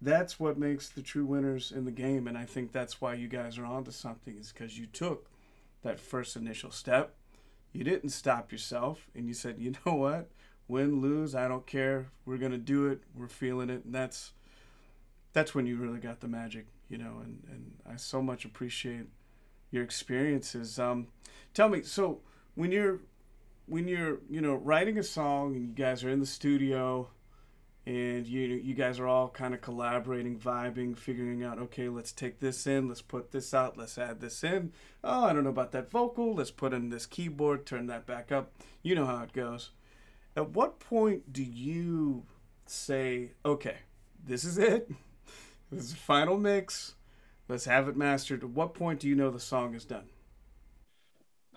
that's 0.00 0.40
what 0.40 0.58
makes 0.58 0.88
the 0.88 1.02
true 1.02 1.24
winners 1.24 1.70
in 1.70 1.84
the 1.84 1.92
game. 1.92 2.26
And 2.26 2.36
I 2.36 2.44
think 2.44 2.72
that's 2.72 3.00
why 3.00 3.14
you 3.14 3.28
guys 3.28 3.58
are 3.58 3.64
onto 3.64 3.92
something. 3.92 4.36
Is 4.36 4.50
because 4.50 4.78
you 4.78 4.86
took 4.86 5.30
that 5.82 6.00
first 6.00 6.34
initial 6.34 6.72
step. 6.72 7.14
You 7.72 7.84
didn't 7.84 8.10
stop 8.10 8.50
yourself, 8.50 9.08
and 9.14 9.26
you 9.26 9.34
said, 9.34 9.58
"You 9.58 9.74
know 9.86 9.94
what? 9.94 10.30
Win, 10.66 11.00
lose, 11.00 11.34
I 11.34 11.48
don't 11.48 11.66
care. 11.66 12.08
We're 12.24 12.38
gonna 12.38 12.58
do 12.58 12.86
it. 12.86 13.02
We're 13.14 13.28
feeling 13.28 13.70
it." 13.70 13.84
And 13.84 13.94
that's 13.94 14.32
that's 15.32 15.54
when 15.54 15.66
you 15.66 15.76
really 15.76 16.00
got 16.00 16.20
the 16.20 16.28
magic, 16.28 16.66
you 16.88 16.98
know. 16.98 17.20
And 17.22 17.42
and 17.50 17.72
I 17.90 17.96
so 17.96 18.22
much 18.22 18.44
appreciate 18.44 19.06
your 19.70 19.84
experiences. 19.84 20.78
Um, 20.78 21.08
tell 21.54 21.68
me, 21.68 21.82
so 21.82 22.20
when 22.54 22.72
you're 22.72 23.00
when 23.66 23.86
you're 23.86 24.18
you 24.28 24.40
know 24.40 24.54
writing 24.54 24.98
a 24.98 25.02
song 25.02 25.54
and 25.54 25.68
you 25.68 25.74
guys 25.74 26.02
are 26.02 26.10
in 26.10 26.20
the 26.20 26.26
studio 26.26 27.08
and 27.88 28.26
you 28.26 28.40
you 28.40 28.74
guys 28.74 29.00
are 29.00 29.06
all 29.08 29.30
kind 29.30 29.54
of 29.54 29.62
collaborating, 29.62 30.38
vibing, 30.38 30.94
figuring 30.94 31.42
out 31.42 31.58
okay, 31.58 31.88
let's 31.88 32.12
take 32.12 32.38
this 32.38 32.66
in, 32.66 32.86
let's 32.86 33.00
put 33.00 33.30
this 33.30 33.54
out, 33.54 33.78
let's 33.78 33.96
add 33.96 34.20
this 34.20 34.44
in. 34.44 34.72
Oh, 35.02 35.24
I 35.24 35.32
don't 35.32 35.44
know 35.44 35.50
about 35.50 35.72
that 35.72 35.90
vocal. 35.90 36.34
Let's 36.34 36.50
put 36.50 36.74
in 36.74 36.90
this 36.90 37.06
keyboard, 37.06 37.64
turn 37.64 37.86
that 37.86 38.04
back 38.04 38.30
up. 38.30 38.52
You 38.82 38.94
know 38.94 39.06
how 39.06 39.22
it 39.22 39.32
goes. 39.32 39.70
At 40.36 40.50
what 40.50 40.80
point 40.80 41.32
do 41.32 41.42
you 41.42 42.24
say, 42.66 43.32
okay, 43.44 43.78
this 44.22 44.44
is 44.44 44.58
it. 44.58 44.90
This 45.70 45.84
is 45.84 45.90
the 45.90 45.96
final 45.98 46.38
mix. 46.38 46.94
Let's 47.46 47.66
have 47.66 47.88
it 47.88 47.96
mastered. 47.96 48.42
At 48.42 48.48
what 48.48 48.72
point 48.72 49.00
do 49.00 49.06
you 49.06 49.14
know 49.14 49.30
the 49.30 49.38
song 49.38 49.74
is 49.74 49.84
done? 49.84 50.06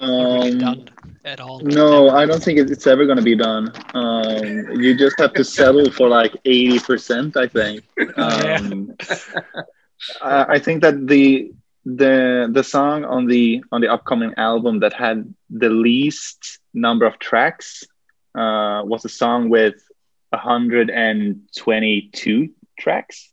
Um, 0.02 0.58
done 0.58 0.90
at 1.24 1.40
all? 1.40 1.60
No, 1.60 2.10
I 2.10 2.26
don't 2.26 2.44
think 2.44 2.60
it's 2.60 2.88
ever 2.88 3.06
going 3.06 3.18
to 3.18 3.24
be 3.24 3.36
done. 3.36 3.72
Um, 3.94 4.82
you 4.82 4.98
just 4.98 5.20
have 5.20 5.34
to 5.34 5.44
settle 5.44 5.92
for 5.92 6.10
like 6.10 6.36
eighty 6.46 6.80
percent. 6.80 7.38
I 7.38 7.48
think. 7.48 7.84
Um, 8.18 8.96
I 10.20 10.58
think 10.58 10.82
that 10.82 11.08
the 11.08 11.54
the 11.86 12.50
the 12.52 12.64
song 12.64 13.06
on 13.06 13.28
the 13.28 13.64
on 13.72 13.82
the 13.82 13.90
upcoming 13.90 14.34
album 14.38 14.80
that 14.80 14.94
had 14.94 15.32
the 15.52 15.70
least 15.70 16.58
number 16.74 17.06
of 17.06 17.20
tracks 17.20 17.84
uh, 18.34 18.82
was 18.84 19.06
a 19.06 19.10
song 19.10 19.50
with 19.50 19.76
122 20.32 22.50
tracks. 22.80 23.30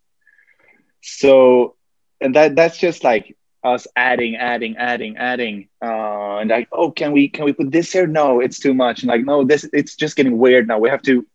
So 1.02 1.76
and 2.20 2.34
that 2.34 2.56
that's 2.56 2.76
just 2.76 3.04
like 3.04 3.37
us 3.64 3.86
adding 3.96 4.36
adding 4.36 4.76
adding 4.76 5.16
adding 5.16 5.68
uh 5.82 6.36
and 6.38 6.50
like 6.50 6.68
oh 6.72 6.90
can 6.90 7.12
we 7.12 7.28
can 7.28 7.44
we 7.44 7.52
put 7.52 7.70
this 7.72 7.92
here? 7.92 8.06
No 8.06 8.40
it's 8.40 8.58
too 8.58 8.74
much. 8.74 9.02
And 9.02 9.08
like 9.08 9.24
no 9.24 9.44
this 9.44 9.68
it's 9.72 9.96
just 9.96 10.16
getting 10.16 10.38
weird 10.38 10.68
now. 10.68 10.78
We 10.78 10.90
have 10.90 11.02
to 11.02 11.26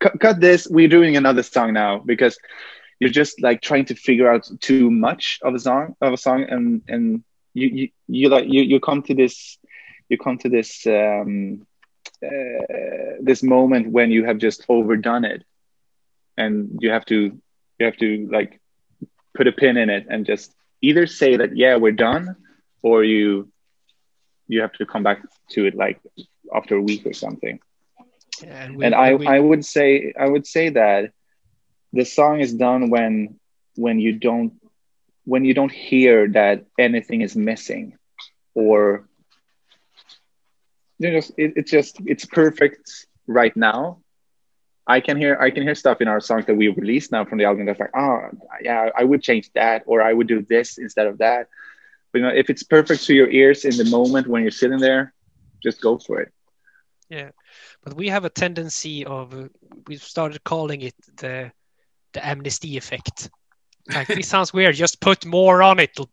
cu- 0.00 0.18
cut 0.18 0.40
this. 0.40 0.66
We're 0.68 0.88
doing 0.88 1.16
another 1.16 1.42
song 1.42 1.72
now 1.72 1.98
because 2.04 2.38
you're 2.98 3.10
just 3.10 3.40
like 3.40 3.60
trying 3.62 3.86
to 3.86 3.94
figure 3.94 4.30
out 4.30 4.48
too 4.60 4.90
much 4.90 5.38
of 5.42 5.54
a 5.54 5.58
song 5.58 5.94
of 6.00 6.12
a 6.12 6.16
song. 6.16 6.44
And 6.48 6.82
and 6.88 7.22
you 7.54 7.68
you, 7.68 7.88
you 8.08 8.28
like 8.28 8.46
you, 8.48 8.62
you 8.62 8.80
come 8.80 9.02
to 9.02 9.14
this 9.14 9.58
you 10.08 10.18
come 10.18 10.38
to 10.38 10.48
this 10.48 10.86
um 10.86 11.66
uh, 12.24 13.14
this 13.20 13.42
moment 13.42 13.92
when 13.92 14.10
you 14.10 14.24
have 14.24 14.38
just 14.38 14.64
overdone 14.68 15.24
it. 15.24 15.44
And 16.36 16.78
you 16.80 16.90
have 16.90 17.04
to 17.06 17.38
you 17.78 17.86
have 17.86 17.96
to 17.98 18.28
like 18.30 18.60
put 19.34 19.46
a 19.46 19.52
pin 19.52 19.76
in 19.76 19.88
it 19.88 20.06
and 20.10 20.26
just 20.26 20.52
either 20.80 21.06
say 21.06 21.36
that 21.36 21.56
yeah 21.56 21.76
we're 21.76 21.92
done 21.92 22.36
or 22.82 23.04
you 23.04 23.48
you 24.46 24.60
have 24.60 24.72
to 24.72 24.86
come 24.86 25.02
back 25.02 25.22
to 25.50 25.66
it 25.66 25.74
like 25.74 26.00
after 26.54 26.76
a 26.76 26.80
week 26.80 27.04
or 27.04 27.12
something. 27.12 27.60
Yeah, 28.42 28.64
and, 28.64 28.76
we, 28.76 28.84
and 28.86 28.94
I, 28.94 29.14
we... 29.14 29.26
I 29.26 29.38
would 29.38 29.64
say 29.64 30.12
i 30.18 30.26
would 30.26 30.46
say 30.46 30.70
that 30.70 31.12
the 31.92 32.04
song 32.04 32.40
is 32.40 32.54
done 32.54 32.90
when 32.90 33.38
when 33.74 33.98
you 33.98 34.12
don't 34.12 34.52
when 35.24 35.44
you 35.44 35.54
don't 35.54 35.72
hear 35.72 36.28
that 36.28 36.64
anything 36.78 37.22
is 37.22 37.34
missing 37.36 37.98
or 38.54 39.08
you 40.98 41.10
know 41.10 41.18
it, 41.18 41.52
it's 41.56 41.70
just 41.70 41.98
it's 42.06 42.24
perfect 42.24 43.06
right 43.26 43.56
now 43.56 43.98
I 44.88 45.00
can 45.00 45.18
hear 45.18 45.36
I 45.38 45.50
can 45.50 45.62
hear 45.62 45.74
stuff 45.74 46.00
in 46.00 46.08
our 46.08 46.18
songs 46.18 46.46
that 46.46 46.54
we 46.54 46.68
released 46.68 47.12
now 47.12 47.24
from 47.26 47.38
the 47.38 47.44
album 47.44 47.66
that's 47.66 47.78
like, 47.78 47.94
oh 47.94 48.30
yeah, 48.62 48.88
I 48.96 49.04
would 49.04 49.22
change 49.22 49.52
that 49.52 49.82
or 49.86 50.00
I 50.00 50.14
would 50.14 50.26
do 50.26 50.40
this 50.42 50.78
instead 50.78 51.06
of 51.06 51.18
that. 51.18 51.48
But 52.10 52.18
you 52.18 52.24
know, 52.24 52.34
if 52.34 52.48
it's 52.48 52.62
perfect 52.62 53.04
to 53.04 53.14
your 53.14 53.28
ears 53.28 53.66
in 53.66 53.76
the 53.76 53.84
moment 53.84 54.26
when 54.26 54.42
you're 54.42 54.50
sitting 54.50 54.78
there, 54.78 55.12
just 55.62 55.82
go 55.82 55.98
for 55.98 56.20
it. 56.20 56.32
Yeah, 57.10 57.30
but 57.84 57.94
we 57.94 58.08
have 58.08 58.24
a 58.24 58.30
tendency 58.30 59.04
of 59.04 59.34
uh, 59.34 59.48
we've 59.86 60.02
started 60.02 60.42
calling 60.42 60.80
it 60.80 60.94
the 61.18 61.52
the 62.14 62.20
Amnesti 62.20 62.76
effect. 62.76 63.30
Like 63.94 64.08
this 64.08 64.28
sounds 64.28 64.52
weird. 64.52 64.74
Just 64.74 65.00
put 65.00 65.24
more 65.24 65.62
on 65.62 65.80
it; 65.80 65.90
it'll 65.90 66.10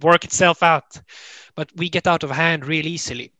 work 0.00 0.24
itself 0.24 0.62
out. 0.62 1.00
But 1.54 1.70
we 1.76 1.88
get 1.88 2.06
out 2.06 2.24
of 2.24 2.30
hand 2.30 2.66
real 2.66 2.86
easily. 2.86 3.32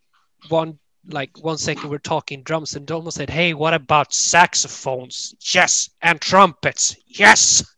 One 0.49 0.79
like 1.09 1.31
one 1.43 1.59
second 1.59 1.91
we're 1.91 1.99
talking 1.99 2.43
drums 2.43 2.77
and 2.77 2.87
Dolmo 2.87 3.13
said, 3.13 3.31
Hey, 3.31 3.55
what 3.55 3.75
about 3.75 4.13
saxophones? 4.13 5.35
Yes. 5.53 5.91
And 6.01 6.21
trumpets. 6.21 6.97
Yes. 7.07 7.65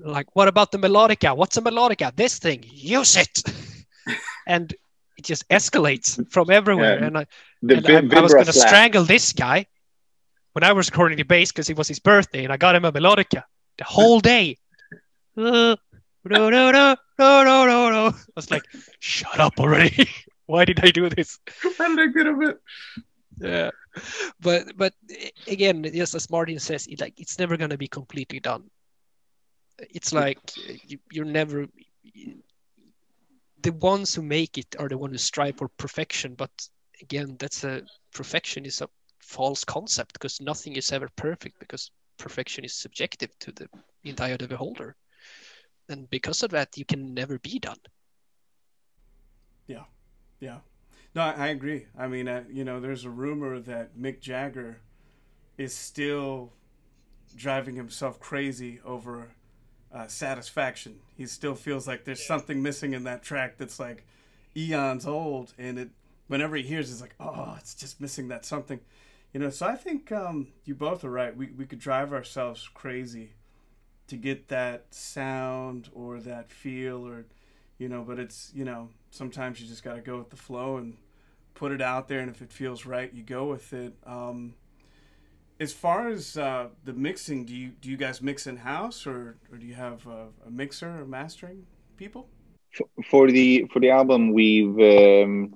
Like, 0.00 0.36
what 0.36 0.48
about 0.48 0.70
the 0.70 0.76
melodica? 0.76 1.34
What's 1.34 1.56
a 1.56 1.62
melodica? 1.62 2.14
This 2.14 2.38
thing. 2.38 2.62
Use 2.66 3.16
it. 3.16 3.42
and 4.46 4.70
it 5.16 5.24
just 5.24 5.48
escalates 5.48 6.30
from 6.30 6.50
everywhere. 6.50 6.98
Yeah. 7.00 7.06
And, 7.06 7.18
I, 7.18 7.26
and 7.62 8.12
I, 8.12 8.18
I, 8.18 8.20
was 8.20 8.34
going 8.34 8.44
to 8.44 8.52
strangle 8.52 9.04
this 9.04 9.32
guy 9.32 9.64
when 10.52 10.62
I 10.62 10.72
was 10.72 10.90
recording 10.90 11.16
the 11.16 11.24
bass 11.24 11.52
because 11.52 11.70
it 11.70 11.78
was 11.78 11.88
his 11.88 12.00
birthday 12.00 12.44
and 12.44 12.52
I 12.52 12.58
got 12.58 12.74
him 12.74 12.84
a 12.84 12.92
melodica 12.92 13.44
the 13.78 13.84
whole 13.84 14.20
day. 14.20 14.58
No, 15.36 15.76
no, 16.24 16.50
no, 16.50 16.70
no, 16.70 16.96
no, 17.18 17.44
no, 17.44 17.90
no. 17.90 18.06
I 18.08 18.12
was 18.34 18.50
like, 18.50 18.64
shut 19.00 19.40
up 19.40 19.58
already. 19.58 20.08
why 20.46 20.64
did 20.64 20.80
I 20.84 20.90
do 20.90 21.08
this? 21.08 21.38
How 21.78 21.88
did 21.96 22.08
I 22.08 22.12
get 22.12 22.26
a 22.26 22.34
bit? 22.34 22.58
Yeah, 23.38 23.70
but 24.40 24.76
but 24.76 24.94
again, 25.46 25.84
just 25.92 26.14
as 26.14 26.30
Martin 26.30 26.58
says, 26.58 26.86
it, 26.86 27.00
like 27.00 27.20
it's 27.20 27.38
never 27.38 27.56
gonna 27.56 27.76
be 27.76 27.88
completely 27.88 28.40
done. 28.40 28.70
It's 29.78 30.12
like 30.12 30.38
you, 30.56 30.98
you're 31.12 31.26
never. 31.26 31.66
the 33.62 33.72
ones 33.72 34.14
who 34.14 34.22
make 34.22 34.56
it 34.56 34.74
are 34.78 34.88
the 34.88 34.96
ones 34.96 35.12
who 35.12 35.18
strive 35.18 35.58
for 35.58 35.68
perfection. 35.68 36.34
But 36.34 36.50
again, 37.02 37.36
that's 37.38 37.64
a 37.64 37.82
perfection 38.12 38.64
is 38.64 38.80
a 38.80 38.88
false 39.20 39.64
concept 39.64 40.14
because 40.14 40.40
nothing 40.40 40.76
is 40.76 40.92
ever 40.92 41.08
perfect 41.16 41.58
because 41.58 41.90
perfection 42.16 42.64
is 42.64 42.74
subjective 42.74 43.30
to 43.40 43.52
the 43.52 43.68
entire 44.04 44.34
of 44.34 44.38
the 44.38 44.48
beholder. 44.48 44.96
And 45.88 46.08
because 46.10 46.42
of 46.42 46.50
that, 46.50 46.76
you 46.76 46.84
can 46.84 47.12
never 47.14 47.38
be 47.38 47.58
done. 47.58 47.78
Yeah. 50.40 50.58
No, 51.14 51.22
I, 51.22 51.32
I 51.32 51.46
agree. 51.48 51.86
I 51.98 52.06
mean, 52.08 52.28
uh, 52.28 52.44
you 52.50 52.64
know, 52.64 52.80
there's 52.80 53.04
a 53.04 53.10
rumor 53.10 53.58
that 53.60 53.96
Mick 53.98 54.20
Jagger 54.20 54.78
is 55.58 55.74
still 55.74 56.52
driving 57.36 57.76
himself 57.76 58.20
crazy 58.20 58.80
over 58.84 59.30
uh, 59.92 60.08
satisfaction. 60.08 61.00
He 61.16 61.26
still 61.26 61.54
feels 61.54 61.88
like 61.88 62.04
there's 62.04 62.26
something 62.26 62.62
missing 62.62 62.94
in 62.94 63.04
that 63.04 63.22
track 63.22 63.58
that's 63.58 63.80
like 63.80 64.06
eons 64.56 65.06
old, 65.06 65.54
and 65.58 65.78
it 65.78 65.90
whenever 66.28 66.56
he 66.56 66.64
hears, 66.64 66.90
it's 66.90 67.00
like, 67.02 67.14
oh, 67.20 67.56
it's 67.58 67.74
just 67.74 68.00
missing 68.00 68.28
that 68.28 68.44
something, 68.44 68.80
you 69.34 69.40
know. 69.40 69.50
So 69.50 69.66
I 69.66 69.76
think 69.76 70.12
um, 70.12 70.48
you 70.64 70.74
both 70.74 71.04
are 71.04 71.10
right. 71.10 71.36
We 71.36 71.48
we 71.48 71.66
could 71.66 71.80
drive 71.80 72.12
ourselves 72.12 72.68
crazy 72.74 73.32
to 74.08 74.16
get 74.16 74.48
that 74.48 74.86
sound 74.94 75.88
or 75.92 76.20
that 76.20 76.50
feel 76.50 77.06
or 77.06 77.26
you 77.78 77.88
know, 77.88 78.02
but 78.02 78.18
it's 78.18 78.52
you 78.54 78.64
know 78.64 78.90
sometimes 79.16 79.60
you 79.60 79.66
just 79.66 79.82
got 79.82 79.94
to 79.94 80.00
go 80.00 80.18
with 80.18 80.30
the 80.30 80.36
flow 80.36 80.76
and 80.76 80.96
put 81.54 81.72
it 81.72 81.80
out 81.80 82.08
there, 82.08 82.20
and 82.20 82.30
if 82.30 82.42
it 82.42 82.52
feels 82.52 82.86
right, 82.86 83.12
you 83.12 83.22
go 83.22 83.46
with 83.46 83.72
it. 83.72 83.94
Um, 84.04 84.54
as 85.58 85.72
far 85.72 86.08
as 86.08 86.36
uh, 86.36 86.68
the 86.84 86.92
mixing, 86.92 87.44
do 87.44 87.54
you 87.54 87.70
do 87.80 87.90
you 87.90 87.96
guys 87.96 88.20
mix 88.20 88.46
in 88.46 88.58
house 88.58 89.06
or, 89.06 89.38
or 89.50 89.56
do 89.58 89.66
you 89.66 89.74
have 89.74 90.06
a, 90.06 90.26
a 90.46 90.50
mixer 90.50 91.00
or 91.00 91.06
mastering 91.06 91.66
people? 91.96 92.28
For, 93.08 93.30
the 93.30 93.66
for 93.72 93.80
the 93.80 93.90
album, 93.90 94.34
we've 94.34 94.78
um, 94.78 95.54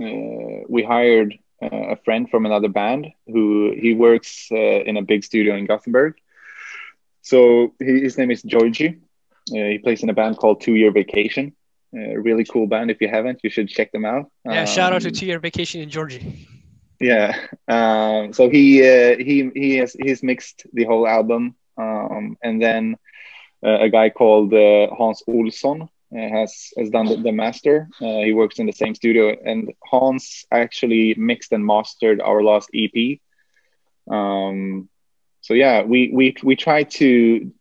uh, 0.00 0.64
we 0.68 0.84
hired 0.84 1.36
a 1.60 1.96
friend 2.04 2.28
from 2.30 2.46
another 2.46 2.68
band 2.68 3.08
who 3.26 3.74
he 3.76 3.94
works 3.94 4.48
uh, 4.52 4.56
in 4.56 4.96
a 4.96 5.02
big 5.02 5.24
studio 5.24 5.56
in 5.56 5.66
Gothenburg. 5.66 6.14
So 7.22 7.74
his 7.78 8.18
name 8.18 8.30
is 8.30 8.42
Georgie. 8.42 9.00
Uh, 9.50 9.54
he 9.54 9.78
plays 9.78 10.02
in 10.02 10.10
a 10.10 10.12
band 10.12 10.38
called 10.38 10.60
Two 10.60 10.74
Year 10.74 10.92
Vacation. 10.92 11.54
A 11.94 12.16
really 12.16 12.44
cool 12.44 12.66
band. 12.66 12.90
If 12.90 13.00
you 13.00 13.08
haven't, 13.08 13.40
you 13.42 13.50
should 13.50 13.68
check 13.68 13.92
them 13.92 14.04
out. 14.04 14.30
Yeah, 14.46 14.60
um, 14.60 14.66
shout 14.66 14.92
out 14.94 15.02
to 15.02 15.08
um, 15.08 15.14
Two 15.14 15.26
Year 15.26 15.38
Vacation 15.38 15.82
in 15.82 15.90
Georgia. 15.90 16.20
Yeah. 16.98 17.36
Um, 17.68 18.32
so 18.32 18.48
he 18.48 18.80
uh, 18.80 19.16
he 19.18 19.50
he 19.54 19.76
has 19.78 19.94
he's 20.00 20.22
mixed 20.22 20.66
the 20.72 20.84
whole 20.84 21.06
album, 21.06 21.56
um, 21.76 22.36
and 22.42 22.62
then 22.62 22.96
uh, 23.64 23.80
a 23.80 23.88
guy 23.90 24.08
called 24.08 24.54
uh, 24.54 24.88
Hans 24.94 25.22
Olsson 25.28 25.82
uh, 25.82 25.88
has 26.16 26.70
has 26.78 26.88
done 26.90 27.06
the, 27.06 27.16
the 27.16 27.32
master. 27.32 27.88
Uh, 28.00 28.22
he 28.24 28.32
works 28.32 28.58
in 28.58 28.66
the 28.66 28.72
same 28.72 28.94
studio, 28.94 29.36
and 29.44 29.72
Hans 29.84 30.46
actually 30.50 31.14
mixed 31.18 31.52
and 31.52 31.66
mastered 31.66 32.20
our 32.20 32.42
last 32.42 32.70
EP. 32.72 33.18
Um, 34.10 34.88
so 35.40 35.54
yeah, 35.54 35.82
we 35.82 36.10
we 36.14 36.36
we 36.42 36.56
try 36.56 36.84
to, 36.84 37.52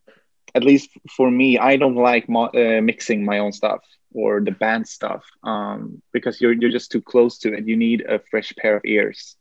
at 0.56 0.64
least 0.64 0.90
for 1.18 1.30
me, 1.30 1.58
I 1.58 1.78
don't 1.78 1.96
like 1.96 2.30
mo- 2.30 2.54
uh, 2.54 2.82
mixing 2.82 3.26
my 3.26 3.40
own 3.40 3.52
stuff 3.52 3.84
or 4.14 4.42
the 4.42 4.52
band 4.52 4.88
stuff 4.88 5.24
um, 5.44 6.02
because 6.12 6.42
you're 6.42 6.54
you're 6.54 6.72
just 6.72 6.92
too 6.92 7.02
close 7.02 7.38
to 7.40 7.54
it. 7.54 7.68
You 7.68 7.78
need 7.78 8.02
a 8.02 8.20
fresh 8.20 8.54
pair 8.58 8.76
of 8.78 8.86
ears. 8.86 9.36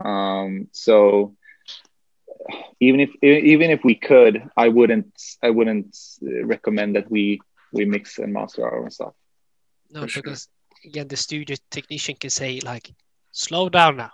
Um, 0.00 0.68
so 0.72 1.34
even 2.80 3.00
if 3.00 3.10
even 3.22 3.70
if 3.70 3.84
we 3.84 3.94
could, 3.94 4.42
I 4.56 4.68
wouldn't 4.68 5.12
I 5.42 5.50
wouldn't 5.50 5.96
recommend 6.20 6.96
that 6.96 7.10
we 7.10 7.40
we 7.72 7.84
mix 7.84 8.18
and 8.18 8.32
master 8.32 8.64
our 8.64 8.82
own 8.82 8.90
stuff. 8.90 9.14
No, 9.90 10.06
because 10.06 10.48
sure. 10.82 10.90
again, 10.90 11.08
the 11.08 11.16
studio 11.16 11.56
technician 11.70 12.16
can 12.16 12.30
say 12.30 12.60
like, 12.60 12.92
"Slow 13.30 13.68
down 13.68 13.96
now. 13.96 14.12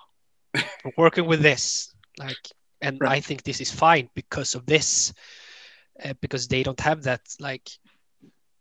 We're 0.84 0.92
working 0.96 1.26
with 1.26 1.40
this." 1.40 1.94
Like, 2.18 2.36
and 2.80 3.00
right. 3.00 3.12
I 3.12 3.20
think 3.20 3.42
this 3.42 3.60
is 3.60 3.70
fine 3.70 4.10
because 4.14 4.54
of 4.54 4.66
this, 4.66 5.12
uh, 6.04 6.14
because 6.20 6.48
they 6.48 6.62
don't 6.62 6.80
have 6.80 7.04
that 7.04 7.22
like 7.40 7.68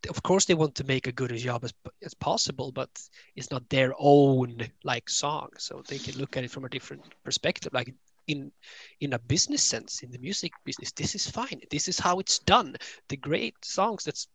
of 0.10 0.24
course 0.24 0.46
they 0.46 0.54
want 0.54 0.76
to 0.76 0.84
make 0.84 1.08
a 1.08 1.12
good 1.12 1.32
a 1.32 1.38
job 1.38 1.64
as, 1.64 1.74
as 2.04 2.14
possible 2.14 2.72
but 2.72 2.90
it's 3.36 3.52
not 3.52 3.68
their 3.70 3.94
own 4.00 4.58
like 4.84 5.10
song. 5.10 5.50
So 5.58 5.84
they 5.88 5.98
can 6.00 6.18
look 6.18 6.38
at 6.38 6.44
it 6.44 6.52
from 6.52 6.66
a 6.66 6.70
different 6.70 7.04
perspective 7.24 7.74
like 7.74 7.94
in 8.28 8.52
in 9.00 9.14
a 9.14 9.20
business 9.20 9.64
sense 9.64 10.04
in 10.04 10.12
the 10.12 10.20
music 10.20 10.52
business 10.66 10.92
this 10.92 11.16
is 11.16 11.30
fine. 11.30 11.62
This 11.72 11.88
is 11.88 12.00
how 12.00 12.20
it's 12.20 12.40
done. 12.40 12.76
The 13.10 13.18
great 13.18 13.56
songs 13.64 14.04
that's 14.04 14.28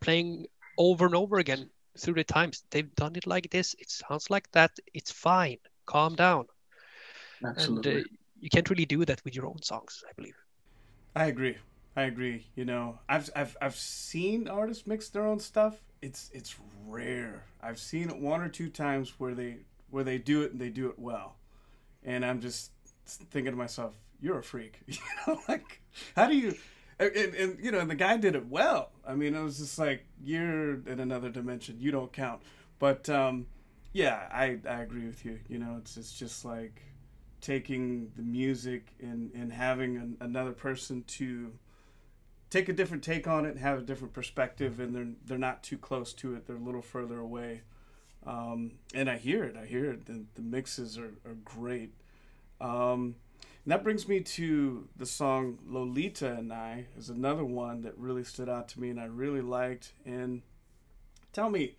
playing 0.00 0.46
over 0.78 1.06
and 1.06 1.14
over 1.14 1.38
again 1.38 1.70
through 1.98 2.14
the 2.14 2.24
times 2.24 2.64
they've 2.70 2.94
done 2.94 3.16
it 3.16 3.26
like 3.26 3.50
this. 3.50 3.74
It 3.78 3.90
sounds 3.90 4.30
like 4.30 4.50
that. 4.52 4.72
It's 4.94 5.10
fine. 5.10 5.58
Calm 5.86 6.14
down. 6.14 6.46
Absolutely. 7.44 7.96
and 7.96 8.04
uh, 8.04 8.08
you 8.40 8.48
can't 8.50 8.68
really 8.70 8.86
do 8.86 9.04
that 9.04 9.24
with 9.24 9.34
your 9.34 9.46
own 9.46 9.60
songs 9.62 10.02
i 10.08 10.12
believe. 10.16 10.36
I 11.14 11.26
agree 11.26 11.56
I 11.98 12.02
agree. 12.02 12.46
You 12.54 12.64
know, 12.64 13.00
I've 13.08 13.28
I've 13.34 13.56
I've 13.60 13.74
seen 13.74 14.46
artists 14.46 14.86
mix 14.86 15.08
their 15.08 15.26
own 15.26 15.40
stuff. 15.40 15.82
It's 16.00 16.30
it's 16.32 16.54
rare. 16.86 17.42
I've 17.60 17.80
seen 17.80 18.08
it 18.08 18.16
one 18.16 18.40
or 18.40 18.48
two 18.48 18.68
times 18.68 19.14
where 19.18 19.34
they 19.34 19.56
where 19.90 20.04
they 20.04 20.16
do 20.16 20.42
it 20.42 20.52
and 20.52 20.60
they 20.60 20.68
do 20.68 20.90
it 20.90 20.96
well, 20.96 21.34
and 22.04 22.24
I'm 22.24 22.40
just 22.40 22.70
thinking 23.04 23.50
to 23.50 23.58
myself, 23.58 23.94
"You're 24.20 24.38
a 24.38 24.44
freak." 24.44 24.78
You 24.86 24.98
know, 25.26 25.40
like 25.48 25.80
how 26.14 26.28
do 26.28 26.36
you? 26.36 26.54
And, 27.00 27.10
and, 27.16 27.58
you 27.60 27.72
know, 27.72 27.80
and 27.80 27.90
the 27.90 27.96
guy 27.96 28.16
did 28.16 28.36
it 28.36 28.46
well. 28.46 28.90
I 29.04 29.16
mean, 29.16 29.34
it 29.34 29.42
was 29.42 29.58
just 29.58 29.76
like 29.76 30.06
you're 30.22 30.74
in 30.74 31.00
another 31.00 31.30
dimension. 31.30 31.80
You 31.80 31.90
don't 31.90 32.12
count. 32.12 32.42
But 32.78 33.08
um, 33.08 33.46
yeah, 33.92 34.28
I 34.30 34.58
I 34.68 34.82
agree 34.82 35.06
with 35.06 35.24
you. 35.24 35.40
You 35.48 35.58
know, 35.58 35.74
it's 35.80 35.96
it's 35.96 36.12
just 36.12 36.44
like 36.44 36.80
taking 37.40 38.12
the 38.14 38.22
music 38.22 38.86
and 39.00 39.32
and 39.34 39.52
having 39.52 39.96
an, 39.96 40.16
another 40.20 40.52
person 40.52 41.02
to 41.18 41.50
take 42.50 42.68
a 42.68 42.72
different 42.72 43.02
take 43.02 43.26
on 43.26 43.44
it 43.44 43.50
and 43.50 43.60
have 43.60 43.78
a 43.78 43.82
different 43.82 44.14
perspective 44.14 44.80
and 44.80 44.94
they're 44.94 45.08
they're 45.26 45.38
not 45.38 45.62
too 45.62 45.78
close 45.78 46.12
to 46.14 46.34
it. 46.34 46.46
They're 46.46 46.56
a 46.56 46.60
little 46.60 46.82
further 46.82 47.18
away. 47.18 47.62
Um, 48.26 48.72
and 48.94 49.08
i 49.08 49.16
hear 49.16 49.44
it. 49.44 49.56
I 49.56 49.64
hear 49.64 49.90
it. 49.92 50.06
The, 50.06 50.24
the 50.34 50.42
mixes 50.42 50.98
are, 50.98 51.14
are 51.24 51.36
great. 51.44 51.92
Um, 52.60 53.16
and 53.64 53.72
that 53.72 53.84
brings 53.84 54.08
me 54.08 54.20
to 54.20 54.88
the 54.96 55.06
song 55.06 55.58
lolita 55.66 56.32
and 56.32 56.52
i 56.52 56.86
is 56.96 57.10
another 57.10 57.44
one 57.44 57.82
that 57.82 57.96
really 57.98 58.24
stood 58.24 58.48
out 58.48 58.66
to 58.68 58.80
me 58.80 58.90
and 58.90 59.00
i 59.00 59.04
really 59.04 59.42
liked. 59.42 59.92
And 60.04 60.42
tell 61.32 61.50
me 61.50 61.76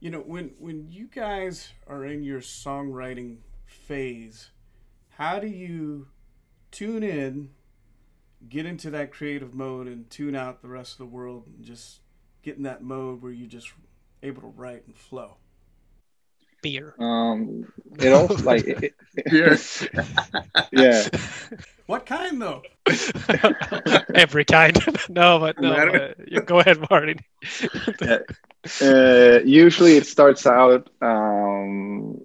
you 0.00 0.10
know 0.10 0.20
when 0.20 0.52
when 0.58 0.88
you 0.88 1.06
guys 1.06 1.72
are 1.86 2.04
in 2.04 2.22
your 2.22 2.40
songwriting 2.40 3.38
phase 3.66 4.50
how 5.10 5.38
do 5.38 5.46
you 5.46 6.06
tune 6.70 7.02
in 7.02 7.50
get 8.46 8.66
into 8.66 8.90
that 8.90 9.12
creative 9.12 9.54
mode 9.54 9.86
and 9.86 10.08
tune 10.10 10.34
out 10.34 10.62
the 10.62 10.68
rest 10.68 10.92
of 10.92 10.98
the 10.98 11.06
world 11.06 11.44
and 11.46 11.64
just 11.64 12.00
get 12.42 12.56
in 12.56 12.62
that 12.62 12.82
mode 12.82 13.22
where 13.22 13.32
you're 13.32 13.48
just 13.48 13.72
able 14.22 14.42
to 14.42 14.48
write 14.48 14.86
and 14.86 14.96
flow? 14.96 15.36
Beer. 16.62 16.94
Um, 16.98 17.72
it 17.98 18.12
also 18.12 18.36
like 18.44 18.64
it, 18.66 18.94
it, 19.14 19.90
yeah. 20.72 21.04
What 21.86 22.04
kind 22.04 22.42
though? 22.42 22.60
Every 24.14 24.44
kind. 24.44 24.76
no, 25.08 25.38
but 25.38 25.58
no. 25.58 25.72
Uh, 25.72 26.12
you 26.26 26.42
go 26.42 26.58
ahead, 26.58 26.78
Martin. 26.90 27.18
uh, 28.82 29.40
usually, 29.42 29.96
it 29.96 30.06
starts 30.06 30.46
out. 30.46 30.90
Um, 31.00 32.20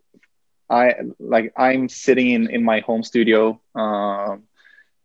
I 0.70 0.96
like 1.18 1.54
I'm 1.56 1.88
sitting 1.88 2.32
in 2.32 2.50
in 2.50 2.62
my 2.62 2.82
home 2.82 3.04
studio, 3.04 3.62
uh, 3.74 4.36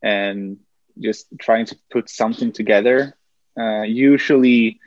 and 0.02 0.58
just 1.00 1.26
trying 1.40 1.66
to 1.66 1.76
put 1.90 2.08
something 2.08 2.52
together. 2.52 3.16
Uh, 3.58 3.82
usually, 3.82 4.80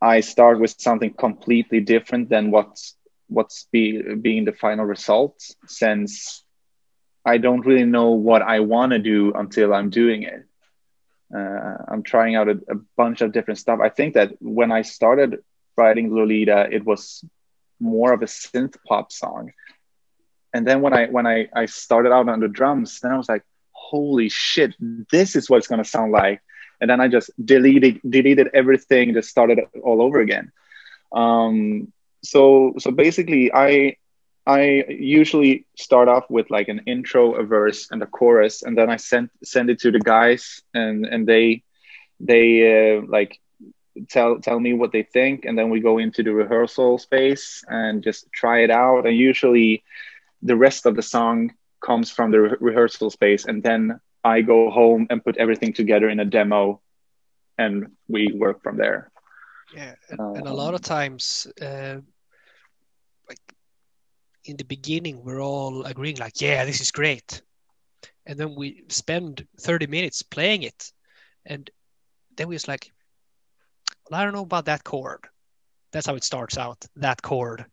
I 0.00 0.20
start 0.20 0.60
with 0.60 0.74
something 0.78 1.12
completely 1.12 1.80
different 1.80 2.28
than 2.28 2.50
what's 2.50 2.94
what's 3.28 3.66
be, 3.72 4.14
being 4.14 4.44
the 4.44 4.52
final 4.52 4.84
result, 4.84 5.42
since 5.66 6.44
I 7.24 7.38
don't 7.38 7.66
really 7.66 7.84
know 7.84 8.10
what 8.10 8.42
I 8.42 8.60
want 8.60 8.92
to 8.92 9.00
do 9.00 9.32
until 9.32 9.74
I'm 9.74 9.90
doing 9.90 10.22
it. 10.22 10.44
Uh, 11.34 11.76
I'm 11.88 12.04
trying 12.04 12.36
out 12.36 12.48
a, 12.48 12.60
a, 12.68 12.76
bunch 12.96 13.20
of 13.20 13.32
different 13.32 13.58
stuff. 13.58 13.80
I 13.82 13.88
think 13.88 14.14
that 14.14 14.34
when 14.40 14.70
I 14.70 14.82
started 14.82 15.42
writing 15.76 16.14
Lolita, 16.14 16.68
it 16.70 16.84
was 16.84 17.24
more 17.80 18.12
of 18.12 18.22
a 18.22 18.26
synth 18.26 18.76
pop 18.86 19.10
song, 19.10 19.52
and 20.54 20.64
then 20.64 20.82
when 20.82 20.92
I 20.92 21.06
when 21.06 21.26
I 21.26 21.48
I 21.52 21.66
started 21.66 22.12
out 22.12 22.28
on 22.28 22.38
the 22.38 22.48
drums, 22.48 23.00
then 23.00 23.10
I 23.10 23.16
was 23.16 23.28
like, 23.28 23.42
holy 23.90 24.28
shit, 24.28 24.74
this 25.10 25.36
is 25.36 25.48
what 25.48 25.58
it's 25.58 25.68
going 25.68 25.82
to 25.82 25.88
sound 25.88 26.12
like. 26.12 26.40
And 26.80 26.90
then 26.90 27.00
I 27.00 27.08
just 27.08 27.30
deleted, 27.42 28.00
deleted 28.08 28.48
everything, 28.52 29.14
just 29.14 29.30
started 29.30 29.60
all 29.82 30.02
over 30.02 30.20
again. 30.20 30.52
Um, 31.12 31.92
so, 32.22 32.74
so 32.78 32.90
basically 32.90 33.52
I, 33.52 33.96
I 34.46 34.84
usually 34.88 35.66
start 35.76 36.08
off 36.08 36.24
with 36.28 36.50
like 36.50 36.68
an 36.68 36.82
intro, 36.86 37.34
a 37.34 37.44
verse 37.44 37.88
and 37.90 38.02
a 38.02 38.06
chorus, 38.06 38.62
and 38.62 38.76
then 38.76 38.90
I 38.90 38.96
send, 38.96 39.30
send 39.42 39.70
it 39.70 39.80
to 39.80 39.90
the 39.90 40.00
guys 40.00 40.62
and, 40.74 41.06
and 41.06 41.26
they, 41.26 41.62
they 42.20 42.96
uh, 42.96 43.02
like 43.08 43.38
tell 44.08 44.40
tell 44.40 44.60
me 44.60 44.72
what 44.72 44.92
they 44.92 45.02
think, 45.02 45.44
and 45.44 45.58
then 45.58 45.70
we 45.70 45.80
go 45.80 45.98
into 45.98 46.22
the 46.22 46.32
rehearsal 46.32 46.98
space 46.98 47.64
and 47.68 48.02
just 48.02 48.30
try 48.32 48.62
it 48.62 48.70
out. 48.70 49.06
And 49.06 49.16
usually, 49.16 49.82
the 50.42 50.56
rest 50.56 50.86
of 50.86 50.96
the 50.96 51.02
song 51.02 51.54
comes 51.84 52.10
from 52.10 52.30
the 52.30 52.40
re- 52.40 52.56
rehearsal 52.60 53.10
space, 53.10 53.44
and 53.44 53.62
then 53.62 54.00
I 54.24 54.42
go 54.42 54.70
home 54.70 55.06
and 55.10 55.22
put 55.22 55.36
everything 55.36 55.72
together 55.72 56.08
in 56.08 56.20
a 56.20 56.24
demo, 56.24 56.80
and 57.58 57.86
we 58.08 58.32
work 58.34 58.62
from 58.62 58.76
there. 58.76 59.10
Yeah, 59.74 59.94
and, 60.10 60.20
and 60.38 60.46
a 60.46 60.52
lot 60.52 60.74
of 60.74 60.80
times, 60.80 61.46
uh, 61.60 61.96
like 63.28 63.40
in 64.44 64.56
the 64.56 64.64
beginning, 64.64 65.22
we're 65.24 65.42
all 65.42 65.84
agreeing, 65.84 66.16
like, 66.16 66.40
"Yeah, 66.40 66.64
this 66.64 66.80
is 66.80 66.90
great," 66.90 67.42
and 68.26 68.38
then 68.38 68.54
we 68.54 68.84
spend 68.88 69.46
30 69.60 69.86
minutes 69.86 70.22
playing 70.22 70.62
it, 70.62 70.92
and 71.44 71.70
then 72.36 72.48
we 72.48 72.54
just 72.54 72.68
like, 72.68 72.92
well, 74.10 74.20
I 74.20 74.24
don't 74.24 74.34
know 74.34 74.42
about 74.42 74.66
that 74.66 74.84
chord. 74.84 75.26
That's 75.92 76.06
how 76.06 76.14
it 76.14 76.24
starts 76.24 76.58
out, 76.58 76.84
that 76.96 77.22
chord. 77.22 77.64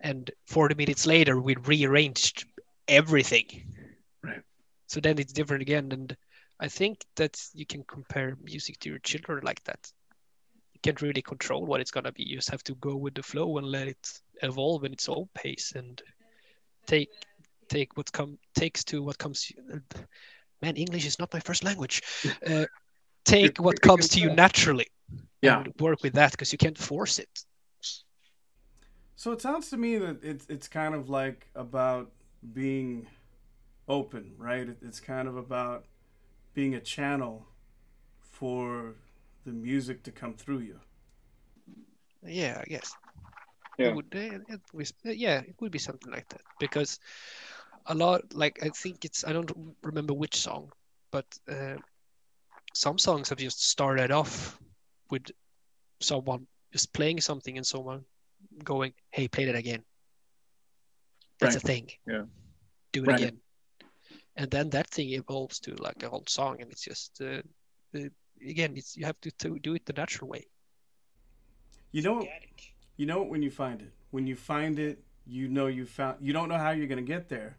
And 0.00 0.30
40 0.46 0.74
minutes 0.74 1.06
later, 1.06 1.40
we 1.40 1.56
rearranged 1.56 2.46
everything. 2.88 3.74
Right. 4.22 4.42
So 4.86 5.00
then 5.00 5.18
it's 5.18 5.32
different 5.32 5.62
again. 5.62 5.90
And 5.92 6.16
I 6.60 6.68
think 6.68 7.04
that 7.16 7.40
you 7.54 7.66
can 7.66 7.84
compare 7.84 8.36
music 8.42 8.78
to 8.80 8.88
your 8.88 8.98
children 9.00 9.44
like 9.44 9.62
that. 9.64 9.90
You 10.74 10.80
can't 10.82 11.02
really 11.02 11.22
control 11.22 11.64
what 11.64 11.80
it's 11.80 11.90
gonna 11.90 12.12
be. 12.12 12.24
You 12.24 12.36
just 12.36 12.50
have 12.50 12.64
to 12.64 12.74
go 12.76 12.96
with 12.96 13.14
the 13.14 13.22
flow 13.22 13.58
and 13.58 13.66
let 13.66 13.88
it 13.88 14.20
evolve 14.42 14.84
in 14.84 14.92
its 14.92 15.08
own 15.08 15.28
pace 15.34 15.72
and 15.74 16.00
take 16.86 17.08
take 17.68 17.96
what 17.96 18.12
come 18.12 18.38
takes 18.54 18.84
to 18.84 19.02
what 19.02 19.18
comes. 19.18 19.50
Man, 20.62 20.76
English 20.76 21.06
is 21.06 21.18
not 21.18 21.32
my 21.32 21.40
first 21.40 21.64
language. 21.64 22.02
Uh, 22.46 22.64
take 23.24 23.58
what 23.58 23.80
comes 23.80 24.08
to 24.08 24.20
you 24.20 24.30
naturally. 24.32 24.86
Yeah. 25.42 25.62
And 25.62 25.74
work 25.80 26.02
with 26.02 26.14
that 26.14 26.30
because 26.30 26.52
you 26.52 26.58
can't 26.58 26.78
force 26.78 27.18
it. 27.18 27.44
So 29.16 29.32
it 29.32 29.40
sounds 29.40 29.70
to 29.70 29.76
me 29.76 29.98
that 29.98 30.22
it's 30.22 30.46
it's 30.48 30.68
kind 30.68 30.94
of 30.94 31.08
like 31.08 31.48
about 31.54 32.12
being 32.52 33.06
open, 33.88 34.32
right? 34.38 34.68
It's 34.82 35.00
kind 35.00 35.28
of 35.28 35.36
about 35.36 35.84
being 36.54 36.74
a 36.74 36.80
channel 36.80 37.46
for 38.20 38.94
the 39.44 39.52
music 39.52 40.02
to 40.04 40.10
come 40.10 40.34
through 40.34 40.60
you. 40.60 40.80
Yeah, 42.24 42.60
I 42.60 42.64
guess. 42.68 42.94
Yeah. 43.78 43.88
It 43.88 43.94
would, 43.94 44.06
it 44.14 44.60
was, 44.72 44.92
yeah, 45.04 45.40
it 45.40 45.54
would 45.60 45.70
be 45.70 45.78
something 45.78 46.12
like 46.12 46.28
that 46.30 46.40
because 46.58 46.98
a 47.86 47.94
lot, 47.94 48.22
like 48.34 48.58
I 48.62 48.70
think 48.70 49.04
it's, 49.04 49.24
I 49.24 49.32
don't 49.32 49.50
remember 49.82 50.14
which 50.14 50.36
song, 50.36 50.72
but 51.10 51.26
uh, 51.48 51.76
some 52.74 52.98
songs 52.98 53.28
have 53.28 53.38
just 53.38 53.68
started 53.68 54.10
off 54.10 54.58
with 55.10 55.22
someone 56.00 56.46
just 56.72 56.92
playing 56.92 57.20
something 57.20 57.56
and 57.56 57.66
someone 57.66 58.04
going, 58.64 58.92
"Hey, 59.10 59.28
play 59.28 59.46
that 59.46 59.54
again." 59.54 59.82
That's 61.40 61.54
Right. 61.56 61.64
a 61.64 61.66
thing. 61.66 61.90
Yeah. 62.06 62.24
Do 62.92 63.02
it 63.04 63.08
Right. 63.08 63.20
again, 63.20 63.40
and 64.36 64.50
then 64.50 64.70
that 64.70 64.88
thing 64.90 65.10
evolves 65.10 65.60
to 65.60 65.74
like 65.74 66.02
a 66.02 66.08
whole 66.08 66.24
song, 66.28 66.60
and 66.60 66.70
it's 66.70 66.82
just 66.82 67.20
uh, 67.20 67.42
uh, 67.94 68.08
again, 68.40 68.76
it's 68.76 68.96
you 68.96 69.04
have 69.04 69.20
to, 69.20 69.30
to 69.32 69.58
do 69.58 69.74
it 69.74 69.84
the 69.84 69.92
natural 69.92 70.28
way. 70.30 70.46
You 71.92 72.02
know, 72.02 72.28
you 72.96 73.06
know 73.06 73.22
it 73.22 73.28
when 73.28 73.42
you 73.42 73.50
find 73.50 73.82
it. 73.82 73.92
When 74.10 74.26
you 74.26 74.36
find 74.36 74.78
it, 74.78 75.02
you 75.26 75.48
know 75.48 75.66
you 75.66 75.84
found. 75.84 76.18
You 76.20 76.32
don't 76.32 76.48
know 76.48 76.58
how 76.58 76.70
you're 76.70 76.86
gonna 76.86 77.02
get 77.02 77.28
there. 77.28 77.58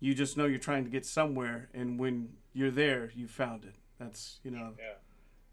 You 0.00 0.14
just 0.14 0.36
know 0.36 0.46
you're 0.46 0.58
trying 0.58 0.84
to 0.84 0.90
get 0.90 1.06
somewhere, 1.06 1.68
and 1.74 1.98
when 1.98 2.34
you're 2.52 2.70
there, 2.70 3.10
you 3.14 3.28
found 3.28 3.64
it. 3.64 3.76
That's 3.98 4.40
you 4.44 4.50
know, 4.50 4.74
Yeah. 4.78 4.94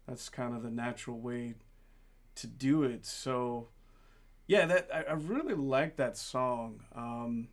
that's 0.06 0.28
kind 0.28 0.54
of 0.54 0.62
the 0.62 0.70
natural 0.70 1.18
way 1.18 1.54
to 2.36 2.46
do 2.46 2.82
it. 2.82 3.06
So, 3.06 3.68
yeah, 4.50 4.66
that 4.66 4.88
I, 4.92 5.02
I 5.04 5.12
really 5.12 5.54
like 5.54 5.96
that 5.96 6.16
song. 6.16 6.82
Um, 6.92 7.48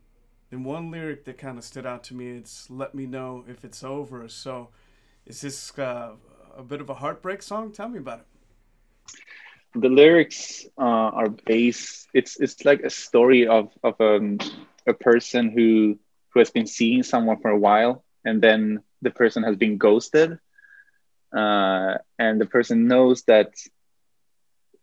and 0.50 0.64
one 0.64 0.90
lyric 0.90 1.24
that 1.26 1.38
kind 1.38 1.56
of 1.56 1.62
stood 1.62 1.86
out 1.86 2.02
to 2.04 2.14
me, 2.14 2.30
it's 2.30 2.68
"Let 2.70 2.92
me 2.92 3.06
know 3.06 3.44
if 3.48 3.64
it's 3.64 3.84
over." 3.84 4.28
So, 4.28 4.70
is 5.24 5.40
this 5.40 5.78
uh, 5.78 6.14
a 6.56 6.62
bit 6.64 6.80
of 6.80 6.90
a 6.90 6.94
heartbreak 6.94 7.42
song? 7.42 7.70
Tell 7.72 7.88
me 7.88 7.98
about 8.00 8.20
it. 8.20 8.26
the 9.74 9.88
lyrics 9.88 10.66
uh, 10.78 11.10
are 11.20 11.28
based 11.28 12.08
it's 12.14 12.40
it's 12.40 12.64
like 12.64 12.82
a 12.82 12.90
story 12.90 13.46
of 13.46 13.70
of 13.84 14.00
um, 14.00 14.38
a 14.86 14.94
person 14.94 15.50
who 15.50 15.98
who 16.30 16.40
has 16.40 16.50
been 16.50 16.66
seeing 16.66 17.02
someone 17.02 17.38
for 17.40 17.50
a 17.50 17.58
while 17.58 18.04
and 18.24 18.42
then 18.42 18.80
the 19.02 19.10
person 19.10 19.42
has 19.44 19.56
been 19.56 19.78
ghosted 19.78 20.38
uh, 21.36 21.94
and 22.18 22.40
the 22.40 22.46
person 22.46 22.88
knows 22.88 23.22
that 23.24 23.52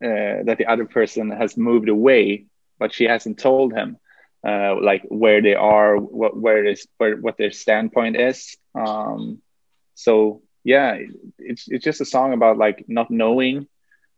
uh, 0.06 0.44
that 0.48 0.58
the 0.60 0.68
other 0.74 0.86
person 0.86 1.26
has 1.32 1.58
moved 1.58 1.90
away 1.90 2.46
but 2.80 2.94
she 2.94 3.06
hasn't 3.06 3.38
told 3.40 3.74
him 3.74 3.98
uh, 4.48 4.74
like 4.90 5.04
where 5.24 5.42
they 5.42 5.56
are 5.56 5.98
what 5.98 6.34
where 6.44 6.60
it 6.64 6.68
is 6.74 6.88
where 6.98 7.16
what 7.26 7.38
their 7.38 7.52
standpoint 7.52 8.16
is 8.16 8.56
um, 8.84 9.42
so 9.96 10.42
yeah 10.64 10.98
it's 11.40 11.64
it's 11.68 11.86
just 11.90 12.02
a 12.02 12.06
song 12.16 12.34
about 12.34 12.58
like 12.58 12.86
not 12.88 13.10
knowing 13.10 13.68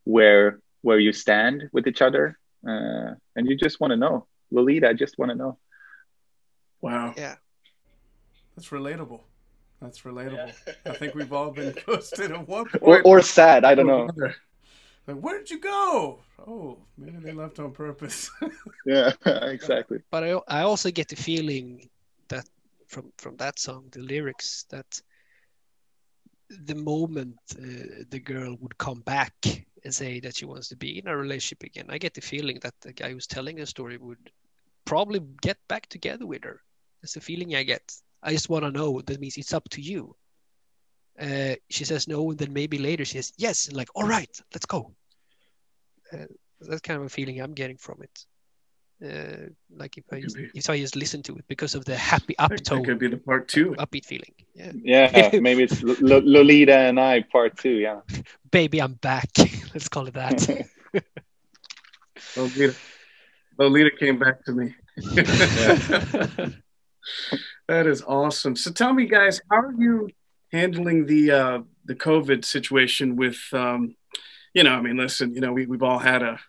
where 0.04 0.60
where 0.82 1.00
you 1.00 1.14
stand 1.14 1.70
with 1.74 1.88
each 1.88 2.02
other 2.02 2.38
uh, 2.72 3.10
and 3.36 3.48
you 3.48 3.56
just 3.56 3.80
want 3.80 3.92
to 3.92 3.98
know 3.98 4.26
lolita 4.52 4.90
i 4.90 4.94
just 4.94 5.18
want 5.20 5.32
to 5.32 5.38
know 5.44 5.58
Wow. 6.82 7.14
Yeah. 7.18 7.36
That's 8.56 8.70
relatable. 8.70 9.22
That's 9.82 10.02
relatable. 10.02 10.54
I 10.86 10.94
think 10.94 11.16
we've 11.16 11.34
all 11.34 11.52
been 11.52 11.76
ghosted 11.86 12.32
at 12.32 12.48
one 12.48 12.66
point. 12.66 12.82
or, 12.82 13.02
or 13.04 13.22
sad 13.22 13.64
i 13.64 13.76
don't 13.76 13.88
know 13.88 14.04
another. 14.04 14.36
Like, 15.08 15.18
where 15.18 15.38
did 15.38 15.50
you 15.50 15.60
go? 15.60 16.20
Oh, 16.46 16.78
maybe 16.98 17.18
they 17.18 17.32
left 17.32 17.60
on 17.60 17.72
purpose. 17.72 18.30
yeah 18.86 19.14
exactly. 19.26 20.00
But 20.12 20.24
I, 20.24 20.40
I 20.48 20.62
also 20.64 20.92
get 20.92 21.08
the 21.08 21.16
feeling 21.16 21.90
that 22.30 22.46
from 22.88 23.12
from 23.18 23.38
that 23.38 23.60
song 23.60 23.88
the 23.92 24.02
lyrics 24.02 24.66
that 24.70 25.02
the 26.50 26.76
moment 26.76 27.36
uh, 27.60 28.04
the 28.10 28.20
girl 28.20 28.56
would 28.62 28.78
come 28.78 29.02
back 29.02 29.34
and 29.84 29.94
say 29.94 30.20
that 30.22 30.36
she 30.36 30.46
wants 30.46 30.70
to 30.70 30.78
be 30.78 31.00
in 31.00 31.08
a 31.08 31.18
relationship 31.18 31.64
again 31.64 31.86
i 31.90 31.98
get 31.98 32.14
the 32.14 32.22
feeling 32.22 32.58
that 32.62 32.74
the 32.80 32.94
guy 32.94 33.12
who's 33.12 33.28
telling 33.28 33.58
the 33.58 33.66
story 33.66 33.98
would 33.98 34.32
probably 34.88 35.20
get 35.42 35.58
back 35.68 35.86
together 35.88 36.26
with 36.26 36.44
her. 36.44 36.62
That's 37.02 37.14
the 37.14 37.22
feeling 37.22 37.56
i 37.56 37.64
get. 37.64 37.84
I 38.24 38.32
just 38.32 38.50
want 38.50 38.64
to 38.64 38.72
know. 38.72 39.02
That 39.02 39.20
means 39.20 39.38
it's 39.38 39.54
up 39.54 39.70
to 39.70 39.82
you 39.82 40.16
uh, 41.22 41.56
she 41.70 41.84
says 41.86 42.08
no 42.08 42.30
and 42.30 42.40
then 42.40 42.54
maybe 42.54 42.78
later 42.78 43.06
she 43.06 43.18
says 43.18 43.34
yes 43.38 43.68
and 43.68 43.78
like 43.78 43.90
all 43.96 44.08
right 44.08 44.42
let's 44.54 44.66
go 44.66 44.94
uh, 46.14 46.26
that's 46.62 46.82
kind 46.82 47.00
of 47.00 47.06
a 47.06 47.10
feeling 47.10 47.42
i'm 47.42 47.54
getting 47.54 47.78
from 47.78 48.02
it 48.02 48.26
uh, 49.06 49.48
like 49.76 49.98
if 49.98 50.06
I, 50.12 50.22
Could 50.22 50.34
be. 50.34 50.50
if 50.56 50.70
I 50.72 50.80
just 50.80 50.96
listen 50.96 51.22
to 51.24 51.36
it 51.36 51.46
because 51.48 51.76
of 51.76 51.86
the 51.86 51.96
happy 51.96 52.34
that 52.40 52.50
uptone, 52.50 52.84
could 52.84 52.98
be 52.98 53.08
the 53.08 53.18
part 53.18 53.48
two. 53.48 53.76
upbeat 53.78 54.06
feeling. 54.06 54.34
Yeah, 54.56 54.72
yeah 55.14 55.30
maybe 55.40 55.62
it's 55.64 55.84
L- 55.84 55.92
L- 56.12 56.26
lolita 56.26 56.76
and 56.76 57.00
i 57.00 57.22
part 57.22 57.58
two 57.60 57.78
yeah 57.78 58.00
baby, 58.52 58.82
I'm 58.82 58.94
back. 58.94 59.30
Let's 59.74 59.88
call 59.88 60.08
it 60.08 60.16
that. 60.16 60.68
Lolita, 62.36 62.76
Lolita 63.60 63.92
came 64.00 64.18
back 64.18 64.44
to 64.46 64.52
me. 64.52 64.74
that 67.68 67.86
is 67.86 68.02
awesome. 68.02 68.56
So 68.56 68.72
tell 68.72 68.94
me, 68.94 69.06
guys, 69.06 69.42
how 69.50 69.58
are 69.58 69.74
you 69.78 70.10
handling 70.52 71.06
the 71.06 71.32
uh, 71.32 71.60
the 71.86 71.96
COVID 71.96 72.46
situation? 72.46 73.16
With 73.16 73.40
um, 73.54 73.96
you 74.54 74.64
know, 74.64 74.74
I 74.74 74.82
mean, 74.82 74.98
listen, 74.98 75.34
you 75.34 75.42
know, 75.42 75.54
we 75.54 75.66
we've 75.66 75.84
all 75.84 76.00
had 76.00 76.24
a 76.24 76.40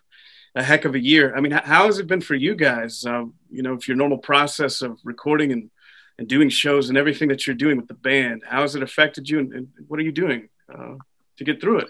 a 0.55 0.63
heck 0.63 0.85
of 0.85 0.95
a 0.95 0.99
year. 0.99 1.35
I 1.35 1.41
mean, 1.41 1.51
how 1.51 1.85
has 1.85 1.99
it 1.99 2.07
been 2.07 2.21
for 2.21 2.35
you 2.35 2.55
guys? 2.55 3.05
Um, 3.05 3.33
you 3.51 3.61
know, 3.61 3.73
if 3.73 3.87
your 3.87 3.97
normal 3.97 4.17
process 4.17 4.81
of 4.81 4.99
recording 5.03 5.51
and 5.51 5.69
and 6.17 6.27
doing 6.27 6.49
shows 6.49 6.89
and 6.89 6.97
everything 6.97 7.29
that 7.29 7.47
you're 7.47 7.55
doing 7.55 7.77
with 7.77 7.87
the 7.87 7.93
band, 7.93 8.43
how 8.45 8.61
has 8.61 8.75
it 8.75 8.83
affected 8.83 9.29
you, 9.29 9.39
and, 9.39 9.53
and 9.53 9.67
what 9.87 9.99
are 9.99 10.03
you 10.03 10.11
doing 10.11 10.49
uh, 10.73 10.95
to 11.37 11.43
get 11.45 11.61
through 11.61 11.79
it? 11.79 11.87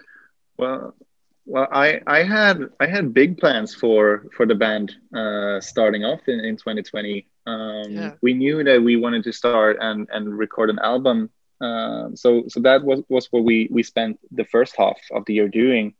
Well, 0.56 0.94
well, 1.46 1.66
I 1.72 2.00
I 2.06 2.22
had 2.22 2.68
I 2.78 2.86
had 2.86 3.12
big 3.12 3.38
plans 3.38 3.74
for 3.74 4.26
for 4.36 4.46
the 4.46 4.54
band 4.54 4.94
uh, 5.14 5.60
starting 5.60 6.04
off 6.04 6.20
in, 6.28 6.38
in 6.40 6.56
2020. 6.56 7.26
Um, 7.46 7.90
Yeah. 7.90 8.12
We 8.22 8.34
knew 8.34 8.62
that 8.62 8.80
we 8.80 8.94
wanted 8.96 9.24
to 9.24 9.32
start 9.32 9.78
and 9.80 10.06
and 10.12 10.38
record 10.38 10.70
an 10.70 10.78
album. 10.78 11.30
Um, 11.60 12.16
so 12.16 12.44
so 12.48 12.60
that 12.60 12.84
was 12.84 13.02
was 13.08 13.28
what 13.30 13.44
we 13.44 13.68
we 13.70 13.82
spent 13.82 14.18
the 14.30 14.44
first 14.44 14.76
half 14.76 14.98
of 15.12 15.24
the 15.26 15.34
year 15.34 15.48
doing, 15.48 15.94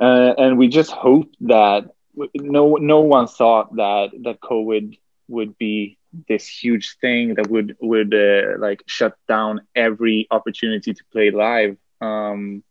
uh, 0.00 0.34
and 0.38 0.58
we 0.58 0.68
just 0.68 0.90
hoped 0.90 1.36
that 1.40 1.90
no 2.34 2.76
no 2.76 3.00
one 3.00 3.26
thought 3.26 3.76
that 3.76 4.10
that 4.22 4.40
COVID 4.40 4.98
would 5.28 5.58
be 5.58 5.98
this 6.28 6.46
huge 6.48 6.96
thing 7.00 7.34
that 7.34 7.48
would 7.48 7.76
would 7.80 8.14
uh, 8.14 8.58
like 8.58 8.82
shut 8.86 9.14
down 9.28 9.60
every 9.74 10.26
opportunity 10.30 10.94
to 10.94 11.04
play 11.12 11.30
live. 11.30 11.76
Um, 12.00 12.62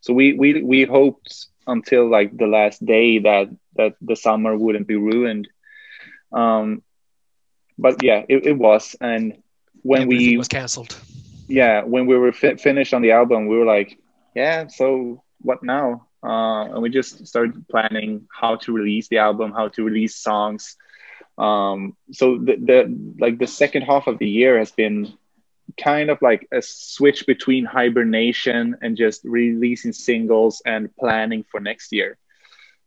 so 0.00 0.12
we 0.12 0.34
we 0.34 0.62
we 0.62 0.84
hoped 0.84 1.46
until 1.66 2.10
like 2.10 2.36
the 2.36 2.46
last 2.46 2.84
day 2.84 3.20
that 3.20 3.48
that 3.76 3.94
the 4.00 4.16
summer 4.16 4.56
wouldn't 4.56 4.86
be 4.86 4.96
ruined. 4.96 5.48
Um, 6.32 6.82
but 7.78 8.02
yeah, 8.02 8.24
it, 8.28 8.46
it 8.46 8.58
was, 8.58 8.96
and 9.00 9.42
when 9.82 10.02
Everything 10.02 10.30
we 10.32 10.36
was 10.36 10.48
cancelled. 10.48 10.96
Yeah 11.48 11.82
when 11.82 12.06
we 12.06 12.16
were 12.16 12.32
fi- 12.32 12.56
finished 12.56 12.94
on 12.94 13.02
the 13.02 13.12
album, 13.12 13.46
we 13.46 13.56
were 13.56 13.64
like, 13.64 13.98
yeah, 14.34 14.66
so 14.68 15.22
what 15.40 15.62
now? 15.62 16.06
uh, 16.22 16.64
and 16.66 16.82
we 16.82 16.88
just 16.88 17.26
started 17.26 17.66
planning 17.68 18.26
how 18.32 18.56
to 18.56 18.72
release 18.72 19.08
the 19.08 19.18
album, 19.18 19.52
how 19.52 19.68
to 19.68 19.82
release 19.82 20.16
songs. 20.16 20.76
Um, 21.36 21.96
so 22.12 22.38
the, 22.38 22.56
the 22.56 23.14
like 23.18 23.38
the 23.38 23.46
second 23.46 23.82
half 23.82 24.06
of 24.06 24.18
the 24.18 24.28
year 24.28 24.58
has 24.58 24.70
been 24.70 25.12
kind 25.82 26.10
of 26.10 26.20
like 26.22 26.46
a 26.52 26.62
switch 26.62 27.26
between 27.26 27.64
hibernation 27.64 28.76
and 28.82 28.96
just 28.96 29.22
releasing 29.24 29.92
singles 29.92 30.62
and 30.64 30.94
planning 30.96 31.44
for 31.50 31.58
next 31.58 31.92
year. 31.92 32.18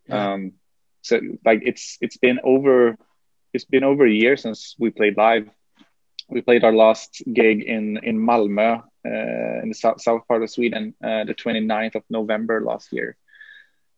Yeah. 0.08 0.32
Um, 0.32 0.52
so 1.02 1.20
like 1.44 1.62
it's 1.64 1.98
it's 2.00 2.16
been 2.16 2.40
over 2.42 2.96
it's 3.52 3.64
been 3.64 3.84
over 3.84 4.06
a 4.06 4.10
year 4.10 4.36
since 4.36 4.76
we 4.78 4.90
played 4.90 5.16
live. 5.16 5.48
We 6.28 6.42
played 6.42 6.64
our 6.64 6.72
last 6.72 7.22
gig 7.32 7.62
in 7.62 7.98
in 8.02 8.18
Malmö 8.18 8.82
uh, 9.06 9.62
in 9.62 9.68
the 9.68 9.74
south, 9.74 10.00
south 10.00 10.26
part 10.26 10.42
of 10.42 10.50
Sweden, 10.50 10.94
uh, 11.02 11.24
the 11.24 11.34
29th 11.34 11.94
of 11.94 12.02
November 12.10 12.60
last 12.62 12.92
year. 12.92 13.16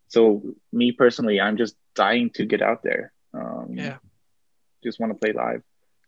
So 0.07 0.41
me 0.71 0.91
personally, 0.91 1.39
I'm 1.39 1.57
just 1.57 1.75
dying 1.95 2.29
to 2.31 2.45
get 2.45 2.61
out 2.61 2.83
there. 2.83 3.11
Um, 3.33 3.73
yeah, 3.73 3.97
just 4.83 4.99
want 4.99 5.11
to 5.13 5.19
play 5.19 5.33
live. 5.33 5.63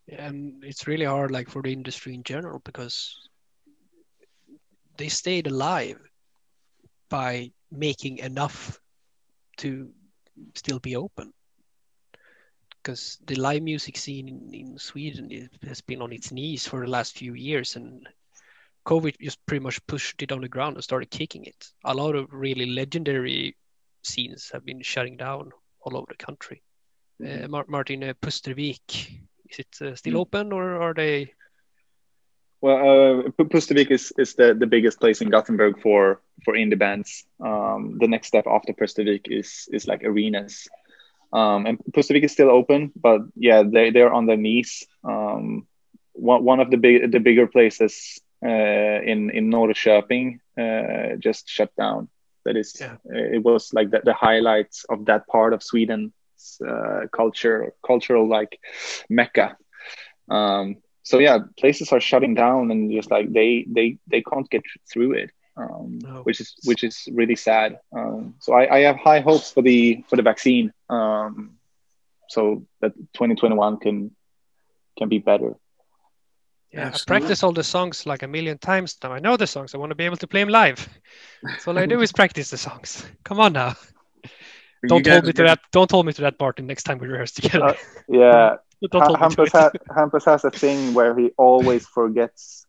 Yeah, 0.08 0.28
And 0.28 0.64
it's 0.64 0.88
really 0.88 1.06
hard, 1.06 1.32
like 1.32 1.50
for 1.50 1.62
the 1.62 1.72
industry 1.72 2.14
in 2.14 2.24
general, 2.24 2.60
because 2.64 3.30
they 4.98 5.10
stayed 5.10 5.48
alive 5.48 6.00
by 7.10 7.52
making 7.72 8.18
enough 8.18 8.80
to 9.58 9.90
still 10.56 10.80
be 10.80 10.96
open 10.96 11.34
because 12.82 13.18
the 13.26 13.36
live 13.36 13.62
music 13.62 13.98
scene 13.98 14.28
in, 14.28 14.54
in 14.54 14.78
Sweden 14.78 15.50
has 15.68 15.82
been 15.82 16.02
on 16.02 16.12
its 16.12 16.32
knees 16.32 16.68
for 16.68 16.82
the 16.82 16.92
last 16.92 17.18
few 17.18 17.34
years, 17.34 17.76
and 17.76 18.08
COVID 18.86 19.16
just 19.20 19.46
pretty 19.46 19.64
much 19.64 19.86
pushed 19.88 20.22
it 20.24 20.32
on 20.32 20.42
the 20.42 20.48
ground 20.48 20.76
and 20.76 20.84
started 20.84 21.12
kicking 21.12 21.46
it. 21.46 21.68
A 21.86 21.94
lot 21.94 22.16
of 22.16 22.28
really 22.32 22.66
legendary 22.66 23.56
scenes 24.04 24.50
have 24.54 24.66
been 24.66 24.82
shutting 24.82 25.18
down 25.18 25.52
all 25.82 25.98
over 25.98 26.08
the 26.10 26.24
country. 26.26 26.62
Uh, 27.24 27.48
Martin 27.48 28.04
uh, 28.04 28.14
Pustervik, 28.22 28.82
is 29.50 29.60
it 29.60 29.68
uh, 29.82 29.96
still 29.96 30.14
mm-hmm. 30.14 30.20
open 30.20 30.52
or 30.52 30.82
are 30.82 30.94
they? 30.94 31.34
Well, 32.62 32.78
uh, 32.78 33.44
Pustervik 33.44 33.92
is, 33.92 34.14
is 34.18 34.36
the, 34.36 34.54
the 34.54 34.68
biggest 34.68 35.00
place 35.00 35.22
in 35.22 35.30
Gothenburg 35.30 35.82
for 35.82 36.22
for 36.44 36.56
indie 36.56 36.78
bands. 36.78 37.26
Um, 37.40 37.98
the 38.00 38.08
next 38.08 38.28
step 38.28 38.46
after 38.48 38.74
Pustervik 38.74 39.28
is 39.28 39.70
is 39.72 39.88
like 39.88 40.04
arenas. 40.04 40.68
Um, 41.34 41.66
and 41.66 41.80
Pustervik 41.92 42.24
is 42.24 42.32
still 42.32 42.50
open, 42.50 42.92
but 42.96 43.22
yeah, 43.36 43.64
they 43.64 43.90
they're 43.92 44.14
on 44.14 44.26
their 44.26 44.38
knees. 44.38 44.86
Um, 45.04 45.68
one 46.14 46.44
one 46.44 46.60
of 46.60 46.70
the 46.72 46.78
big 46.78 47.12
the 47.12 47.20
bigger 47.20 47.48
places 47.48 48.20
uh, 48.44 49.02
in 49.04 49.30
in 49.32 49.50
Norrköping 49.50 50.40
uh, 50.60 51.16
just 51.18 51.50
shut 51.50 51.74
down. 51.76 52.10
That 52.44 52.58
is, 52.58 52.76
yeah. 52.80 52.96
it 53.06 53.44
was 53.44 53.72
like 53.72 53.92
the, 53.92 54.02
the 54.04 54.14
highlights 54.14 54.84
of 54.90 55.06
that 55.06 55.28
part 55.28 55.54
of 55.54 55.62
Sweden 55.62 56.12
uh, 56.68 57.02
culture 57.14 57.74
cultural 57.86 58.28
like 58.28 58.60
mecca. 59.10 59.58
Um, 60.30 60.78
so 61.04 61.20
yeah, 61.20 61.40
places 61.60 61.92
are 61.92 62.00
shutting 62.00 62.34
down 62.34 62.72
and 62.72 62.92
just 62.92 63.12
like 63.12 63.32
they 63.32 63.66
they 63.70 63.98
they 64.08 64.22
can't 64.22 64.50
get 64.50 64.64
through 64.92 65.14
it. 65.14 65.32
Um, 65.62 65.99
no. 66.01 66.22
which 66.24 66.39
is 66.39 66.55
which 66.64 66.84
is 66.84 67.07
really 67.12 67.36
sad. 67.36 67.80
Um, 67.95 68.36
so 68.39 68.53
I, 68.53 68.78
I, 68.78 68.80
have 68.80 68.97
high 68.97 69.20
hopes 69.20 69.51
for 69.51 69.62
the 69.62 70.03
for 70.07 70.16
the 70.16 70.22
vaccine, 70.22 70.74
um, 70.89 71.57
so 72.30 72.66
that 72.82 72.93
2021 73.14 73.78
can 73.78 74.12
can 74.97 75.09
be 75.09 75.20
better. 75.20 75.55
Yeah, 76.72 76.88
Absolutely. 76.88 77.16
I 77.16 77.20
practice 77.20 77.43
all 77.43 77.51
the 77.51 77.64
songs 77.64 78.05
like 78.05 78.24
a 78.24 78.28
million 78.28 78.57
times 78.57 78.97
now. 79.03 79.12
I 79.12 79.20
know 79.20 79.36
the 79.36 79.47
songs. 79.47 79.76
I 79.76 79.78
want 79.78 79.91
to 79.91 79.95
be 79.95 80.05
able 80.05 80.18
to 80.18 80.28
play 80.28 80.41
them 80.41 80.49
live. 80.49 80.88
So 81.59 81.72
all 81.72 81.78
I 81.78 81.86
do 81.86 82.01
is 82.01 82.14
practice 82.14 82.49
the 82.49 82.57
songs. 82.57 83.05
Come 83.26 83.41
on 83.41 83.53
now. 83.53 83.76
don't 84.88 85.05
hold 85.05 85.26
me 85.26 85.34
to 85.34 85.43
that. 85.43 85.59
Don't 85.74 85.91
hold 85.91 86.05
me 86.05 86.14
to 86.14 86.22
that, 86.22 86.39
Martin. 86.39 86.68
Next 86.68 86.84
time 86.84 86.97
we 86.97 87.07
rehearse 87.07 87.32
together. 87.32 87.66
Uh, 87.66 87.74
yeah, 88.07 88.55
Hampus, 88.89 89.51
ha- 89.51 89.72
Hampus 89.89 90.26
has 90.26 90.45
a 90.45 90.51
thing 90.51 90.93
where 90.93 91.18
he 91.18 91.32
always 91.38 91.86
forgets 91.86 92.66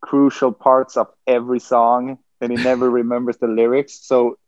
crucial 0.00 0.52
parts 0.52 0.96
of 0.96 1.08
every 1.26 1.60
song, 1.60 2.18
and 2.42 2.52
he 2.52 2.62
never 2.62 2.90
remembers 2.90 3.38
the 3.38 3.46
lyrics. 3.46 4.00
So, 4.02 4.38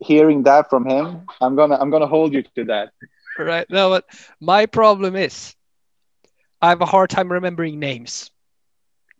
hearing 0.00 0.42
that 0.42 0.68
from 0.68 0.84
him, 0.86 1.26
I'm 1.40 1.56
gonna 1.56 1.78
I'm 1.80 1.90
gonna 1.90 2.06
hold 2.06 2.34
you 2.34 2.42
to 2.56 2.64
that. 2.64 2.92
Right. 3.38 3.66
No, 3.70 3.88
but 3.88 4.04
my 4.40 4.66
problem 4.66 5.16
is, 5.16 5.54
I 6.60 6.68
have 6.68 6.82
a 6.82 6.86
hard 6.86 7.08
time 7.08 7.32
remembering 7.32 7.78
names. 7.78 8.30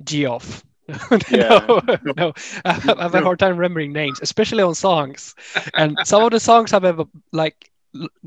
Geoff. 0.02 0.64
no, 1.30 1.80
no, 2.16 2.32
I 2.64 2.72
have 2.72 3.14
a 3.14 3.22
hard 3.22 3.38
time 3.38 3.56
remembering 3.56 3.92
names, 3.92 4.18
especially 4.22 4.62
on 4.62 4.74
songs. 4.74 5.34
And 5.74 5.96
some 6.04 6.24
of 6.24 6.32
the 6.32 6.40
songs 6.40 6.72
I've 6.72 6.84
a 6.84 7.06
like 7.32 7.70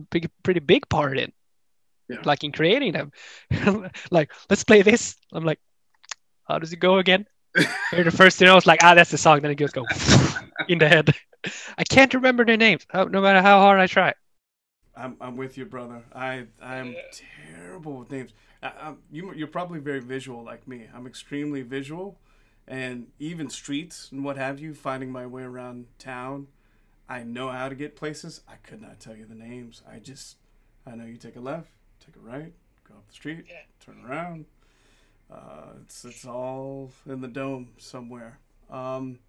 big, 0.10 0.30
pretty 0.44 0.62
big 0.62 0.88
part 0.88 1.18
in, 1.18 1.34
yeah. 2.08 2.22
like 2.24 2.44
in 2.46 2.54
creating 2.54 2.94
them. 2.94 3.12
like, 4.12 4.32
let's 4.50 4.64
play 4.64 4.82
this. 4.82 5.18
I'm 5.34 5.44
like, 5.44 5.60
how 6.48 6.60
does 6.60 6.72
it 6.72 6.78
go 6.78 7.00
again? 7.00 7.26
The 7.54 8.14
first 8.16 8.38
thing 8.38 8.50
I 8.50 8.56
was 8.56 8.66
like, 8.66 8.84
ah, 8.84 8.94
that's 8.96 9.12
the 9.12 9.18
song. 9.18 9.42
Then 9.42 9.52
it 9.52 9.56
goes 9.56 9.72
go 9.72 9.86
in 10.68 10.80
the 10.80 10.88
head. 10.88 11.14
I 11.78 11.84
can't 11.84 12.14
remember 12.14 12.46
their 12.46 12.58
names, 12.58 12.86
no 12.94 13.22
matter 13.22 13.42
how 13.42 13.60
hard 13.60 13.80
I 13.80 13.88
try. 13.88 14.14
I'm, 14.96 15.18
I'm 15.20 15.38
with 15.38 15.58
you, 15.58 15.66
brother. 15.66 16.04
I 16.14 16.46
I'm 16.62 16.96
terrible 17.48 17.98
with 17.98 18.12
names. 18.12 18.32
I, 18.62 18.94
you, 19.12 19.34
you're 19.34 19.48
probably 19.48 19.80
very 19.80 20.00
visual 20.00 20.44
like 20.44 20.68
me. 20.68 20.88
I'm 20.94 21.08
extremely 21.08 21.64
visual 21.64 22.18
and 22.68 23.08
even 23.20 23.50
streets 23.50 24.10
and 24.12 24.24
what 24.24 24.38
have 24.38 24.60
you, 24.60 24.74
finding 24.74 25.12
my 25.12 25.26
way 25.26 25.44
around 25.44 25.88
town. 26.00 26.48
I 27.10 27.24
know 27.24 27.50
how 27.50 27.68
to 27.70 27.76
get 27.76 27.96
places. 27.96 28.42
I 28.48 28.56
could 28.56 28.82
not 28.82 29.00
tell 29.00 29.16
you 29.16 29.26
the 29.26 29.36
names. 29.36 29.82
I 29.92 30.00
just, 30.00 30.38
I 30.88 30.96
know 30.96 31.06
you 31.06 31.18
take 31.18 31.36
a 31.36 31.42
left, 31.42 31.72
take 32.06 32.16
a 32.16 32.20
right, 32.20 32.54
go 32.88 32.96
up 32.96 33.08
the 33.08 33.14
street, 33.14 33.46
yeah. 33.50 33.56
turn 33.84 34.02
around. 34.06 34.46
Uh, 35.34 35.80
it's 35.82 36.06
it's 36.06 36.26
all 36.26 36.92
in 37.08 37.22
the 37.22 37.28
dome 37.28 37.70
somewhere. 37.78 38.40
Um, 38.70 39.20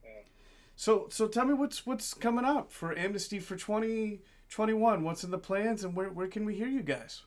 so 0.76 1.06
so 1.10 1.28
tell 1.28 1.46
me 1.46 1.54
what's 1.54 1.86
what's 1.86 2.12
coming 2.14 2.44
up 2.44 2.70
for 2.72 2.94
Amnesti 2.94 3.40
for 3.42 3.56
twenty 3.56 4.20
twenty 4.50 4.74
one. 4.74 5.02
What's 5.02 5.24
in 5.24 5.30
the 5.30 5.38
plans 5.38 5.84
and 5.84 5.96
where 5.96 6.10
where 6.10 6.28
can 6.28 6.44
we 6.44 6.54
hear 6.54 6.68
you 6.68 6.82
guys? 6.82 7.22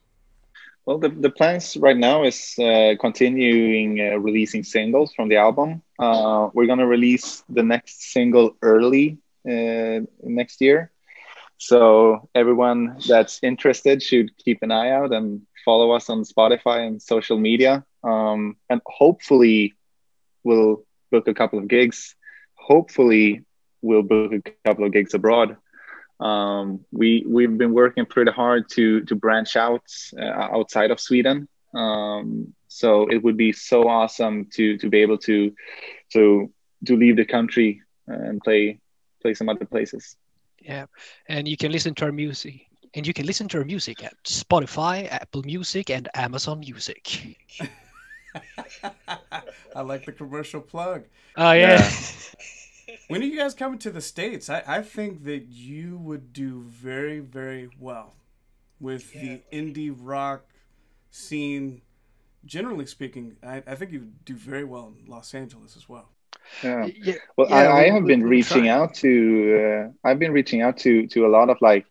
Well, 0.86 1.00
the, 1.00 1.10
the 1.10 1.30
plans 1.30 1.76
right 1.76 1.98
now 1.98 2.24
is 2.24 2.56
uh, 2.60 2.94
continuing 3.02 4.00
uh, 4.00 4.18
releasing 4.20 4.64
singles 4.64 5.14
from 5.14 5.28
the 5.28 5.36
album. 5.36 5.82
Uh, 6.00 6.50
we're 6.54 6.66
going 6.66 6.80
to 6.80 6.88
release 6.88 7.44
the 7.50 7.64
next 7.64 8.14
single 8.14 8.56
early 8.62 9.18
uh, 9.46 10.00
next 10.24 10.62
year. 10.62 10.92
So 11.58 12.30
everyone 12.34 13.00
that's 13.06 13.40
interested 13.44 14.02
should 14.02 14.38
keep 14.38 14.62
an 14.62 14.72
eye 14.72 14.92
out 14.92 15.12
and 15.12 15.42
follow 15.68 15.92
us 15.92 16.10
on 16.10 16.24
Spotify 16.24 16.88
and 16.88 17.02
social 17.02 17.38
media. 17.38 17.84
Um, 18.04 18.56
and 18.70 18.80
hopefully 18.86 19.74
we'll 20.44 20.86
book 21.12 21.28
a 21.28 21.34
couple 21.34 21.60
of 21.60 21.68
gigs. 21.68 22.16
Hopefully 22.54 23.44
we'll 23.82 24.08
book 24.14 24.32
a 24.32 24.42
couple 24.66 24.86
of 24.86 24.94
gigs 24.94 25.14
abroad 25.14 25.58
um, 26.20 26.86
we 26.92 27.24
we've 27.28 27.58
been 27.58 27.74
working 27.74 28.06
pretty 28.06 28.32
hard 28.32 28.70
to 28.72 29.02
to 29.02 29.16
branch 29.16 29.56
out 29.56 29.84
uh, 30.20 30.26
outside 30.26 30.92
of 30.92 31.00
Sweden. 31.00 31.48
Um, 31.74 32.54
so 32.68 33.08
it 33.08 33.24
would 33.24 33.38
be 33.38 33.52
so 33.52 33.88
awesome 33.88 34.46
to 34.54 34.78
to 34.78 34.90
be 34.90 35.02
able 35.02 35.20
to 35.20 35.54
to 36.14 36.52
to 36.86 36.96
leave 36.96 37.18
the 37.18 37.26
country 37.26 37.82
and 38.08 38.42
play 38.42 38.80
play 39.22 39.34
some 39.34 39.50
other 39.50 39.66
places. 39.66 40.16
Yeah, 40.60 40.86
and 41.28 41.48
you 41.48 41.56
can 41.56 41.72
listen 41.72 41.94
to 41.96 42.06
our 42.06 42.12
music. 42.12 42.67
And 42.98 43.06
you 43.06 43.14
can 43.14 43.28
listen 43.28 43.48
to 43.50 43.60
our 43.60 43.64
music 43.64 44.04
at 44.04 44.16
Spotify, 44.24 45.08
Apple 45.12 45.44
Music, 45.44 45.92
and 45.92 46.10
Amazon 46.16 46.62
Music. 46.62 47.38
I 49.76 49.82
like 49.82 50.04
the 50.04 50.12
commercial 50.12 50.62
plug. 50.62 51.04
Oh 51.38 51.52
yeah. 51.52 51.80
yeah. 51.80 52.96
when 53.08 53.22
are 53.22 53.26
you 53.26 53.38
guys 53.38 53.54
coming 53.54 53.78
to 53.80 53.92
the 53.92 54.02
states? 54.02 54.50
I, 54.50 54.64
I 54.66 54.82
think 54.82 55.26
that 55.26 55.46
you 55.48 56.00
would 56.00 56.34
do 56.34 56.64
very 56.64 57.20
very 57.20 57.70
well 57.80 58.16
with 58.80 59.14
yeah. 59.14 59.22
the 59.22 59.42
indie 59.56 59.96
rock 59.96 60.48
scene. 61.12 61.84
Generally 62.46 62.88
speaking, 62.88 63.38
I, 63.44 63.62
I 63.68 63.76
think 63.76 63.92
you 63.92 64.00
would 64.00 64.26
do 64.26 64.34
very 64.34 64.64
well 64.64 64.92
in 64.98 65.06
Los 65.06 65.36
Angeles 65.36 65.78
as 65.78 65.88
well. 65.88 66.10
Yeah. 66.64 66.88
yeah 67.04 67.14
well, 67.36 67.48
yeah, 67.48 67.58
I, 67.58 67.82
I 67.82 67.90
have 67.92 68.08
been 68.08 68.24
reaching 68.24 68.70
out 68.70 68.96
to. 68.96 69.92
Uh, 70.04 70.10
I've 70.10 70.18
been 70.18 70.32
reaching 70.32 70.64
out 70.64 70.78
to 70.78 71.06
to 71.06 71.28
a 71.28 71.30
lot 71.30 71.52
of 71.52 71.58
like 71.62 71.86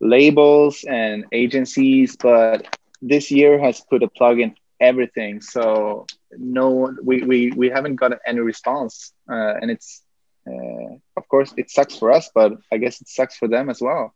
labels 0.00 0.84
and 0.84 1.24
agencies, 1.32 2.16
but 2.16 2.76
this 3.02 3.30
year 3.30 3.58
has 3.58 3.80
put 3.80 4.02
a 4.02 4.08
plug 4.08 4.40
in 4.40 4.54
everything. 4.80 5.40
So 5.40 6.06
no, 6.32 6.94
we 7.02 7.22
we 7.22 7.52
we 7.52 7.68
haven't 7.70 7.96
got 7.96 8.12
any 8.26 8.40
response, 8.40 9.12
uh, 9.30 9.54
and 9.60 9.70
it's 9.70 10.02
uh, 10.48 10.94
of 11.16 11.28
course 11.28 11.52
it 11.56 11.70
sucks 11.70 11.96
for 11.96 12.10
us 12.12 12.30
but 12.34 12.52
i 12.72 12.76
guess 12.78 13.00
it 13.00 13.08
sucks 13.08 13.36
for 13.36 13.48
them 13.48 13.68
as 13.68 13.80
well 13.80 14.14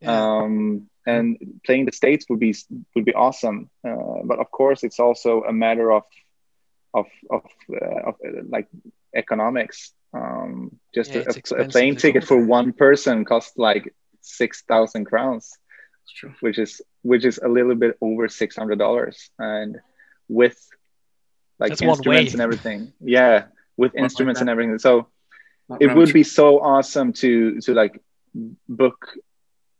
yeah. 0.00 0.40
um, 0.40 0.88
and 1.06 1.38
playing 1.64 1.84
the 1.86 1.92
states 1.92 2.26
would 2.28 2.40
be 2.40 2.54
would 2.94 3.04
be 3.04 3.14
awesome 3.14 3.70
uh, 3.86 4.20
but 4.24 4.38
of 4.38 4.50
course 4.50 4.82
it's 4.84 5.00
also 5.00 5.42
a 5.44 5.52
matter 5.52 5.90
of 5.92 6.04
of 6.94 7.06
of, 7.30 7.42
uh, 7.70 8.08
of 8.08 8.14
uh, 8.26 8.42
like 8.48 8.68
economics 9.14 9.92
um, 10.14 10.78
Just 10.94 11.14
yeah, 11.14 11.24
a, 11.26 11.62
a, 11.62 11.68
plane 11.68 11.96
ticket 11.96 12.24
for 12.24 12.44
one 12.44 12.74
person 12.74 13.24
costs 13.24 13.56
like 13.56 13.94
six 14.22 14.62
thousand 14.62 15.04
crowns, 15.04 15.52
which 16.40 16.58
is 16.58 16.80
which 17.02 17.24
is 17.24 17.38
a 17.38 17.48
little 17.48 17.74
bit 17.74 17.96
over 18.00 18.28
six 18.28 18.56
hundred 18.56 18.78
dollars, 18.78 19.30
and 19.38 19.78
with 20.28 20.58
like 21.58 21.70
That's 21.70 21.82
instruments 21.82 22.32
and 22.32 22.42
everything, 22.42 22.92
yeah, 23.00 23.46
with 23.76 23.94
one 23.94 24.04
instruments 24.04 24.40
and 24.40 24.50
everything. 24.50 24.78
So 24.78 25.08
Not 25.68 25.82
it 25.82 25.94
would 25.94 26.12
be 26.12 26.22
so 26.22 26.60
awesome 26.60 27.12
to 27.14 27.60
to 27.60 27.74
like 27.74 28.00
book 28.68 29.06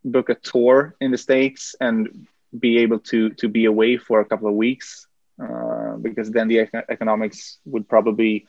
book 0.04 0.28
a 0.28 0.34
tour 0.34 0.94
in 1.00 1.10
the 1.10 1.18
states 1.18 1.74
and 1.80 2.26
be 2.56 2.78
able 2.78 3.00
to 3.10 3.30
to 3.30 3.48
be 3.48 3.64
away 3.64 3.96
for 3.96 4.20
a 4.20 4.24
couple 4.24 4.48
of 4.48 4.54
weeks. 4.54 5.06
Uh, 5.42 5.96
because 5.96 6.30
then 6.30 6.46
the 6.46 6.68
economics 6.88 7.58
would 7.64 7.88
probably 7.88 8.46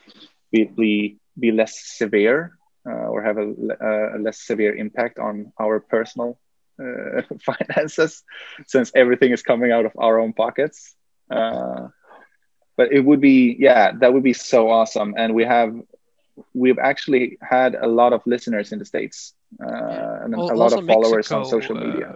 be 0.51 0.65
be, 0.65 1.17
be 1.39 1.51
less 1.51 1.79
severe 1.97 2.57
or 2.91 3.21
have 3.21 3.37
a, 3.37 3.53
a, 4.15 4.19
less 4.19 4.41
severe 4.41 4.75
impact 4.75 5.19
on 5.19 5.51
our 5.59 5.79
personal 5.79 6.39
uh, 6.79 7.21
finances 7.41 8.23
since 8.67 8.91
everything 8.95 9.31
is 9.31 9.41
coming 9.41 9.71
out 9.71 9.85
of 9.85 9.91
our 9.97 10.19
own 10.19 10.33
pockets 10.33 10.95
uh, 11.31 11.87
but 12.75 12.91
it 12.91 13.01
would 13.01 13.21
be 13.21 13.55
yeah 13.59 13.91
that 13.99 14.13
would 14.13 14.23
be 14.23 14.33
so 14.33 14.69
awesome 14.69 15.13
and 15.17 15.33
we 15.33 15.43
have 15.43 15.73
we've 16.53 16.79
actually 16.79 17.37
had 17.41 17.75
a 17.75 17.87
lot 17.87 18.11
of 18.13 18.21
listeners 18.25 18.71
in 18.71 18.79
the 18.79 18.85
states 18.85 19.33
uh, 19.61 20.23
and 20.23 20.35
well, 20.35 20.51
a 20.51 20.55
lot 20.55 20.73
of 20.73 20.85
followers 20.85 21.29
Mexico, 21.29 21.39
on 21.39 21.45
social 21.45 21.75
media. 21.75 22.09
Uh, 22.09 22.15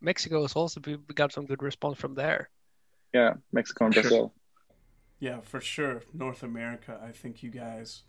Mexico 0.00 0.42
has 0.42 0.54
also 0.54 0.80
we 0.84 0.96
got 1.14 1.32
some 1.32 1.46
good 1.46 1.62
response 1.62 1.96
from 1.96 2.14
there. 2.14 2.50
Yeah, 3.14 3.34
Mexico 3.52 3.86
and 3.86 3.94
Brazil. 3.94 4.34
Yeah, 5.20 5.40
for 5.42 5.60
sure. 5.60 6.02
North 6.12 6.42
America, 6.42 7.00
I 7.00 7.12
think 7.12 7.42
you 7.42 7.50
guys 7.50 8.02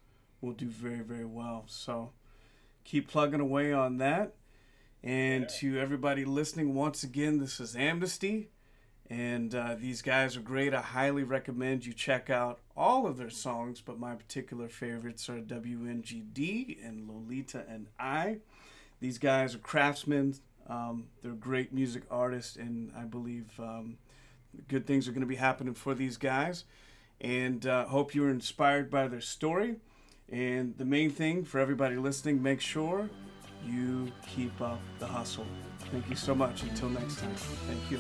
will 0.44 0.54
do 0.54 0.68
very, 0.68 1.00
very 1.00 1.26
well. 1.26 1.64
So 1.68 2.12
keep 2.84 3.08
plugging 3.08 3.40
away 3.40 3.72
on 3.72 3.98
that. 3.98 4.36
And 5.02 5.44
yeah. 5.44 5.58
to 5.60 5.80
everybody 5.80 6.26
listening, 6.26 6.76
once 6.76 7.04
again, 7.04 7.40
this 7.40 7.60
is 7.60 7.76
Amnesti. 7.76 8.48
And 9.10 9.54
uh, 9.54 9.76
these 9.80 10.02
guys 10.02 10.38
are 10.38 10.42
great. 10.42 10.74
I 10.74 10.82
highly 10.82 11.24
recommend 11.24 11.86
you 11.86 11.94
check 11.94 12.30
out 12.30 12.60
all 12.76 13.06
of 13.06 13.18
their 13.18 13.30
songs, 13.30 13.82
but 13.82 14.00
my 14.00 14.16
particular 14.16 14.70
favorites 14.70 15.30
are 15.30 15.40
WNGD 15.40 16.86
and 16.86 17.08
Lolita 17.08 17.66
and 17.70 17.88
I. 18.00 18.38
These 19.02 19.18
guys 19.18 19.56
are 19.56 19.60
craftsmen. 19.60 20.36
Um, 20.68 21.08
they're 21.22 21.34
great 21.34 21.74
music 21.74 22.04
artists, 22.10 22.56
and 22.56 22.94
I 22.98 23.04
believe 23.04 23.48
um, 23.60 23.98
good 24.70 24.88
things 24.88 25.08
are 25.08 25.12
going 25.12 25.22
to 25.22 25.28
be 25.28 25.36
happening 25.36 25.74
for 25.74 25.94
these 25.94 26.16
guys. 26.16 26.64
And 27.20 27.66
uh, 27.66 27.86
hope 27.86 28.16
you're 28.16 28.30
inspired 28.30 28.90
by 28.90 29.10
their 29.10 29.22
story. 29.22 29.76
And 30.32 30.76
the 30.78 30.86
main 30.86 31.12
thing 31.12 31.44
for 31.44 31.60
everybody 31.60 31.96
listening, 31.96 32.42
make 32.42 32.62
sure 32.62 33.10
you 33.66 34.12
keep 34.28 34.60
up 34.62 34.80
the 35.00 35.08
hustle. 35.08 35.46
Thank 35.92 36.10
you 36.10 36.16
so 36.16 36.34
much. 36.34 36.64
Until 36.64 36.90
next 36.90 37.20
time. 37.20 37.36
Thank 37.36 37.92
you. 37.92 38.00